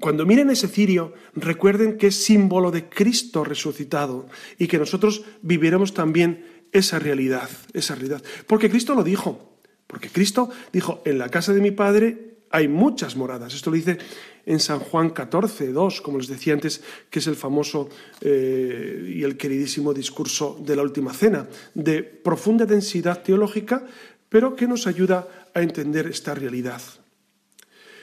Cuando 0.00 0.24
miren 0.24 0.48
ese 0.48 0.68
cirio, 0.68 1.12
recuerden 1.34 1.98
que 1.98 2.06
es 2.06 2.24
símbolo 2.24 2.70
de 2.70 2.88
Cristo 2.88 3.44
resucitado 3.44 4.28
y 4.56 4.68
que 4.68 4.78
nosotros 4.78 5.24
viviremos 5.42 5.92
también 5.92 6.66
esa 6.72 6.98
realidad, 6.98 7.50
esa 7.74 7.94
realidad. 7.94 8.22
Porque 8.46 8.70
Cristo 8.70 8.94
lo 8.94 9.04
dijo, 9.04 9.58
porque 9.86 10.08
Cristo 10.08 10.48
dijo, 10.72 11.02
en 11.04 11.18
la 11.18 11.28
casa 11.28 11.52
de 11.52 11.60
mi 11.60 11.72
Padre 11.72 12.31
hay 12.52 12.68
muchas 12.68 13.16
moradas. 13.16 13.54
Esto 13.54 13.70
lo 13.70 13.76
dice 13.76 13.98
en 14.46 14.60
San 14.60 14.80
Juan 14.80 15.10
14, 15.10 15.72
2, 15.72 16.00
como 16.00 16.18
les 16.18 16.28
decía 16.28 16.54
antes, 16.54 16.82
que 17.10 17.18
es 17.18 17.26
el 17.26 17.36
famoso 17.36 17.88
eh, 18.20 19.14
y 19.16 19.22
el 19.22 19.36
queridísimo 19.36 19.92
discurso 19.94 20.60
de 20.64 20.76
la 20.76 20.82
última 20.82 21.12
cena, 21.12 21.46
de 21.74 22.02
profunda 22.02 22.66
densidad 22.66 23.22
teológica, 23.22 23.86
pero 24.28 24.54
que 24.54 24.68
nos 24.68 24.86
ayuda 24.86 25.48
a 25.54 25.62
entender 25.62 26.06
esta 26.06 26.34
realidad. 26.34 26.82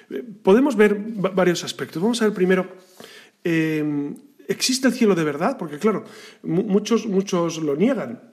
Eh, 0.09 0.23
podemos 0.43 0.75
ver 0.75 0.95
varios 0.95 1.63
aspectos. 1.63 2.01
Vamos 2.01 2.21
a 2.21 2.25
ver 2.25 2.33
primero 2.33 2.67
eh, 3.43 4.15
¿Existe 4.49 4.87
el 4.87 4.93
cielo 4.95 5.13
de 5.13 5.23
verdad? 5.23 5.57
Porque 5.59 5.77
claro, 5.77 6.05
muchos, 6.41 7.05
muchos 7.05 7.59
lo 7.59 7.75
niegan. 7.75 8.28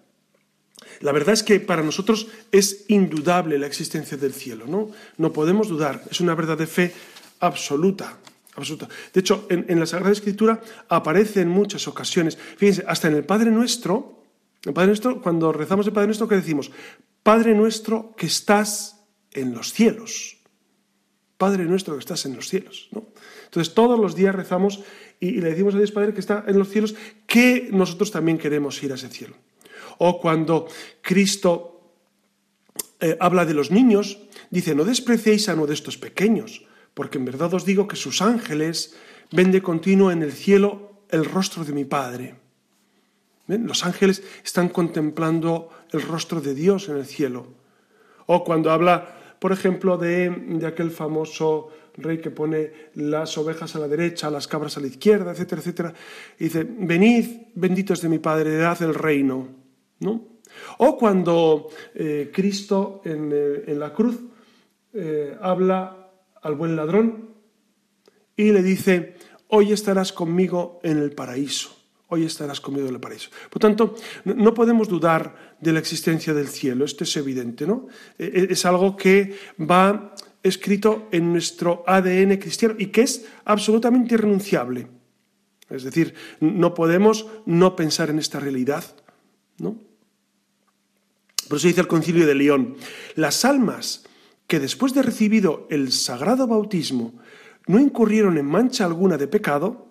La 1.00 1.12
verdad 1.12 1.34
es 1.34 1.42
que 1.42 1.60
para 1.60 1.82
nosotros 1.82 2.28
es 2.52 2.84
indudable 2.88 3.58
la 3.58 3.66
existencia 3.66 4.16
del 4.16 4.32
cielo, 4.32 4.66
¿no? 4.66 4.90
No 5.18 5.32
podemos 5.32 5.68
dudar, 5.68 6.02
es 6.10 6.20
una 6.20 6.34
verdad 6.34 6.58
de 6.58 6.66
fe 6.66 6.92
absoluta. 7.40 8.18
absoluta. 8.54 8.88
De 9.12 9.20
hecho, 9.20 9.46
en, 9.50 9.78
la 9.78 9.86
Sagrada 9.86 10.12
Escritura 10.12 10.60
aparece 10.88 11.40
en 11.40 11.48
muchas 11.48 11.86
ocasiones. 11.88 12.36
Fíjense, 12.56 12.84
hasta 12.86 13.08
en 13.08 13.14
el 13.14 13.24
Padre 13.24 13.50
Nuestro, 13.50 14.22
el 14.64 14.72
Padre 14.72 14.88
Nuestro, 14.88 15.20
cuando 15.20 15.52
rezamos 15.52 15.86
el 15.86 15.92
Padre 15.92 16.08
Nuestro, 16.08 16.28
¿qué 16.28 16.36
decimos? 16.36 16.70
Padre 17.22 17.54
Nuestro 17.54 18.14
que 18.16 18.26
estás 18.26 19.04
en 19.32 19.54
los 19.54 19.72
cielos. 19.72 20.38
Padre 21.36 21.64
Nuestro 21.64 21.94
que 21.94 22.00
estás 22.00 22.24
en 22.24 22.34
los 22.34 22.48
cielos, 22.48 22.88
¿no? 22.92 23.06
Entonces, 23.44 23.74
todos 23.74 23.98
los 23.98 24.14
días 24.14 24.34
rezamos 24.34 24.80
y, 25.20 25.40
le 25.40 25.50
decimos 25.50 25.74
a 25.74 25.78
Dios 25.78 25.92
Padre 25.92 26.12
que 26.12 26.20
está 26.20 26.44
en 26.46 26.58
los 26.58 26.68
cielos, 26.68 26.94
que 27.26 27.68
nosotros 27.72 28.10
también 28.10 28.38
queremos 28.38 28.82
ir 28.82 28.92
a 28.92 28.96
ese 28.96 29.08
cielo. 29.08 29.34
O 29.98 30.20
cuando 30.20 30.66
Cristo 31.02 31.76
eh, 33.00 33.16
habla 33.20 33.44
de 33.44 33.54
los 33.54 33.70
niños, 33.70 34.18
dice, 34.50 34.74
no 34.74 34.84
despreciéis 34.84 35.48
a 35.48 35.54
uno 35.54 35.66
de 35.66 35.74
estos 35.74 35.98
pequeños, 35.98 36.64
porque 36.94 37.18
en 37.18 37.24
verdad 37.24 37.52
os 37.52 37.64
digo 37.64 37.88
que 37.88 37.96
sus 37.96 38.22
ángeles 38.22 38.96
ven 39.32 39.52
de 39.52 39.62
continuo 39.62 40.10
en 40.10 40.22
el 40.22 40.32
cielo 40.32 41.02
el 41.10 41.24
rostro 41.24 41.64
de 41.64 41.72
mi 41.72 41.84
Padre. 41.84 42.36
Los 43.46 43.84
ángeles 43.84 44.22
están 44.44 44.68
contemplando 44.68 45.70
el 45.92 46.02
rostro 46.02 46.40
de 46.40 46.54
Dios 46.54 46.88
en 46.88 46.96
el 46.96 47.06
cielo. 47.06 47.46
O 48.26 48.42
cuando 48.42 48.72
habla, 48.72 49.36
por 49.38 49.52
ejemplo, 49.52 49.98
de, 49.98 50.30
de 50.30 50.66
aquel 50.66 50.90
famoso 50.90 51.70
rey 51.96 52.18
que 52.18 52.30
pone 52.30 52.72
las 52.94 53.38
ovejas 53.38 53.76
a 53.76 53.78
la 53.78 53.88
derecha, 53.88 54.30
las 54.30 54.48
cabras 54.48 54.76
a 54.76 54.80
la 54.80 54.88
izquierda, 54.88 55.32
etcétera, 55.32 55.60
etcétera. 55.60 55.94
Y 56.38 56.44
dice, 56.44 56.66
venid, 56.66 57.26
benditos 57.54 58.00
de 58.00 58.08
mi 58.08 58.18
Padre, 58.18 58.56
dad 58.56 58.82
el 58.82 58.94
reino. 58.94 59.65
O 60.78 60.96
cuando 60.96 61.68
eh, 61.94 62.30
Cristo 62.32 63.02
eh, 63.04 63.64
en, 63.66 63.78
la 63.78 63.92
cruz 63.92 64.20
eh, 64.92 65.36
habla 65.40 66.10
al 66.42 66.54
buen 66.54 66.76
ladrón 66.76 67.30
y 68.36 68.52
le 68.52 68.62
dice, 68.62 69.16
hoy 69.48 69.72
estarás 69.72 70.12
conmigo 70.12 70.80
en 70.82 70.98
el 70.98 71.12
paraíso. 71.12 71.74
Hoy 72.08 72.24
estarás 72.24 72.60
conmigo 72.60 72.86
en 72.86 72.94
el 72.94 73.00
paraíso. 73.00 73.30
Por 73.50 73.60
tanto, 73.60 73.96
no 74.24 74.54
podemos 74.54 74.88
dudar 74.88 75.56
de 75.60 75.72
la 75.72 75.80
existencia 75.80 76.32
del 76.34 76.46
cielo, 76.46 76.84
esto 76.84 77.02
es 77.02 77.16
evidente, 77.16 77.66
¿no? 77.66 77.88
Es 78.16 78.64
algo 78.64 78.96
que 78.96 79.34
va 79.58 80.14
escrito 80.44 81.08
en 81.10 81.32
nuestro 81.32 81.82
ADN 81.84 82.36
cristiano 82.36 82.76
y 82.78 82.86
que 82.86 83.02
es 83.02 83.26
absolutamente 83.44 84.14
irrenunciable. 84.14 84.86
Es 85.68 85.82
decir, 85.82 86.14
no 86.38 86.74
podemos 86.74 87.26
no 87.44 87.74
pensar 87.74 88.10
en 88.10 88.20
esta 88.20 88.38
realidad. 88.38 88.84
Por 91.48 91.58
eso 91.58 91.68
dice 91.68 91.80
el 91.80 91.86
concilio 91.86 92.26
de 92.26 92.34
León, 92.34 92.76
las 93.14 93.44
almas 93.44 94.04
que 94.46 94.60
después 94.60 94.94
de 94.94 95.02
recibido 95.02 95.66
el 95.70 95.92
sagrado 95.92 96.46
bautismo 96.46 97.14
no 97.66 97.80
incurrieron 97.80 98.38
en 98.38 98.46
mancha 98.46 98.84
alguna 98.84 99.16
de 99.16 99.28
pecado, 99.28 99.86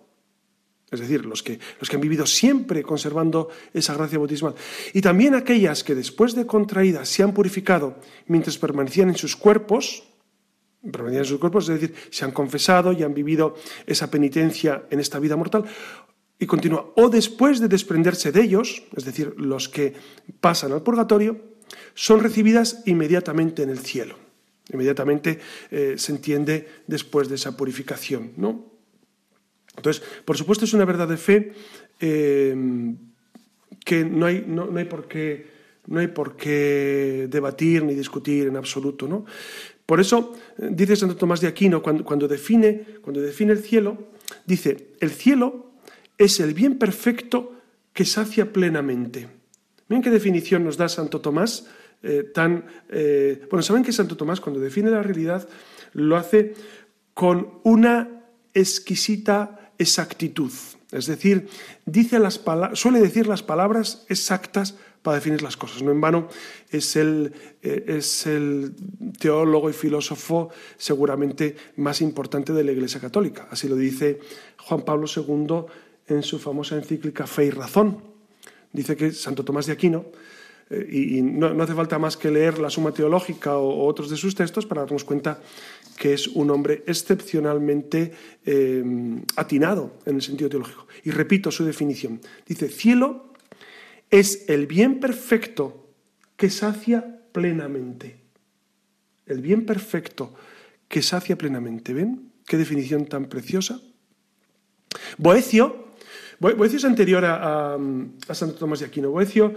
es 0.91 0.99
decir, 0.99 1.25
los 1.25 1.43
que, 1.43 1.59
los 1.79 1.89
que 1.89 1.95
han 1.95 2.01
vivido 2.01 2.25
siempre 2.25 2.83
conservando 2.83 3.49
esa 3.73 3.93
gracia 3.93 4.17
bautismal, 4.17 4.55
y 4.93 5.01
también 5.01 5.35
aquellas 5.35 5.83
que 5.83 5.95
después 5.95 6.35
de 6.35 6.45
contraídas 6.45 7.09
se 7.09 7.23
han 7.23 7.33
purificado 7.33 7.97
mientras 8.27 8.57
permanecían 8.57 9.09
en 9.09 9.17
sus 9.17 9.35
cuerpos, 9.35 10.03
permanecían 10.91 11.25
sus 11.25 11.39
cuerpos, 11.39 11.67
es 11.69 11.81
decir, 11.81 11.95
se 12.11 12.23
han 12.23 12.31
confesado 12.31 12.93
y 12.93 13.03
han 13.03 13.13
vivido 13.13 13.55
esa 13.87 14.09
penitencia 14.09 14.85
en 14.89 14.99
esta 14.99 15.19
vida 15.19 15.35
mortal. 15.35 15.65
Y 16.37 16.45
continúa, 16.45 16.91
o 16.95 17.09
después 17.09 17.59
de 17.59 17.67
desprenderse 17.67 18.31
de 18.31 18.41
ellos, 18.41 18.83
es 18.95 19.05
decir, 19.05 19.33
los 19.37 19.69
que 19.69 19.93
pasan 20.41 20.73
al 20.73 20.83
purgatorio, 20.83 21.39
son 21.93 22.19
recibidas 22.19 22.83
inmediatamente 22.85 23.63
en 23.63 23.69
el 23.69 23.79
cielo. 23.79 24.17
Inmediatamente 24.71 25.39
eh, 25.71 25.95
se 25.97 26.11
entiende 26.11 26.67
después 26.87 27.29
de 27.29 27.35
esa 27.35 27.55
purificación, 27.55 28.33
¿no? 28.35 28.73
Entonces, 29.77 30.03
por 30.23 30.37
supuesto, 30.37 30.65
es 30.65 30.73
una 30.73 30.85
verdad 30.85 31.07
de 31.07 31.17
fe 31.17 31.53
eh, 31.99 32.55
que 33.83 34.03
no 34.03 34.25
hay, 34.25 34.43
no, 34.47 34.69
hay 34.75 34.85
por 34.85 35.07
qué, 35.07 35.47
no 35.87 35.99
hay 35.99 36.07
por 36.07 36.35
qué 36.35 37.27
debatir 37.29 37.83
ni 37.83 37.93
discutir 37.93 38.47
en 38.47 38.57
absoluto, 38.57 39.07
¿no? 39.07 39.25
Por 39.85 39.99
eso 39.99 40.33
dice 40.57 40.95
Santo 40.95 41.15
Tomás 41.15 41.41
de 41.41 41.47
Aquino, 41.47 41.83
cuando, 41.83 42.27
define, 42.27 42.85
cuando 43.01 43.21
define 43.21 43.51
el 43.51 43.59
cielo, 43.59 44.09
dice, 44.45 44.93
el 44.99 45.11
cielo 45.11 45.73
es 46.17 46.39
el 46.39 46.54
bien 46.54 46.78
perfecto 46.78 47.54
que 47.93 48.06
sacia 48.06 48.51
plenamente. 48.51 49.28
Miren 49.88 50.04
qué 50.04 50.10
definición 50.10 50.63
nos 50.63 50.78
da 50.78 50.89
Santo 50.89 51.21
Tomás. 51.21 51.67
Eh, 52.04 52.23
tan, 52.34 52.65
eh, 52.89 53.47
bueno, 53.49 53.63
saben 53.63 53.84
que 53.84 53.91
Santo 53.91 54.17
Tomás 54.17 54.41
cuando 54.41 54.60
define 54.60 54.91
la 54.91 55.01
realidad 55.01 55.47
lo 55.93 56.17
hace 56.17 56.54
con 57.13 57.60
una 57.63 58.21
exquisita 58.54 59.71
exactitud. 59.78 60.51
Es 60.91 61.08
decir, 61.08 61.47
dice 61.86 62.19
las 62.19 62.41
suele 62.73 62.99
decir 62.99 63.28
las 63.28 63.43
palabras 63.43 64.05
exactas 64.09 64.76
para 65.01 65.16
definir 65.16 65.41
las 65.43 65.55
cosas. 65.55 65.84
No 65.84 65.91
en 65.91 66.01
vano 66.01 66.28
es 66.72 66.95
el, 66.95 67.32
eh, 67.61 67.86
es 67.88 68.26
el 68.26 68.74
teólogo 69.20 69.70
y 69.70 69.74
filósofo 69.74 70.49
seguramente 70.78 71.55
más 71.78 72.01
importante 72.01 72.53
de 72.53 72.63
la 72.63 72.72
Iglesia 72.72 72.99
Católica. 72.99 73.47
Así 73.51 73.68
lo 73.68 73.76
dice 73.76 74.20
Juan 74.57 74.82
Pablo 74.82 75.05
II 75.07 75.66
en 76.08 76.24
su 76.24 76.39
famosa 76.39 76.76
encíclica 76.76 77.28
Fe 77.28 77.45
y 77.45 77.51
Razón. 77.51 78.03
Dice 78.72 78.95
que 78.95 79.12
Santo 79.12 79.43
Tomás 79.43 79.66
de 79.66 79.74
Aquino, 79.74 80.06
eh, 80.70 80.88
y, 80.89 81.22
no, 81.22 81.47
hace 81.62 81.76
falta 81.76 81.99
más 81.99 82.18
que 82.18 82.32
leer 82.32 82.58
la 82.58 82.70
Suma 82.70 82.91
Teológica 82.91 83.58
o, 83.58 83.86
otros 83.86 84.10
de 84.10 84.18
sus 84.18 84.36
textos 84.36 84.66
para 84.66 84.82
darnos 84.82 85.03
cuenta 85.03 85.39
que 85.97 86.14
es 86.14 86.28
un 86.28 86.49
hombre 86.49 86.84
excepcionalmente 86.88 88.12
eh, 88.45 88.84
atinado 89.36 89.99
en 90.06 90.16
el 90.16 90.22
sentido 90.22 90.49
teológico. 90.49 90.88
Y 91.03 91.12
repito 91.12 91.51
su 91.51 91.64
definición. 91.64 92.20
Dice, 92.45 92.70
cielo 92.70 93.34
es 94.10 94.49
el 94.49 94.68
bien 94.68 94.99
perfecto 94.99 95.89
que 96.36 96.49
sacia 96.49 97.22
plenamente. 97.32 98.18
El 99.26 99.41
bien 99.41 99.66
perfecto 99.66 100.34
que 100.88 101.01
sacia 101.01 101.38
plenamente. 101.38 101.93
¿Ven? 101.93 102.32
Qué 102.45 102.58
definición 102.58 103.06
tan 103.06 103.26
preciosa. 103.26 103.82
Boecio, 105.18 105.84
Boecio 106.39 106.77
es 106.77 106.86
anterior 106.86 107.23
a, 107.25 107.77
Santo 108.31 108.55
Tomás 108.55 108.79
de 108.79 108.86
Aquino. 108.86 109.09
Boecio, 109.09 109.53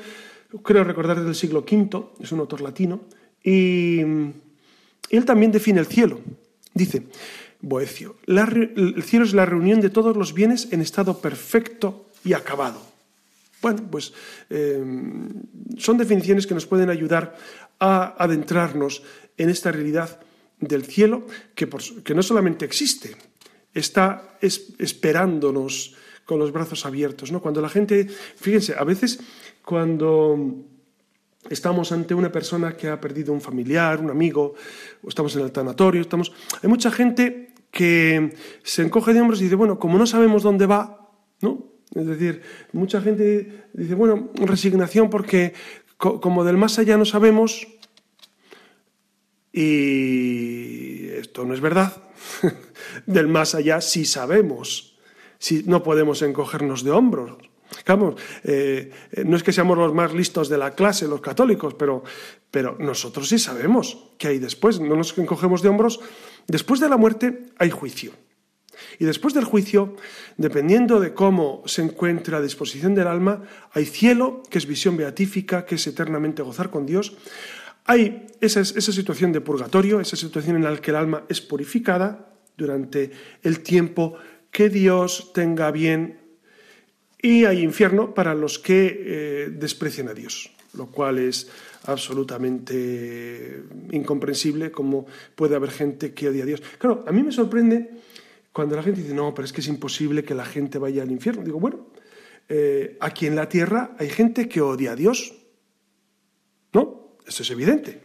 creo 0.62 0.85
recordar, 0.85 1.22
del 1.22 1.35
siglo 1.35 1.61
V, 1.61 2.07
es 2.20 2.33
un 2.33 2.41
autor 2.41 2.61
latino, 2.61 3.03
y 3.43 4.01
él 4.01 5.24
también 5.24 5.53
define 5.53 5.81
el 5.81 5.87
cielo. 5.87 6.20
Dice, 6.74 7.05
Boecio, 7.61 8.16
el 8.26 9.03
cielo 9.03 9.24
es 9.24 9.35
la 9.35 9.47
reunión 9.47 9.81
de 9.81 9.91
todos 9.91 10.16
los 10.16 10.33
bienes 10.33 10.68
en 10.72 10.81
estado 10.81 11.18
perfecto 11.18 12.11
y 12.24 12.33
acabado. 12.33 12.81
Bueno, 13.61 13.83
pues 13.91 14.12
eh, 14.51 14.81
son 15.79 15.99
definiciones 15.99 16.47
que 16.47 16.55
nos 16.55 16.66
pueden 16.66 16.91
ayudar 16.91 17.37
a 17.81 18.14
adentrarnos 18.22 19.03
en 19.37 19.51
esta 19.51 19.72
realidad 19.72 20.20
del 20.61 20.85
cielo 20.85 21.26
que 21.55 22.14
no 22.14 22.22
solamente 22.22 22.64
existe, 22.64 23.16
está 23.74 24.39
esperándonos 24.41 25.95
con 26.29 26.39
los 26.39 26.53
brazos 26.53 26.85
abiertos. 26.85 27.33
¿no? 27.33 27.41
Cuando 27.41 27.62
la 27.62 27.70
gente, 27.70 28.07
fíjense, 28.07 28.74
a 28.76 28.85
veces 28.85 29.18
cuando 29.64 30.39
estamos 31.49 31.91
ante 31.91 32.12
una 32.12 32.31
persona 32.31 32.76
que 32.76 32.89
ha 32.89 33.01
perdido 33.01 33.33
un 33.33 33.41
familiar, 33.41 33.99
un 33.99 34.11
amigo, 34.11 34.55
o 35.03 35.09
estamos 35.09 35.35
en 35.37 35.43
el 35.45 35.53
tanatorio, 35.53 36.03
estamos, 36.03 36.31
hay 36.62 36.68
mucha 36.68 36.91
gente 36.91 37.55
que 37.70 38.37
se 38.62 38.83
encoge 38.83 39.14
de 39.14 39.22
hombros 39.22 39.41
y 39.41 39.45
dice, 39.45 39.57
bueno, 39.57 39.79
como 39.79 39.97
no 39.97 40.07
sabemos 40.07 40.43
dónde 40.43 40.66
va, 40.66 41.09
¿no? 41.41 41.64
Es 41.95 42.07
decir, 42.07 42.43
mucha 42.72 43.01
gente 43.01 43.70
dice, 43.72 43.95
bueno, 43.95 44.29
resignación 44.35 45.09
porque 45.09 45.55
como 45.97 46.45
del 46.45 46.59
más 46.59 46.79
allá 46.79 46.99
no 46.99 47.07
sabemos, 47.07 47.66
y 49.51 51.09
esto 51.09 51.47
no 51.47 51.55
es 51.55 51.62
verdad, 51.62 51.97
del 53.07 53.29
más 53.29 53.55
allá 53.55 53.81
sí 53.81 54.05
sabemos, 54.05 54.98
si 55.39 55.62
no 55.64 55.82
podemos 55.82 56.22
encogernos 56.22 56.84
de 56.84 56.91
hombros. 56.91 57.39
Vamos, 57.86 58.16
eh, 58.45 58.91
no 59.24 59.36
es 59.36 59.43
que 59.43 59.53
seamos 59.53 59.76
los 59.76 59.95
más 59.95 60.12
listos 60.14 60.49
de 60.49 60.59
la 60.59 60.74
clase, 60.74 61.07
los 61.07 61.20
católicos, 61.20 61.74
pero, 61.74 62.03
pero 62.51 62.76
nosotros 62.78 63.28
sí 63.28 63.39
sabemos 63.39 64.11
que 64.18 64.28
hay 64.28 64.39
después, 64.39 64.80
no 64.80 64.97
nos 64.97 65.16
encogemos 65.18 65.62
de 65.62 65.68
hombros. 65.68 66.01
Después 66.47 66.80
de 66.80 66.89
la 66.89 66.97
muerte 66.97 67.47
hay 67.59 67.70
juicio. 67.70 68.12
Y 68.99 69.05
después 69.05 69.34
del 69.34 69.45
juicio, 69.45 69.97
dependiendo 70.36 71.01
de 71.01 71.12
cómo 71.12 71.62
se 71.66 71.82
encuentra 71.82 72.39
a 72.39 72.43
disposición 72.43 72.95
del 72.95 73.09
alma, 73.09 73.43
hay 73.72 73.84
cielo, 73.86 74.43
que 74.49 74.59
es 74.59 74.66
visión 74.66 74.97
beatífica, 74.97 75.66
que 75.66 75.74
es 75.74 75.86
eternamente 75.86 76.43
gozar 76.43 76.70
con 76.70 76.86
Dios. 76.86 77.16
Hay 77.84 78.26
esa, 78.41 78.61
esa 78.61 78.93
situación 78.93 79.32
de 79.32 79.41
purgatorio, 79.41 80.01
esa 80.01 80.16
situación 80.16 80.57
en 80.57 80.64
la 80.64 80.76
que 80.76 80.91
el 80.91 80.97
alma 80.97 81.24
es 81.28 81.41
purificada 81.41 82.28
durante 82.57 83.11
el 83.43 83.61
tiempo 83.61 84.16
que 84.51 84.69
Dios 84.69 85.33
tenga 85.33 85.71
bien 85.71 86.21
y 87.21 87.45
hay 87.45 87.63
infierno 87.63 88.15
para 88.15 88.35
los 88.35 88.59
que 88.59 89.03
eh, 89.05 89.49
desprecian 89.51 90.09
a 90.09 90.15
Dios, 90.15 90.51
lo 90.75 90.87
cual 90.87 91.19
es 91.19 91.51
absolutamente 91.85 93.63
incomprensible 93.91 94.71
cómo 94.71 95.07
puede 95.35 95.57
haber 95.57 95.71
gente 95.71 96.13
que 96.13 96.29
odia 96.29 96.45
a 96.45 96.47
Dios. 96.47 96.63
Claro, 96.79 97.05
a 97.07 97.13
mí 97.13 97.23
me 97.23 97.33
sorprende 97.33 97.91
cuando 98.53 98.77
la 98.77 98.83
gente 98.83 99.03
dice, 99.03 99.15
no, 99.15 99.35
pero 99.35 99.47
es 99.47 99.53
que 99.53 99.61
es 99.61 99.69
imposible 99.69 100.25
que 100.25 100.35
la 100.35 100.45
gente 100.45 100.79
vaya 100.79 101.03
al 101.03 101.11
infierno. 101.11 101.45
Digo, 101.45 101.61
bueno, 101.61 101.87
eh, 102.49 102.97
aquí 103.01 103.27
en 103.27 103.37
la 103.37 103.49
tierra 103.49 103.95
hay 103.99 104.09
gente 104.09 104.49
que 104.49 104.61
odia 104.61 104.93
a 104.93 104.97
Dios. 104.97 105.35
¿No? 106.73 107.17
Eso 107.27 107.43
es 107.43 107.51
evidente. 107.51 108.01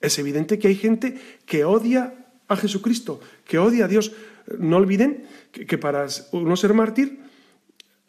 Es 0.00 0.18
evidente 0.18 0.58
que 0.58 0.68
hay 0.68 0.74
gente 0.74 1.18
que 1.46 1.64
odia 1.64 2.21
a 2.52 2.56
Jesucristo, 2.56 3.20
que 3.44 3.58
odia 3.58 3.86
a 3.86 3.88
Dios. 3.88 4.12
No 4.58 4.76
olviden 4.76 5.26
que, 5.50 5.78
para 5.78 6.06
uno 6.32 6.56
ser 6.56 6.74
mártir 6.74 7.20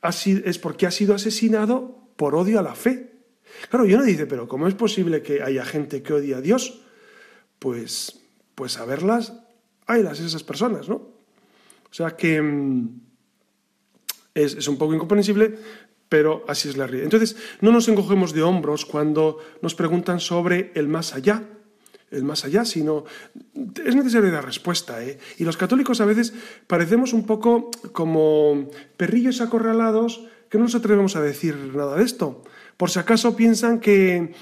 es 0.01 0.59
porque 0.59 0.85
ha 0.85 0.91
sido 0.91 1.15
asesinado 1.15 2.09
por 2.15 2.35
odio 2.35 2.59
a 2.59 2.63
la 2.63 2.75
fe. 2.75 3.11
Claro, 3.69 3.85
y 3.85 3.93
uno 3.93 4.03
dice, 4.03 4.25
pero 4.25 4.47
¿cómo 4.47 4.67
es 4.67 4.73
posible 4.73 5.21
que 5.21 5.41
haya 5.41 5.63
gente 5.65 6.01
que 6.01 6.13
odia 6.13 6.37
a 6.37 6.41
Dios? 6.41 6.81
Pues, 7.59 8.19
pues 8.55 8.77
a 8.77 8.85
verlas, 8.85 9.33
las 9.87 10.19
esas 10.19 10.43
personas, 10.43 10.89
¿no? 10.89 10.95
O 10.95 11.95
sea 11.95 12.17
que 12.17 12.41
mm, 12.41 13.01
es, 14.33 14.67
un 14.67 14.77
poco 14.77 14.93
incomprensible, 14.93 15.55
pero 16.09 16.43
así 16.47 16.69
es 16.69 16.77
la 16.77 16.85
realidad. 16.85 17.05
Entonces, 17.05 17.35
no 17.61 17.71
nos 17.71 17.87
encogemos 17.87 18.33
de 18.33 18.43
hombros 18.43 18.85
cuando 18.85 19.39
nos 19.61 19.75
preguntan 19.75 20.19
sobre 20.19 20.71
el 20.75 20.87
más 20.87 21.13
allá, 21.13 21.43
el 22.13 22.23
más 22.23 22.45
allá, 22.45 22.63
sino 22.63 23.05
es 23.83 23.95
necesaria 23.95 24.31
la 24.31 24.41
respuesta. 24.41 25.03
¿eh? 25.03 25.17
Y 25.37 25.43
los 25.43 25.57
católicos 25.57 25.99
a 25.99 26.05
veces 26.05 26.33
parecemos 26.67 27.13
un 27.13 27.25
poco 27.25 27.71
como 27.91 28.69
perrillos 28.97 29.41
acorralados 29.41 30.25
que 30.49 30.57
no 30.57 30.65
nos 30.65 30.75
atrevemos 30.75 31.15
a 31.15 31.21
decir 31.21 31.55
nada 31.75 31.95
de 31.95 32.03
esto. 32.03 32.43
Por 32.77 32.91
si 32.91 32.99
acaso 32.99 33.35
piensan 33.35 33.79
que, 33.79 34.33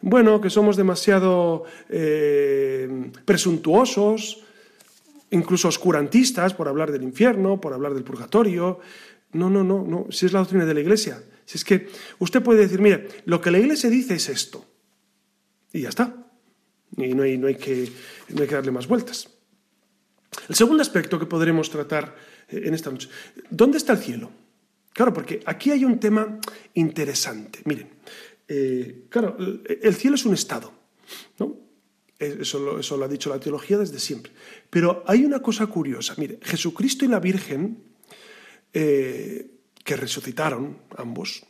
bueno, 0.00 0.40
que 0.40 0.50
somos 0.50 0.76
demasiado 0.76 1.64
eh, 1.88 3.10
presuntuosos, 3.24 4.44
incluso 5.30 5.68
oscurantistas 5.68 6.54
por 6.54 6.68
hablar 6.68 6.92
del 6.92 7.02
infierno, 7.02 7.60
por 7.60 7.72
hablar 7.72 7.94
del 7.94 8.04
purgatorio. 8.04 8.78
No, 9.32 9.50
no, 9.50 9.64
no, 9.64 9.82
no, 9.82 10.06
si 10.10 10.26
es 10.26 10.32
la 10.32 10.38
doctrina 10.38 10.64
de 10.64 10.74
la 10.74 10.80
Iglesia. 10.80 11.22
Si 11.44 11.58
es 11.58 11.64
que 11.64 11.88
usted 12.18 12.42
puede 12.42 12.60
decir, 12.60 12.80
mire, 12.80 13.08
lo 13.24 13.40
que 13.40 13.50
la 13.50 13.58
Iglesia 13.58 13.90
dice 13.90 14.14
es 14.14 14.28
esto. 14.28 14.64
Y 15.72 15.82
ya 15.82 15.88
está. 15.88 16.25
Y 16.96 17.14
no 17.14 17.22
hay, 17.22 17.38
no 17.38 17.46
hay, 17.46 17.56
que, 17.56 17.90
no 18.30 18.42
hay 18.42 18.48
que 18.48 18.54
darle 18.54 18.70
más 18.70 18.86
vueltas. 18.86 19.28
El 20.48 20.54
segundo 20.54 20.82
aspecto 20.82 21.18
que 21.18 21.26
podremos 21.26 21.70
tratar 21.70 22.16
eh, 22.48 22.62
en 22.64 22.74
esta 22.74 22.90
noche, 22.90 23.08
¿dónde 23.50 23.78
está 23.78 23.92
el 23.92 23.98
cielo? 23.98 24.30
Claro, 24.92 25.12
porque 25.12 25.40
aquí 25.44 25.70
hay 25.70 25.84
un 25.84 25.98
tema 25.98 26.38
interesante. 26.74 27.60
Miren, 27.64 27.90
eh, 28.48 29.04
claro, 29.08 29.36
el 29.38 29.94
cielo 29.94 30.14
es 30.14 30.24
un 30.24 30.34
estado, 30.34 30.72
¿no? 31.38 31.66
Eso 32.18 32.80
lo, 32.80 33.04
ha 33.04 33.08
dicho 33.08 33.28
la 33.28 33.38
teología 33.38 33.76
desde 33.76 33.98
siempre. 33.98 34.32
Pero 34.70 35.04
hay 35.06 35.24
una 35.24 35.40
cosa 35.40 35.66
curiosa. 35.66 36.14
Mire, 36.16 36.38
Jesucristo 36.42 37.04
y 37.04 37.08
la 37.08 37.20
Virgen, 37.20 37.82
eh, 38.72 39.50
que 39.84 39.96
resucitaron 39.96 40.78
ambos, 40.96 41.44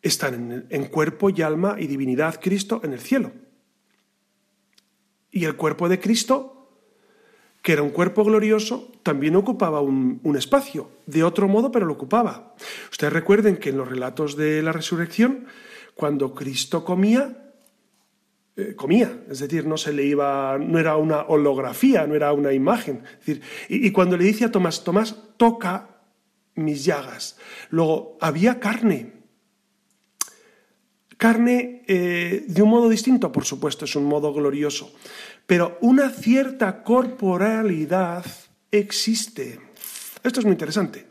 están 0.00 0.66
en, 0.68 0.84
cuerpo 0.86 1.28
y 1.30 1.42
alma 1.42 1.76
y 1.78 1.86
divinidad 1.86 2.40
Cristo 2.40 2.80
en 2.84 2.94
el 2.94 3.00
cielo. 3.00 3.32
Y 5.34 5.46
el 5.46 5.56
cuerpo 5.56 5.88
de 5.88 5.98
Cristo, 5.98 6.70
que 7.60 7.72
era 7.72 7.82
un 7.82 7.90
cuerpo 7.90 8.22
glorioso, 8.22 8.92
también 9.02 9.34
ocupaba 9.34 9.80
un, 9.80 10.20
espacio. 10.38 10.88
De 11.06 11.24
otro 11.24 11.48
modo, 11.48 11.72
pero 11.72 11.86
lo 11.86 11.94
ocupaba. 11.94 12.54
Ustedes 12.92 13.12
recuerden 13.12 13.56
que 13.56 13.70
en 13.70 13.78
los 13.78 13.88
relatos 13.88 14.36
de 14.36 14.62
la 14.62 14.70
resurrección, 14.70 15.46
cuando 15.96 16.36
Cristo 16.36 16.84
comía, 16.84 17.52
eh, 18.56 18.76
comía, 18.76 19.24
es 19.28 19.40
decir, 19.40 19.66
no 19.66 19.76
se 19.76 19.92
le 19.92 20.04
iba, 20.04 20.56
no 20.56 20.78
era 20.78 20.96
una 20.96 21.22
holografía, 21.22 22.06
no 22.06 22.14
era 22.14 22.32
una 22.32 22.52
imagen. 22.52 23.02
decir, 23.18 23.42
y, 23.68 23.90
cuando 23.90 24.16
le 24.16 24.22
dice 24.22 24.44
a 24.44 24.52
Tomás, 24.52 24.84
Tomás, 24.84 25.16
toca 25.36 25.88
mis 26.54 26.84
llagas. 26.84 27.38
Luego, 27.70 28.16
había 28.20 28.60
carne. 28.60 29.13
Carne 31.24 31.80
eh, 31.86 32.44
de 32.46 32.60
un 32.60 32.68
modo 32.68 32.86
distinto, 32.86 33.32
por 33.32 33.46
supuesto, 33.46 33.86
es 33.86 33.96
un 33.96 34.04
modo 34.04 34.30
glorioso, 34.34 34.92
pero 35.46 35.78
una 35.80 36.10
cierta 36.10 36.82
corporalidad 36.82 38.26
existe. 38.70 39.58
Esto 40.22 40.40
es 40.40 40.44
muy 40.44 40.52
interesante. 40.52 41.06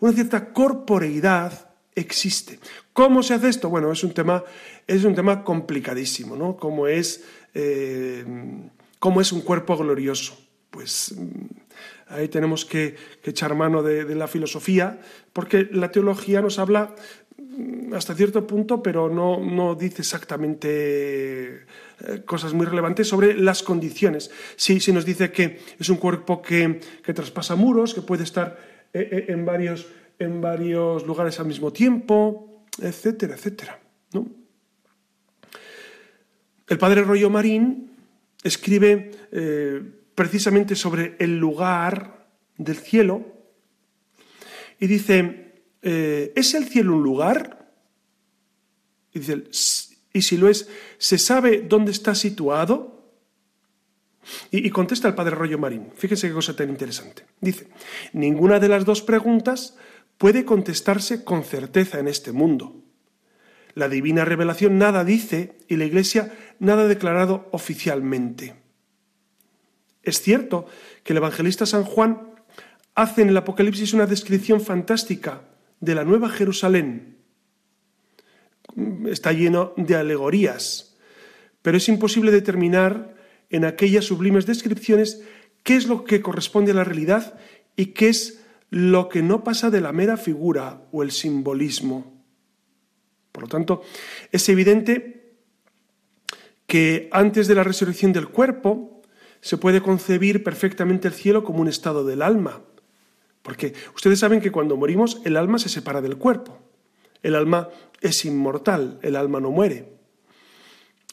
Una 0.00 0.14
cierta 0.14 0.52
corporeidad 0.52 1.70
existe. 1.94 2.58
¿Cómo 2.92 3.22
se 3.22 3.34
hace 3.34 3.50
esto? 3.50 3.70
Bueno, 3.70 3.92
es 3.92 4.02
un 4.02 4.12
tema, 4.12 4.42
es 4.84 5.04
un 5.04 5.14
tema 5.14 5.44
complicadísimo, 5.44 6.34
¿no? 6.34 6.56
¿Cómo 6.56 6.88
es, 6.88 7.22
eh, 7.54 8.24
cómo 8.98 9.20
es 9.20 9.30
un 9.30 9.42
cuerpo 9.42 9.76
glorioso? 9.76 10.36
Pues 10.70 11.14
mm, 11.16 11.54
ahí 12.08 12.28
tenemos 12.28 12.64
que, 12.64 12.96
echar 13.22 13.54
mano 13.54 13.82
de, 13.82 14.12
la 14.14 14.28
filosofía, 14.28 15.00
porque 15.32 15.68
la 15.70 15.90
teología 15.90 16.42
nos 16.42 16.58
habla 16.58 16.94
hasta 17.94 18.14
cierto 18.14 18.46
punto, 18.46 18.82
pero 18.82 19.08
no, 19.08 19.38
no 19.38 19.74
dice 19.74 20.02
exactamente 20.02 20.68
eh, 21.58 22.22
cosas 22.24 22.52
muy 22.54 22.66
relevantes 22.66 23.08
sobre 23.08 23.34
las 23.34 23.62
condiciones. 23.62 24.30
Sí, 24.56 24.80
sí 24.80 24.92
nos 24.92 25.04
dice 25.04 25.30
que 25.30 25.60
es 25.78 25.88
un 25.88 25.96
cuerpo 25.96 26.42
que, 26.42 26.80
que 27.02 27.14
traspasa 27.14 27.54
muros, 27.54 27.94
que 27.94 28.02
puede 28.02 28.24
estar 28.24 28.58
eh, 28.92 29.26
en 29.28 29.44
varios 29.44 29.86
en 30.18 30.40
varios 30.40 31.06
lugares 31.06 31.40
al 31.40 31.46
mismo 31.46 31.72
tiempo, 31.72 32.64
etcétera, 32.80 33.34
etcétera. 33.34 33.80
El 36.66 36.78
padre 36.78 37.02
Rollo 37.02 37.30
Marín 37.30 37.90
escribe 38.42 39.10
eh, 39.32 39.82
precisamente 40.14 40.74
sobre 40.76 41.16
el 41.18 41.38
lugar 41.38 42.26
del 42.56 42.76
cielo 42.76 43.22
y 44.80 44.86
dice, 44.86 45.43
eh, 45.84 46.32
¿es 46.34 46.54
el 46.54 46.64
cielo 46.64 46.96
un 46.96 47.02
lugar? 47.02 47.68
Y 49.12 50.22
si 50.22 50.36
lo 50.36 50.48
es, 50.48 50.68
¿se 50.98 51.18
sabe 51.18 51.60
dónde 51.60 51.92
está 51.92 52.14
situado? 52.14 53.12
Y, 54.50 54.66
y, 54.66 54.70
contesta 54.70 55.06
el 55.06 55.14
padre 55.14 55.36
Rollo 55.36 55.58
Marín. 55.58 55.90
Fíjense 55.94 56.28
qué 56.28 56.34
cosa 56.34 56.56
tan 56.56 56.70
interesante. 56.70 57.26
Dice, 57.40 57.68
ninguna 58.14 58.58
de 58.58 58.68
las 58.68 58.86
dos 58.86 59.02
preguntas 59.02 59.76
puede 60.16 60.46
contestarse 60.46 61.22
con 61.22 61.44
certeza 61.44 61.98
en 61.98 62.08
este 62.08 62.32
mundo. 62.32 62.74
La 63.74 63.88
divina 63.88 64.24
revelación 64.24 64.78
nada 64.78 65.04
dice 65.04 65.58
y 65.68 65.76
la 65.76 65.84
Iglesia 65.84 66.32
nada 66.58 66.84
ha 66.84 66.88
declarado 66.88 67.48
oficialmente. 67.52 68.54
Es 70.02 70.22
cierto 70.22 70.66
que 71.02 71.12
el 71.12 71.18
evangelista 71.18 71.66
San 71.66 71.84
Juan 71.84 72.34
hace 72.94 73.22
en 73.22 73.28
el 73.28 73.36
Apocalipsis 73.36 73.92
una 73.92 74.06
descripción 74.06 74.60
fantástica 74.60 75.42
de 75.84 75.94
la 75.94 76.04
Nueva 76.04 76.28
Jerusalén. 76.28 77.18
Está 79.06 79.32
lleno 79.32 79.72
de 79.76 79.94
alegorías, 79.94 80.96
pero 81.62 81.76
es 81.76 81.88
imposible 81.88 82.32
determinar 82.32 83.14
en 83.50 83.64
aquellas 83.64 84.06
sublimes 84.06 84.46
descripciones 84.46 85.22
qué 85.62 85.76
es 85.76 85.86
lo 85.86 86.04
que 86.04 86.20
corresponde 86.20 86.72
a 86.72 86.74
la 86.74 86.84
realidad 86.84 87.38
y 87.76 87.86
qué 87.86 88.08
es 88.08 88.40
lo 88.70 89.08
que 89.08 89.22
no 89.22 89.44
pasa 89.44 89.70
de 89.70 89.80
la 89.80 89.92
mera 89.92 90.16
figura 90.16 90.82
o 90.90 91.02
el 91.02 91.12
simbolismo. 91.12 92.24
Por 93.30 93.44
lo 93.44 93.48
tanto, 93.48 93.82
es 94.32 94.48
evidente 94.48 95.36
que 96.66 97.08
antes 97.12 97.46
de 97.46 97.54
la 97.54 97.64
resurrección 97.64 98.12
del 98.12 98.28
cuerpo 98.28 99.02
se 99.40 99.58
puede 99.58 99.82
concebir 99.82 100.42
perfectamente 100.42 101.08
el 101.08 101.14
cielo 101.14 101.44
como 101.44 101.60
un 101.60 101.68
estado 101.68 102.04
del 102.04 102.22
alma. 102.22 102.62
Porque 103.44 103.74
ustedes 103.94 104.18
saben 104.18 104.40
que 104.40 104.50
cuando 104.50 104.76
morimos 104.76 105.20
el 105.24 105.36
alma 105.36 105.60
se 105.60 105.68
separa 105.68 106.00
del 106.00 106.16
cuerpo. 106.16 106.58
El 107.22 107.36
alma 107.36 107.68
es 108.00 108.24
inmortal, 108.24 108.98
el 109.02 109.14
alma 109.14 109.38
no 109.38 109.52
muere. 109.52 109.92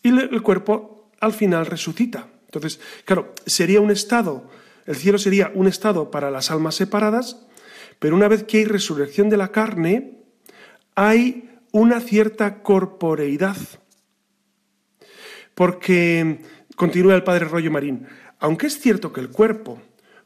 Y 0.01 0.09
el 0.09 0.41
cuerpo 0.41 1.11
al 1.19 1.34
final 1.34 1.67
resucita. 1.67 2.27
Entonces, 2.45 2.79
claro, 3.05 3.36
sería 3.45 3.79
un 3.79 3.91
estado, 3.91 4.49
el 4.88 4.95
cielo 4.95 5.19
sería 5.19 5.51
un 5.53 5.67
estado 5.67 6.09
para 6.09 6.32
las 6.32 6.49
almas 6.49 6.75
separadas 6.75 7.45
pero 8.01 8.15
una 8.15 8.27
vez 8.27 8.45
que 8.45 8.57
hay 8.57 8.65
resurrección 8.65 9.29
de 9.29 9.38
la 9.38 9.51
carne, 9.51 10.23
hay 10.95 11.51
una 11.71 11.99
cierta 11.99 12.63
corporeidad. 12.63 13.57
Porque, 15.53 16.39
continúa 16.75 17.13
el 17.13 17.23
padre 17.23 17.45
Rollo 17.45 17.69
Marín, 17.69 18.07
aunque 18.39 18.65
es 18.65 18.79
cierto 18.79 19.13
que 19.13 19.21
el 19.21 19.29
cuerpo, 19.29 19.79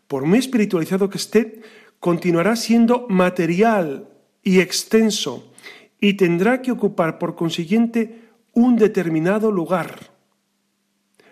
por 0.07 0.23
muy 0.23 0.39
espiritualizado 0.39 1.09
que 1.09 1.17
esté, 1.17 1.63
continuará 2.05 2.55
siendo 2.55 3.07
material 3.09 4.07
y 4.43 4.59
extenso 4.59 5.51
y 5.99 6.13
tendrá 6.13 6.61
que 6.61 6.71
ocupar 6.71 7.17
por 7.17 7.33
consiguiente 7.33 8.29
un 8.53 8.75
determinado 8.75 9.51
lugar. 9.51 10.11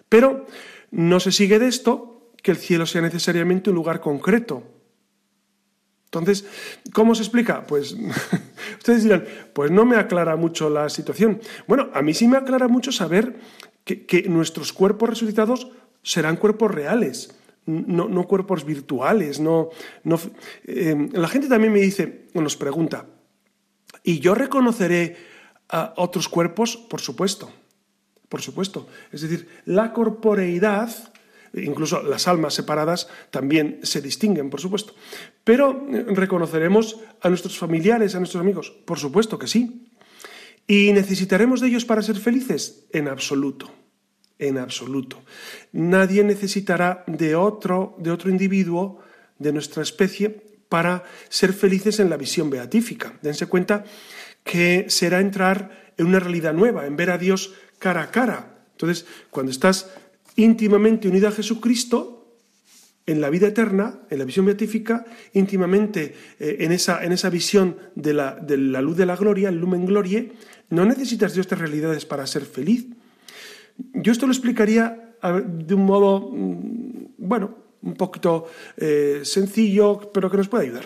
Pero 0.09 0.47
no 0.89 1.19
se 1.19 1.31
sigue 1.31 1.59
de 1.59 1.67
esto 1.67 2.31
que 2.41 2.49
el 2.49 2.57
cielo 2.57 2.87
sea 2.87 3.03
necesariamente 3.03 3.69
un 3.69 3.75
lugar 3.75 4.01
concreto, 4.01 4.63
Entonces, 6.05 6.43
¿cómo 6.91 7.13
se 7.13 7.21
explica? 7.21 7.67
Pues 7.67 7.95
ustedes 8.79 9.03
dirán, 9.03 9.25
pues 9.53 9.69
no 9.69 9.85
me 9.85 9.97
aclara 9.97 10.35
mucho 10.37 10.71
la 10.71 10.89
situación. 10.89 11.39
Bueno, 11.67 11.91
a 11.93 12.01
mí 12.01 12.15
sí 12.15 12.27
me 12.27 12.37
aclara 12.37 12.67
mucho 12.67 12.91
saber 12.91 13.35
que, 13.85 14.25
nuestros 14.27 14.73
cuerpos 14.73 15.09
resucitados 15.09 15.67
serán 16.01 16.37
cuerpos 16.37 16.71
reales, 16.71 17.35
no, 17.65 18.27
cuerpos 18.27 18.65
virtuales. 18.65 19.39
No, 19.39 19.69
eh, 20.65 21.09
la 21.11 21.27
gente 21.27 21.47
también 21.47 21.73
me 21.73 21.79
dice, 21.79 22.27
nos 22.33 22.55
pregunta, 22.57 23.05
¿y 24.03 24.19
yo 24.19 24.35
reconoceré 24.35 25.15
a 25.69 25.93
otros 25.97 26.29
cuerpos? 26.29 26.77
Por 26.77 27.01
supuesto, 27.01 27.51
por 28.29 28.41
supuesto. 28.41 28.87
Es 29.11 29.21
decir, 29.21 29.47
la 29.65 29.93
corporeidad 29.93 31.13
incluso 31.53 32.01
las 32.01 32.27
almas 32.27 32.53
separadas 32.53 33.07
también 33.29 33.79
se 33.83 34.01
distinguen, 34.01 34.49
por 34.49 34.59
supuesto. 34.59 34.95
Pero 35.43 35.87
eh, 35.91 36.05
reconoceremos 36.09 36.99
a 37.21 37.29
nuestros 37.29 37.57
familiares, 37.57 38.15
a 38.15 38.19
nuestros 38.19 38.41
amigos, 38.41 38.71
por 38.85 38.99
supuesto 38.99 39.37
que 39.37 39.47
sí. 39.47 39.89
¿Y 40.67 40.93
necesitaremos 40.93 41.61
de 41.61 41.67
ellos 41.67 41.85
para 41.85 42.01
ser 42.01 42.15
felices? 42.15 42.85
En 42.91 43.07
absoluto, 43.07 43.71
en 44.39 44.57
absoluto. 44.57 45.21
Nadie 45.71 46.23
necesitará 46.23 47.03
de 47.07 47.35
otro, 47.35 47.95
de 47.99 48.11
otro 48.11 48.29
individuo 48.29 48.99
de 49.39 49.53
nuestra 49.53 49.83
especie 49.83 50.29
para 50.69 51.03
ser 51.29 51.53
felices 51.53 51.99
en 51.99 52.09
la 52.09 52.17
visión 52.17 52.49
beatífica. 52.49 53.13
Dense 53.21 53.45
cuenta 53.45 53.83
que 54.43 54.85
será 54.89 55.19
entrar 55.19 55.93
en 55.97 56.07
una 56.07 56.19
realidad 56.19 56.53
nueva, 56.53 56.85
en 56.85 56.95
ver 56.95 57.11
a 57.11 57.17
Dios 57.17 57.53
cara 57.79 58.03
a 58.03 58.11
cara. 58.11 58.65
Entonces, 58.71 59.05
cuando 59.29 59.51
estás 59.51 59.91
íntimamente 60.35 61.07
unido 61.07 61.27
a 61.27 61.31
Jesucristo, 61.31 62.23
en 63.05 63.19
la 63.19 63.29
vida 63.29 63.47
eterna, 63.47 63.99
en 64.09 64.19
la 64.19 64.25
visión 64.25 64.45
beatífica, 64.45 65.05
íntimamente 65.33 66.15
eh, 66.39 66.57
en, 66.59 66.71
esa, 66.71 67.03
en, 67.03 67.11
esa, 67.11 67.29
visión 67.29 67.77
de 67.95 68.13
la, 68.13 68.35
de 68.35 68.57
la, 68.57 68.81
luz 68.81 68.95
de 68.95 69.05
la 69.05 69.15
gloria, 69.15 69.49
el 69.49 69.59
lumen 69.59 69.85
glorie, 69.85 70.31
no 70.69 70.85
necesitas 70.85 71.35
de 71.35 71.41
estas 71.41 71.59
realidades 71.59 72.05
para 72.05 72.25
ser 72.25 72.45
feliz. 72.45 72.87
Yo 73.77 74.11
esto 74.11 74.25
lo 74.25 74.31
explicaría 74.31 75.15
de 75.23 75.73
un 75.73 75.85
modo, 75.85 76.31
mm, 76.31 77.05
bueno, 77.17 77.55
un 77.81 77.95
poquito 77.95 78.47
eh, 78.77 79.21
sencillo, 79.23 80.11
pero 80.13 80.29
que 80.29 80.37
nos 80.37 80.47
puede 80.47 80.65
ayudar. 80.65 80.85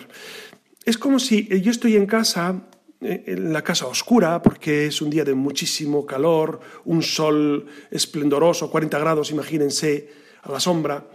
Es 0.84 0.98
como 0.98 1.18
si 1.18 1.46
yo 1.60 1.70
estoy 1.70 1.96
en 1.96 2.06
casa 2.06 2.68
eh, 3.00 3.24
en 3.26 3.52
la 3.52 3.62
casa 3.62 3.86
oscura, 3.86 4.42
porque 4.42 4.86
es 4.86 5.00
un 5.00 5.10
día 5.10 5.24
de 5.24 5.34
muchísimo 5.34 6.04
calor, 6.04 6.60
un 6.84 7.02
sol 7.02 7.66
esplendoroso, 7.90 8.70
40 8.70 8.98
grados, 8.98 9.30
imagínense, 9.30 10.10
a 10.42 10.50
la 10.50 10.58
sombra. 10.58 11.06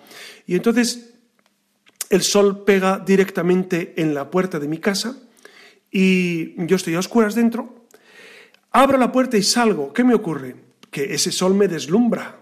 Y 0.48 0.56
entonces 0.56 1.14
el 2.10 2.22
sol 2.22 2.64
pega 2.64 3.00
directamente 3.00 3.94
en 3.98 4.14
la 4.14 4.30
puerta 4.30 4.60
de 4.60 4.68
mi 4.68 4.78
casa 4.78 5.18
y 5.92 6.66
yo 6.68 6.76
estoy 6.76 6.96
a 6.96 7.00
oscuras 7.00 7.36
dentro. 7.36 7.88
Abro 8.72 8.98
la 8.98 9.12
puerta 9.12 9.38
y 9.38 9.44
salgo. 9.44 9.92
¿Qué 9.92 10.04
me 10.04 10.14
ocurre? 10.14 10.56
Que 10.94 11.14
ese 11.14 11.34
sol 11.34 11.54
me 11.56 11.68
deslumbra. 11.68 12.40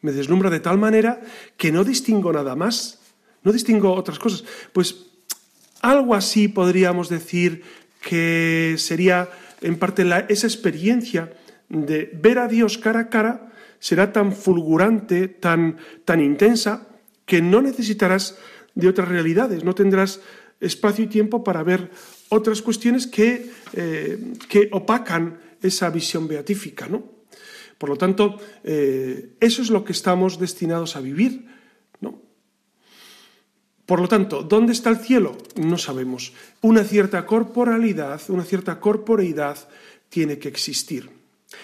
Me 0.00 0.12
deslumbra 0.12 0.48
de 0.48 0.60
tal 0.60 0.78
manera 0.78 1.20
que 1.58 1.72
no 1.72 1.82
distingo 1.82 2.32
nada 2.32 2.54
más. 2.54 3.00
No 3.42 3.52
distingo 3.52 3.92
otras 3.92 4.18
cosas. 4.18 4.44
Pues 4.72 5.10
algo 5.82 6.14
así 6.14 6.48
podríamos 6.48 7.08
decir 7.10 7.62
que 8.00 8.76
sería 8.78 9.28
en 9.60 9.76
parte 9.76 10.06
esa 10.28 10.46
experiencia 10.46 11.32
de 11.68 12.10
ver 12.14 12.38
a 12.38 12.48
Dios 12.48 12.78
cara 12.78 13.00
a 13.00 13.08
cara, 13.10 13.52
será 13.78 14.12
tan 14.12 14.32
fulgurante, 14.32 15.28
tan, 15.28 15.76
tan 16.04 16.20
intensa, 16.20 16.88
que 17.26 17.42
no 17.42 17.60
necesitarás 17.60 18.38
de 18.74 18.88
otras 18.88 19.08
realidades, 19.08 19.64
no 19.64 19.74
tendrás 19.74 20.20
espacio 20.60 21.04
y 21.04 21.08
tiempo 21.08 21.44
para 21.44 21.62
ver 21.62 21.90
otras 22.30 22.62
cuestiones 22.62 23.06
que, 23.06 23.50
eh, 23.74 24.34
que 24.48 24.68
opacan 24.72 25.38
esa 25.60 25.90
visión 25.90 26.26
beatífica. 26.26 26.86
¿no? 26.88 27.17
Por 27.78 27.88
lo 27.88 27.96
tanto, 27.96 28.38
eh, 28.64 29.36
eso 29.40 29.62
es 29.62 29.70
lo 29.70 29.84
que 29.84 29.92
estamos 29.92 30.38
destinados 30.38 30.96
a 30.96 31.00
vivir. 31.00 31.46
¿no? 32.00 32.20
Por 33.86 34.00
lo 34.00 34.08
tanto, 34.08 34.42
¿dónde 34.42 34.72
está 34.72 34.90
el 34.90 34.98
cielo? 34.98 35.38
No 35.56 35.78
sabemos. 35.78 36.32
Una 36.60 36.82
cierta 36.82 37.24
corporalidad, 37.24 38.20
una 38.28 38.44
cierta 38.44 38.80
corporeidad 38.80 39.68
tiene 40.08 40.38
que 40.38 40.48
existir. 40.48 41.08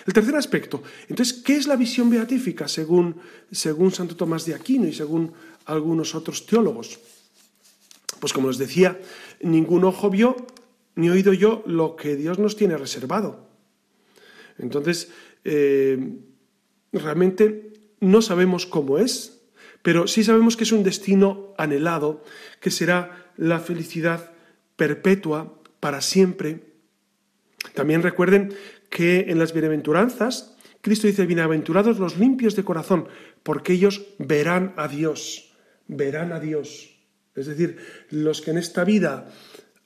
El 0.07 0.15
tercer 0.15 0.35
aspecto, 0.37 0.83
entonces, 1.09 1.43
¿qué 1.43 1.57
es 1.57 1.67
la 1.67 1.77
visión 1.77 2.09
beatífica 2.09 2.69
según, 2.69 3.21
según 3.51 3.93
Santo 3.93 4.17
Tomás 4.17 4.47
de 4.47 4.55
Aquino 4.55 4.87
y 4.87 4.95
según 4.95 5.35
algunos 5.67 6.15
otros 6.15 6.47
teólogos? 6.47 6.99
Pues 8.19 8.33
como 8.33 8.49
les 8.49 8.57
decía, 8.57 8.99
ningún 9.43 9.85
ojo 9.85 10.09
vio 10.09 10.47
ni 10.95 11.11
oído 11.11 11.35
yo 11.35 11.63
lo 11.67 11.97
que 11.97 12.17
Dios 12.17 12.39
nos 12.39 12.57
tiene 12.57 12.79
reservado. 12.79 13.49
Entonces, 14.59 15.11
eh, 15.45 15.99
realmente 16.93 17.73
no 18.01 18.23
sabemos 18.23 18.67
cómo 18.67 18.99
es, 18.99 19.43
pero 19.83 20.07
sí 20.07 20.25
sabemos 20.25 20.57
que 20.57 20.65
es 20.65 20.73
un 20.73 20.83
destino 20.83 21.55
anhelado, 21.59 22.25
que 22.61 22.71
será 22.71 23.31
la 23.37 23.61
felicidad 23.61 24.33
perpetua 24.77 25.61
para 25.81 26.01
siempre. 26.01 26.75
También 27.75 28.03
recuerden 28.03 28.55
que 28.91 29.27
en 29.29 29.39
las 29.39 29.53
bienaventuranzas, 29.53 30.57
Cristo 30.81 31.07
dice, 31.07 31.27
bienaventurados 31.27 31.99
los 31.99 32.19
limpios 32.19 32.57
de 32.57 32.65
corazón, 32.65 33.09
porque 33.43 33.75
ellos 33.75 34.07
verán 34.19 34.73
a 34.77 34.89
Dios, 34.89 35.55
verán 35.87 36.33
a 36.33 36.41
Dios. 36.41 36.97
Es 37.35 37.47
decir, 37.47 37.79
los 38.11 38.41
que 38.41 38.53
en 38.53 38.59
esta 38.59 38.85
vida 38.85 39.31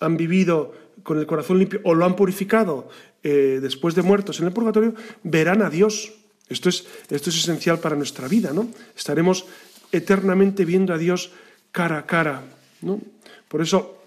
han 0.00 0.16
vivido 0.16 0.74
con 1.02 1.18
el 1.18 1.26
corazón 1.26 1.58
limpio 1.58 1.80
o 1.84 1.94
lo 1.94 2.04
han 2.04 2.16
purificado 2.16 2.88
eh, 3.22 3.58
después 3.60 3.94
de 3.94 4.02
muertos 4.02 4.40
en 4.40 4.46
el 4.46 4.52
purgatorio, 4.52 4.94
verán 5.22 5.62
a 5.62 5.70
Dios. 5.70 6.12
Esto 6.48 6.68
es, 6.68 6.86
esto 7.10 7.30
es 7.30 7.36
esencial 7.36 7.78
para 7.78 7.96
nuestra 7.96 8.28
vida, 8.28 8.52
¿no? 8.52 8.68
Estaremos 8.96 9.46
eternamente 9.92 10.64
viendo 10.64 10.94
a 10.94 10.98
Dios 10.98 11.32
cara 11.72 11.98
a 11.98 12.06
cara. 12.06 12.42
¿no? 12.82 13.00
Por 13.48 13.62
eso 13.62 14.02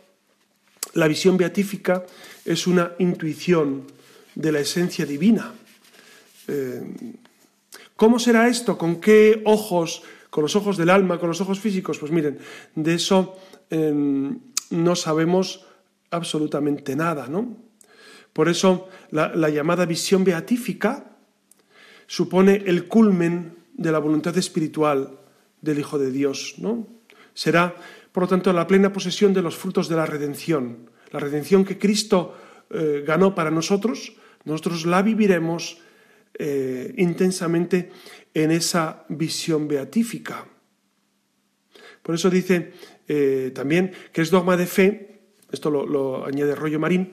la 0.94 1.08
visión 1.08 1.38
beatífica 1.38 2.06
es 2.46 2.68
una 2.68 2.94
intuición 3.00 3.88
de 4.36 4.52
la 4.52 4.60
esencia 4.60 5.06
divina. 5.06 5.54
Eh, 6.48 6.82
¿Cómo 7.96 8.20
será 8.20 8.48
esto? 8.48 8.78
¿Con 8.78 9.00
qué 9.00 9.42
ojos? 9.46 10.04
¿Con 10.30 10.44
los 10.44 10.56
ojos 10.56 10.78
del 10.78 10.90
alma? 10.90 11.20
¿Con 11.20 11.30
los 11.30 11.42
ojos 11.42 11.60
físicos? 11.60 12.00
Pues 12.00 12.12
miren, 12.12 12.40
de 12.76 12.96
eso 12.96 13.38
em, 13.70 14.40
no 14.72 14.96
sabemos 14.96 15.66
absolutamente 16.10 16.96
nada, 16.96 17.28
¿no? 17.28 17.58
Por 18.34 18.50
eso 18.50 18.90
la, 19.12 19.36
la 19.36 19.50
llamada 19.50 19.86
visión 19.86 20.24
beatífica 20.24 21.18
supone 22.08 22.64
el 22.66 22.88
culmen 22.88 23.56
de 23.74 23.92
la 23.92 24.00
voluntad 24.00 24.38
espiritual 24.38 25.20
del 25.62 25.80
Hijo 25.80 25.98
de 25.98 26.12
Dios, 26.12 26.56
¿no? 26.58 26.88
Será, 27.34 27.76
por 28.12 28.24
lo 28.24 28.30
tanto, 28.30 28.52
la 28.52 28.68
plena 28.68 28.92
posesión 28.92 29.34
de 29.34 29.42
los 29.42 29.56
frutos 29.56 29.88
de 29.88 29.96
la 29.96 30.06
redención. 30.06 30.90
La 31.12 31.20
redención 31.20 31.64
que 31.64 31.78
Cristo 31.78 32.36
eh, 32.70 33.04
ganó 33.06 33.36
para 33.36 33.52
nosotros, 33.52 34.14
nosotros 34.44 34.86
la 34.86 35.02
viviremos 35.02 35.80
eh, 36.34 36.94
intensamente 36.98 37.92
en 38.34 38.52
esa 38.52 39.06
visión 39.10 39.68
beatífica. 39.68 40.46
Por 42.02 42.16
eso 42.16 42.30
dice 42.30 42.74
eh, 43.08 43.52
también 43.54 43.92
que 44.12 44.22
es 44.22 44.32
dogma 44.32 44.58
de 44.58 44.66
fe, 44.66 45.20
esto 45.52 45.70
lo, 45.70 45.86
lo 45.86 46.26
añade 46.26 46.56
Rollo 46.56 46.80
Marín, 46.80 47.12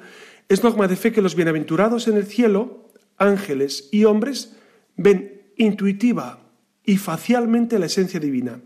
es 0.48 0.62
dogma 0.62 0.88
de 0.88 0.96
fe 0.96 1.12
que 1.12 1.22
los 1.22 1.34
bienaventurados 1.34 2.08
en 2.08 2.16
el 2.16 2.26
cielo, 2.26 2.88
ángeles 3.18 3.88
y 3.92 4.04
hombres, 4.04 4.56
ven 4.96 5.42
intuitiva 5.56 6.40
y 6.84 6.96
facialmente 6.96 7.78
la 7.78 7.86
esencia 7.86 8.18
divina. 8.18 8.60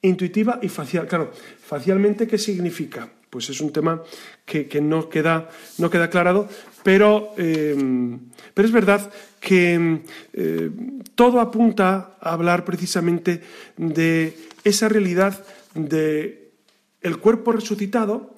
Intuitiva 0.00 0.58
y 0.62 0.68
facial. 0.68 1.06
Claro, 1.06 1.30
facialmente, 1.62 2.26
¿qué 2.26 2.38
significa? 2.38 3.10
Pues 3.28 3.50
es 3.50 3.60
un 3.60 3.72
tema 3.72 4.02
que, 4.46 4.80
no, 4.80 5.08
queda, 5.08 5.50
no 5.78 5.90
queda 5.90 6.04
aclarado, 6.04 6.48
pero, 6.82 7.34
eh, 7.36 8.16
pero 8.54 8.66
es 8.66 8.72
verdad 8.72 9.10
que 9.40 10.00
eh, 10.32 10.70
todo 11.14 11.40
apunta 11.40 12.16
a 12.20 12.32
hablar 12.32 12.64
precisamente 12.64 13.42
de 13.76 14.38
esa 14.62 14.88
realidad 14.88 15.44
de 15.74 16.52
el 17.00 17.18
cuerpo 17.18 17.52
resucitado 17.52 18.33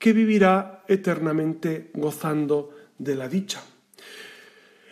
que 0.00 0.16
vivirá 0.16 0.82
eternamente 0.88 1.92
gozando 1.92 2.72
de 2.96 3.14
la 3.14 3.28
dicha. 3.28 3.60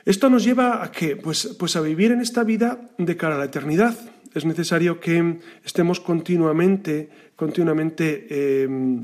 Esto 0.05 0.29
nos 0.29 0.45
lleva 0.45 0.85
a 0.85 0.93
qué? 0.93 1.17
Pues, 1.17 1.57
pues 1.59 1.77
a 1.77 1.81
vivir 1.81 2.13
en 2.13 2.21
esta 2.21 2.45
vida 2.45 2.93
de 2.99 3.17
cara 3.17 3.37
a 3.37 3.39
la 3.39 3.47
eternidad. 3.47 3.97
Es 4.35 4.45
necesario 4.45 5.01
que 5.01 5.41
estemos 5.65 6.01
continuamente, 6.01 7.09
continuamente 7.37 8.29
em, 8.65 9.03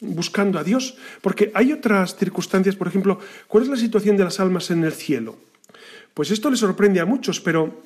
buscando 0.00 0.58
a 0.58 0.64
Dios, 0.64 0.96
porque 1.20 1.50
hay 1.52 1.72
otras 1.72 2.14
circunstancias, 2.14 2.76
por 2.76 2.86
ejemplo, 2.86 3.18
¿cuál 3.48 3.64
es 3.64 3.70
la 3.70 3.76
situación 3.76 4.16
de 4.16 4.24
las 4.24 4.38
almas 4.38 4.70
en 4.70 4.84
el 4.84 4.92
cielo? 4.92 5.36
Pues 6.14 6.30
esto 6.30 6.48
le 6.48 6.56
sorprende 6.56 7.00
a 7.00 7.06
muchos, 7.06 7.40
pero 7.40 7.82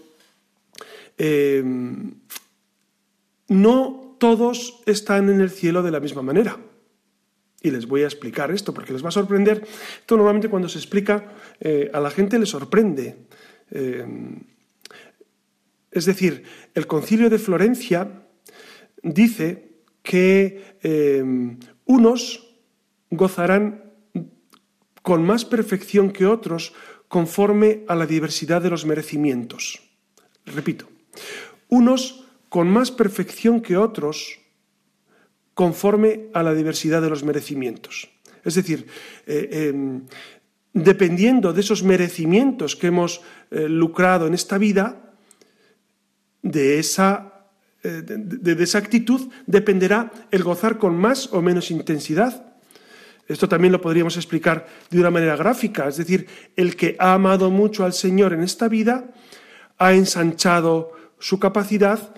em, 1.16 2.12
no 3.48 4.16
todos 4.20 4.82
están 4.84 5.30
en 5.30 5.40
el 5.40 5.50
cielo 5.50 5.82
de 5.82 5.90
la 5.90 6.00
misma 6.00 6.20
manera. 6.20 6.58
Y 7.64 7.70
les 7.70 7.88
voy 7.88 8.02
a 8.02 8.04
explicar 8.04 8.50
esto 8.50 8.74
porque 8.74 8.92
les 8.92 9.02
va 9.02 9.08
a 9.08 9.18
sorprender. 9.18 9.64
Esto 10.00 10.18
normalmente 10.18 10.50
cuando 10.50 10.68
se 10.68 10.76
explica 10.76 11.32
eh, 11.58 11.90
a 11.94 11.98
la 11.98 12.10
gente 12.10 12.38
le 12.38 12.44
sorprende. 12.44 13.16
Eh, 13.70 14.06
es 15.90 16.04
decir, 16.04 16.44
el 16.74 16.86
concilio 16.86 17.30
de 17.30 17.38
Florencia 17.38 18.26
dice 19.02 19.80
que 20.02 20.76
eh, 20.82 21.24
unos 21.86 22.54
gozarán 23.10 23.94
con 25.00 25.24
más 25.24 25.46
perfección 25.46 26.10
que 26.10 26.26
otros 26.26 26.74
conforme 27.08 27.84
a 27.88 27.94
la 27.94 28.04
diversidad 28.04 28.60
de 28.60 28.68
los 28.68 28.84
merecimientos. 28.84 29.80
Repito, 30.44 30.86
unos 31.70 32.26
con 32.50 32.68
más 32.68 32.90
perfección 32.90 33.62
que 33.62 33.78
otros 33.78 34.43
conforme 35.54 36.28
a 36.34 36.42
la 36.42 36.54
diversidad 36.54 37.00
de 37.00 37.10
los 37.10 37.24
merecimientos. 37.24 38.10
Es 38.44 38.54
decir, 38.54 38.86
eh, 39.26 39.70
em, 39.70 40.02
dependiendo 40.72 41.52
de 41.52 41.60
esos 41.60 41.82
merecimientos 41.82 42.76
que 42.76 42.88
hemos 42.88 43.22
eh, 43.50 43.68
lucrado 43.68 44.26
en 44.26 44.34
esta 44.34 44.58
vida, 44.58 45.14
de 46.42 46.78
esa, 46.78 47.48
eh, 47.82 48.02
de 48.04 48.62
esa 48.62 48.78
actitud 48.78 49.30
dependerá 49.46 50.12
el 50.30 50.42
gozar 50.42 50.76
con 50.76 50.94
más 50.96 51.32
o 51.32 51.40
menos 51.40 51.70
intensidad. 51.70 52.54
Esto 53.26 53.48
también 53.48 53.72
lo 53.72 53.80
podríamos 53.80 54.16
explicar 54.16 54.66
de 54.90 55.00
una 55.00 55.10
manera 55.10 55.36
gráfica, 55.36 55.88
es 55.88 55.96
decir, 55.96 56.26
el 56.56 56.76
que 56.76 56.96
ha 56.98 57.14
amado 57.14 57.50
mucho 57.50 57.84
al 57.84 57.94
Señor 57.94 58.34
en 58.34 58.42
esta 58.42 58.68
vida 58.68 59.14
ha 59.78 59.94
ensanchado 59.94 60.92
su 61.18 61.38
capacidad 61.38 62.14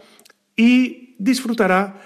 y 0.57 1.06
disfrutará 1.19 2.01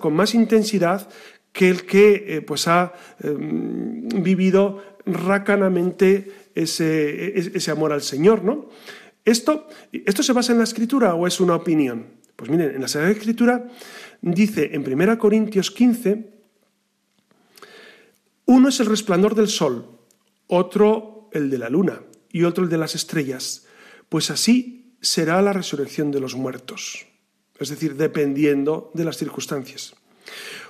con 0.00 0.14
más 0.14 0.34
intensidad 0.34 1.08
que 1.52 1.70
el 1.70 1.86
que 1.86 2.24
eh, 2.28 2.42
pues 2.42 2.68
ha 2.68 2.92
em, 3.22 4.08
vivido 4.22 4.98
racanamente 5.06 6.50
ese, 6.54 7.38
ese, 7.38 7.70
amor 7.70 7.92
al 7.92 8.02
Señor. 8.02 8.44
¿no? 8.44 8.68
Esto, 9.24 9.68
¿Esto 9.92 10.22
se 10.22 10.32
basa 10.32 10.52
en 10.52 10.58
la 10.58 10.64
Escritura 10.64 11.14
o 11.14 11.26
es 11.26 11.40
una 11.40 11.54
opinión? 11.54 12.06
Pues 12.36 12.50
miren, 12.50 12.74
en 12.74 12.80
la 12.82 12.88
Sagrada 12.88 13.12
Escritura 13.12 13.68
dice 14.20 14.70
en 14.74 14.86
1 14.86 15.18
Corintios 15.18 15.70
15, 15.70 16.36
uno 18.46 18.68
es 18.68 18.80
el 18.80 18.86
resplandor 18.86 19.34
del 19.34 19.48
sol, 19.48 19.98
otro 20.46 21.30
el 21.32 21.48
de 21.50 21.58
la 21.58 21.70
luna 21.70 22.02
y 22.30 22.44
otro 22.44 22.64
el 22.64 22.70
de 22.70 22.78
las 22.78 22.94
estrellas, 22.94 23.66
pues 24.08 24.30
así 24.30 24.94
será 25.00 25.40
la 25.40 25.52
resurrección 25.52 26.10
de 26.10 26.20
los 26.20 26.34
muertos 26.34 27.06
es 27.58 27.68
decir, 27.68 27.96
dependiendo 27.96 28.90
de 28.94 29.04
las 29.04 29.16
circunstancias. 29.16 29.94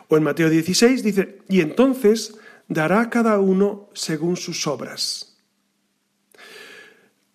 O 0.08 0.16
en 0.16 0.22
Mateo 0.22 0.48
16 0.48 1.02
dice, 1.02 1.38
y 1.48 1.60
entonces 1.60 2.36
dará 2.68 3.10
cada 3.10 3.38
uno 3.38 3.90
según 3.94 4.36
sus 4.36 4.66
obras. 4.66 5.36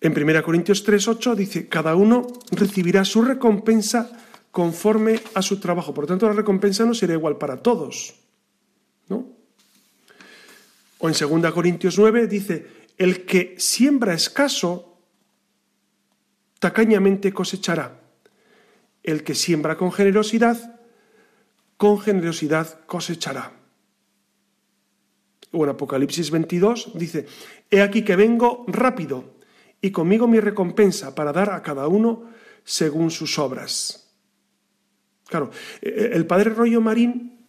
En 0.00 0.12
1 0.12 0.42
Corintios 0.42 0.84
3:8 0.84 1.36
dice, 1.36 1.68
cada 1.68 1.94
uno 1.94 2.26
recibirá 2.50 3.04
su 3.04 3.22
recompensa 3.22 4.10
conforme 4.50 5.20
a 5.34 5.42
su 5.42 5.60
trabajo. 5.60 5.94
Por 5.94 6.04
lo 6.04 6.08
tanto, 6.08 6.26
la 6.26 6.34
recompensa 6.34 6.84
no 6.84 6.92
será 6.92 7.14
igual 7.14 7.38
para 7.38 7.56
todos. 7.56 8.14
¿no? 9.08 9.28
O 10.98 11.08
en 11.08 11.14
2 11.14 11.52
Corintios 11.52 11.98
9 11.98 12.26
dice, 12.26 12.66
el 12.98 13.24
que 13.24 13.54
siembra 13.58 14.14
escaso, 14.14 14.98
tacañamente 16.58 17.32
cosechará. 17.32 18.01
El 19.02 19.24
que 19.24 19.34
siembra 19.34 19.76
con 19.76 19.92
generosidad, 19.92 20.80
con 21.76 22.00
generosidad 22.00 22.84
cosechará. 22.86 23.52
O 25.52 25.64
en 25.64 25.70
Apocalipsis 25.70 26.30
22 26.30 26.92
dice, 26.94 27.26
He 27.70 27.82
aquí 27.82 28.02
que 28.02 28.16
vengo 28.16 28.64
rápido, 28.68 29.36
y 29.80 29.90
conmigo 29.90 30.28
mi 30.28 30.40
recompensa 30.40 31.14
para 31.14 31.32
dar 31.32 31.50
a 31.50 31.62
cada 31.62 31.88
uno 31.88 32.30
según 32.64 33.10
sus 33.10 33.38
obras. 33.38 34.14
Claro, 35.26 35.50
e, 35.82 35.88
e, 35.88 36.16
el 36.16 36.24
padre 36.26 36.50
Rollo 36.50 36.80
Marín 36.80 37.44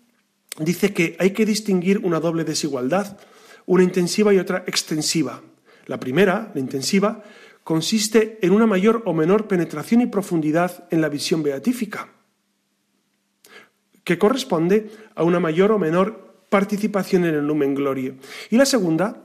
dice 0.57 0.93
que 0.93 1.15
hay 1.19 1.31
que 1.31 1.45
distinguir 1.45 1.99
una 1.99 2.19
doble 2.19 2.43
desigualdad, 2.43 3.19
una 3.65 3.83
intensiva 3.83 4.33
y 4.33 4.39
otra 4.39 4.63
extensiva. 4.67 5.41
La 5.85 5.99
primera, 5.99 6.51
la 6.53 6.59
intensiva, 6.59 7.23
consiste 7.63 8.39
en 8.41 8.51
una 8.51 8.67
mayor 8.67 9.03
o 9.05 9.13
menor 9.13 9.47
penetración 9.47 10.01
y 10.01 10.07
profundidad 10.07 10.87
en 10.91 11.01
la 11.01 11.09
visión 11.09 11.43
beatífica, 11.43 12.09
que 14.03 14.17
corresponde 14.17 14.91
a 15.15 15.23
una 15.23 15.39
mayor 15.39 15.71
o 15.71 15.79
menor 15.79 16.45
participación 16.49 17.25
en 17.25 17.35
el 17.35 17.47
numen 17.47 17.73
gloria. 17.73 18.13
Y 18.49 18.57
la 18.57 18.65
segunda, 18.65 19.23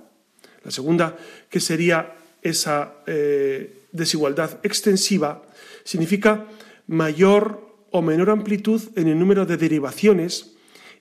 la 0.64 0.70
segunda 0.70 1.16
que 1.51 1.61
sería 1.61 2.14
esa 2.43 2.95
eh, 3.07 3.84
desigualdad 3.93 4.61
extensiva, 4.62 5.43
significa 5.84 6.47
mayor 6.86 7.66
o 7.91 8.03
menor 8.03 8.30
amplitud 8.30 8.82
en 8.97 9.09
el 9.09 9.18
número 9.18 9.47
de 9.47 9.57
derivaciones 9.57 10.55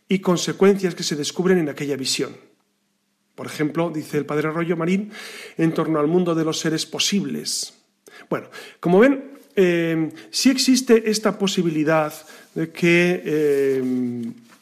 y 0.10 0.20
consecuencias 0.20 0.96
que 0.96 1.04
se 1.04 1.16
descubren 1.16 1.60
en 1.60 1.70
aquella 1.70 1.98
visión. 1.98 2.47
Por 3.38 3.46
ejemplo, 3.46 3.92
dice 3.94 4.18
el 4.18 4.26
padre 4.26 4.48
Arroyo 4.48 4.76
Marín, 4.76 5.12
en 5.60 5.72
torno 5.72 6.00
al 6.00 6.08
mundo 6.08 6.34
de 6.34 6.44
los 6.44 6.58
seres 6.58 6.88
posibles. 6.88 7.72
Bueno, 8.32 8.48
como 8.80 8.98
ven, 8.98 9.38
eh, 9.56 10.10
sí 10.32 10.50
existe 10.50 11.08
esta 11.08 11.38
posibilidad 11.38 12.12
de 12.56 12.72
que, 12.72 13.22
eh, 13.24 13.84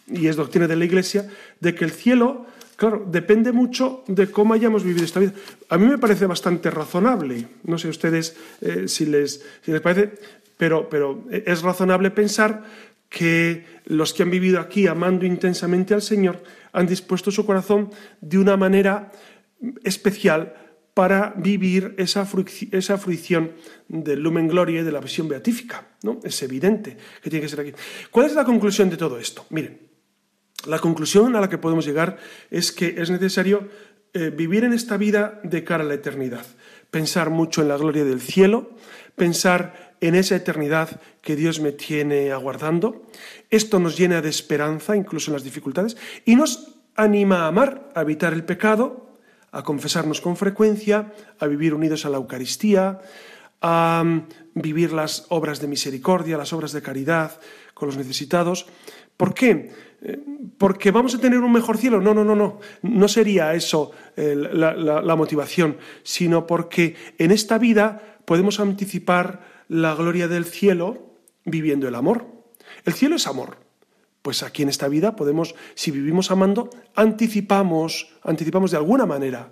y 0.08 0.28
es 0.28 0.36
doctrina 0.36 0.68
de 0.68 0.76
la 0.76 0.84
Iglesia, 0.84 1.26
de 1.62 1.74
que 1.74 1.86
el 1.86 1.92
cielo, 1.92 2.48
claro, 2.76 3.08
depende 3.10 3.54
mucho 3.54 4.04
de 4.08 4.30
cómo 4.30 4.54
hayamos 4.54 4.84
vivido 4.84 5.06
esta 5.06 5.22
vida. 5.22 5.32
A 5.70 5.78
mí 5.78 5.88
me 5.88 5.98
parece 5.98 6.26
bastante 6.26 6.70
razonable, 6.70 7.48
no 7.64 7.78
sé 7.78 7.88
ustedes 7.88 8.36
eh, 8.60 8.90
si, 8.90 9.06
les, 9.06 9.42
si, 9.64 9.72
les, 9.72 9.80
parece, 9.80 10.12
pero, 10.58 10.90
pero 10.90 11.24
es 11.32 11.62
razonable 11.62 12.12
pensar 12.12 12.66
que 13.16 13.64
los 13.86 14.14
que 14.14 14.24
han 14.24 14.30
vivido 14.30 14.60
aquí 14.60 14.88
amando 14.88 15.26
intensamente 15.26 15.94
al 15.94 16.02
Señor 16.02 16.44
han 16.74 16.86
dispuesto 16.86 17.32
su 17.32 17.46
corazón 17.46 17.90
de 18.20 18.38
una 18.38 18.58
manera 18.58 19.14
especial 19.86 20.54
para 20.94 21.34
vivir 21.38 21.96
esa, 21.98 22.26
fruición 22.26 23.54
del 23.88 24.20
lumen 24.20 24.50
gloria 24.50 24.82
y 24.82 24.84
de 24.84 24.92
la 24.92 25.00
visión 25.00 25.30
beatífica. 25.30 25.88
¿no? 26.04 26.20
Es 26.26 26.44
evidente 26.44 26.98
que 27.24 27.30
tiene 27.30 27.46
que 27.46 27.50
ser 27.50 27.62
aquí. 27.62 27.72
¿Cuál 28.12 28.26
es 28.26 28.34
la 28.34 28.44
conclusión 28.44 28.90
de 28.90 28.98
todo 28.98 29.18
esto? 29.18 29.46
Miren, 29.50 29.80
la 30.68 30.80
conclusión 30.80 31.38
a 31.38 31.42
la 31.42 31.48
que 31.48 31.58
podemos 31.58 31.86
llegar 31.86 32.18
es 32.52 32.74
que 32.74 32.96
es 32.98 33.10
necesario 33.10 33.70
eh, 34.14 34.30
vivir 34.30 34.66
en 34.66 34.74
esta 34.74 34.98
vida 34.98 35.40
de 35.42 35.64
cara 35.64 35.86
a 35.86 35.88
la 35.88 35.94
eternidad, 35.94 36.46
pensar 36.92 37.30
mucho 37.30 37.62
en 37.62 37.70
la 37.70 37.78
gloria 37.78 38.04
del 38.04 38.20
cielo, 38.20 38.76
pensar 39.16 39.85
en 40.02 40.16
esa 40.16 40.36
eternidad 40.36 41.02
que 41.22 41.36
Dios 41.36 41.60
me 41.60 41.72
tiene 41.72 42.32
aguardando. 42.32 43.04
Esto 43.50 43.80
nos 43.80 43.98
llena 43.98 44.22
de 44.22 44.30
esperanza, 44.30 44.96
incluso 44.96 45.32
en 45.32 45.34
las 45.34 45.44
dificultades, 45.44 45.98
y 46.26 46.36
nos 46.36 46.76
anima 46.96 47.42
a 47.42 47.48
amar, 47.48 47.92
a 47.96 48.02
evitar 48.02 48.34
el 48.34 48.44
pecado, 48.44 49.20
a 49.52 49.64
confesarnos 49.64 50.22
con 50.22 50.36
frecuencia, 50.36 51.14
a 51.40 51.48
vivir 51.48 51.74
unidos 51.74 52.06
a 52.06 52.10
la 52.10 52.18
Eucaristía, 52.18 53.00
a 53.62 54.04
mm, 54.06 54.28
vivir 54.56 54.92
las 54.92 55.26
obras 55.30 55.60
de 55.62 55.68
misericordia, 55.68 56.38
las 56.38 56.54
obras 56.54 56.72
de 56.72 56.82
caridad 56.82 57.40
con 57.74 57.88
los 57.88 57.98
necesitados. 57.98 58.68
¿Por 59.16 59.34
qué? 59.34 59.72
Eh, 60.02 60.20
¿Porque 60.58 60.92
vamos 60.92 61.16
a 61.16 61.20
tener 61.20 61.40
un 61.40 61.52
mejor 61.52 61.78
cielo? 61.78 62.02
No, 62.02 62.14
no, 62.14 62.26
no, 62.26 62.36
no. 62.36 62.60
No 62.82 63.08
sería 63.08 63.54
eso 63.54 63.92
eh, 64.18 64.36
la 64.36 65.16
motivación, 65.16 65.78
sino 66.04 66.46
porque 66.46 66.96
en 67.18 67.32
esta 67.32 67.58
vida 67.58 68.20
podemos 68.26 68.60
anticipar 68.60 69.55
la 69.68 69.96
gloria 69.96 70.28
del 70.28 70.46
cielo 70.46 71.16
viviendo 71.46 71.88
el 71.88 71.96
amor. 71.96 72.26
El 72.84 72.94
cielo 72.94 73.16
es 73.16 73.28
amor. 73.28 73.58
Pues 74.22 74.42
aquí 74.42 74.64
en 74.64 74.70
esta 74.70 74.88
vida 74.88 75.16
podemos, 75.16 75.54
si 75.76 75.92
vivimos 75.92 76.32
amando, 76.32 76.70
anticipamos, 76.96 78.16
anticipamos 78.24 78.72
de 78.72 78.78
alguna 78.78 79.06
manera. 79.06 79.52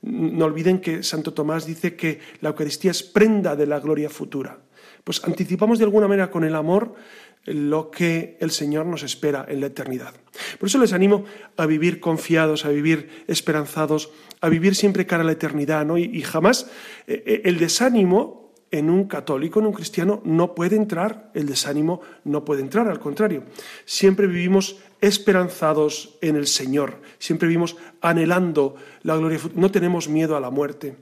No 0.00 0.46
olviden 0.46 0.80
que 0.80 1.02
Santo 1.02 1.34
Tomás 1.34 1.66
dice 1.66 1.94
que 1.94 2.20
la 2.40 2.50
Eucaristía 2.50 2.90
es 2.90 3.02
prenda 3.02 3.54
de 3.56 3.66
la 3.66 3.80
gloria 3.80 4.08
futura. 4.08 4.60
Pues 5.04 5.22
anticipamos 5.24 5.78
de 5.78 5.84
alguna 5.84 6.08
manera 6.08 6.30
con 6.30 6.44
el 6.44 6.54
amor 6.54 6.94
lo 7.44 7.90
que 7.90 8.38
el 8.40 8.50
Señor 8.50 8.86
nos 8.86 9.02
espera 9.02 9.44
en 9.48 9.60
la 9.60 9.66
eternidad. 9.66 10.14
Por 10.58 10.68
eso 10.68 10.78
les 10.78 10.94
animo 10.94 11.24
a 11.58 11.66
vivir 11.66 12.00
confiados, 12.00 12.64
a 12.64 12.70
vivir 12.70 13.24
esperanzados, 13.26 14.10
a 14.40 14.48
vivir 14.48 14.74
siempre 14.74 15.06
cara 15.06 15.22
a 15.22 15.26
la 15.26 15.32
eternidad, 15.32 15.84
¿no? 15.84 15.98
y, 15.98 16.22
jamás 16.22 16.70
eh, 17.06 17.22
eh, 17.26 17.42
el 17.44 17.58
desánimo 17.58 18.43
en 18.74 18.90
un 18.90 19.04
católico, 19.04 19.60
en 19.60 19.66
un 19.66 19.72
cristiano, 19.72 20.20
no 20.24 20.52
puede 20.52 20.74
entrar, 20.74 21.30
el 21.32 21.46
desánimo 21.46 22.00
no 22.24 22.44
puede 22.44 22.60
entrar, 22.60 22.88
al 22.88 22.98
contrario. 22.98 23.44
Siempre 23.84 24.26
vivimos 24.26 24.78
esperanzados 25.00 26.18
en 26.20 26.34
el 26.34 26.48
Señor, 26.48 26.98
siempre 27.18 27.46
vivimos 27.46 27.76
anhelando 28.00 28.74
la 29.04 29.16
gloria, 29.16 29.38
no 29.54 29.70
tenemos 29.70 30.08
miedo 30.08 30.36
a 30.36 30.40
la 30.40 30.50
muerte. 30.50 30.96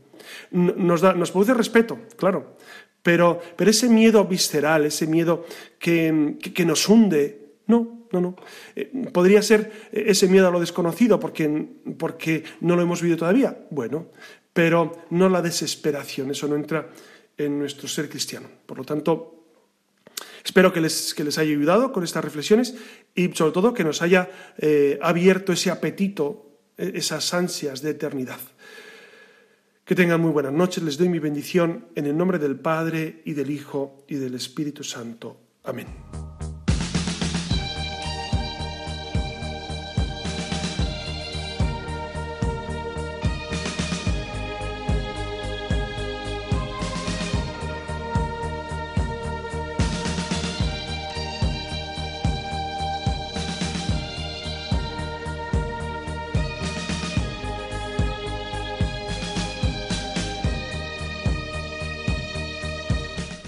Nos, 0.51 1.01
da, 1.01 1.15
nos 1.15 1.31
produce 1.31 1.55
respeto, 1.55 1.99
claro, 2.17 2.57
pero, 3.03 3.41
pero 3.57 3.71
ese 3.71 3.89
miedo 3.89 4.23
visceral, 4.27 4.85
ese 4.85 5.07
miedo 5.07 5.47
que, 5.79 6.37
que 6.55 6.65
nos 6.67 6.87
hunde, 6.89 7.57
No, 7.67 8.07
no, 8.13 8.21
no. 8.21 8.37
Eh, 8.77 9.09
podría 9.13 9.41
ser 9.41 9.89
ese 9.93 10.29
miedo 10.29 10.47
a 10.47 10.51
lo 10.51 10.61
desconocido 10.61 11.19
porque, 11.19 11.49
porque 11.97 12.45
no 12.61 12.77
lo 12.77 12.83
hemos 12.83 13.01
vivido 13.01 13.17
todavía. 13.17 13.57
Bueno, 13.71 14.09
pero 14.53 15.07
no 15.09 15.31
la 15.31 15.41
desesperación. 15.41 16.31
Eso 16.31 16.47
no 16.49 16.57
entra 16.57 16.89
en 17.43 17.59
nuestro 17.59 17.89
ser 17.89 18.09
cristiano. 18.09 18.49
Por 18.67 18.79
lo 18.79 18.85
tanto, 18.85 19.43
Espero 20.45 20.73
que 20.73 20.81
les, 20.81 21.15
que 21.15 21.25
les, 21.25 21.39
haya 21.39 21.53
ayudado 21.53 21.93
con 21.93 22.05
estas 22.05 22.25
reflexiones 22.25 22.75
y 23.15 23.33
sobre 23.33 23.53
todo 23.53 23.75
que 23.75 23.85
nos 23.85 24.03
haya 24.03 24.29
eh, 24.59 24.99
abierto 25.01 25.53
ese 25.53 25.71
apetito, 25.71 26.59
e, 26.77 26.99
esas 26.99 27.33
ansias 27.33 27.81
de 27.83 27.91
eternidad. 27.91 28.41
Que 29.85 29.95
tengan 29.95 30.21
muy 30.21 30.31
buenas 30.31 30.53
noches, 30.53 30.83
les 30.83 30.99
doy 30.99 31.09
mi 31.09 31.19
bendición 31.19 31.87
en 31.95 32.07
el 32.07 32.17
nombre 32.17 32.39
del 32.39 32.59
Padre 32.59 33.23
y 33.25 33.35
del 33.35 33.51
Hijo 33.51 34.05
y 34.09 34.17
del 34.17 34.35
Espíritu 34.35 34.83
Santo. 34.83 35.37
Amén. 35.65 36.32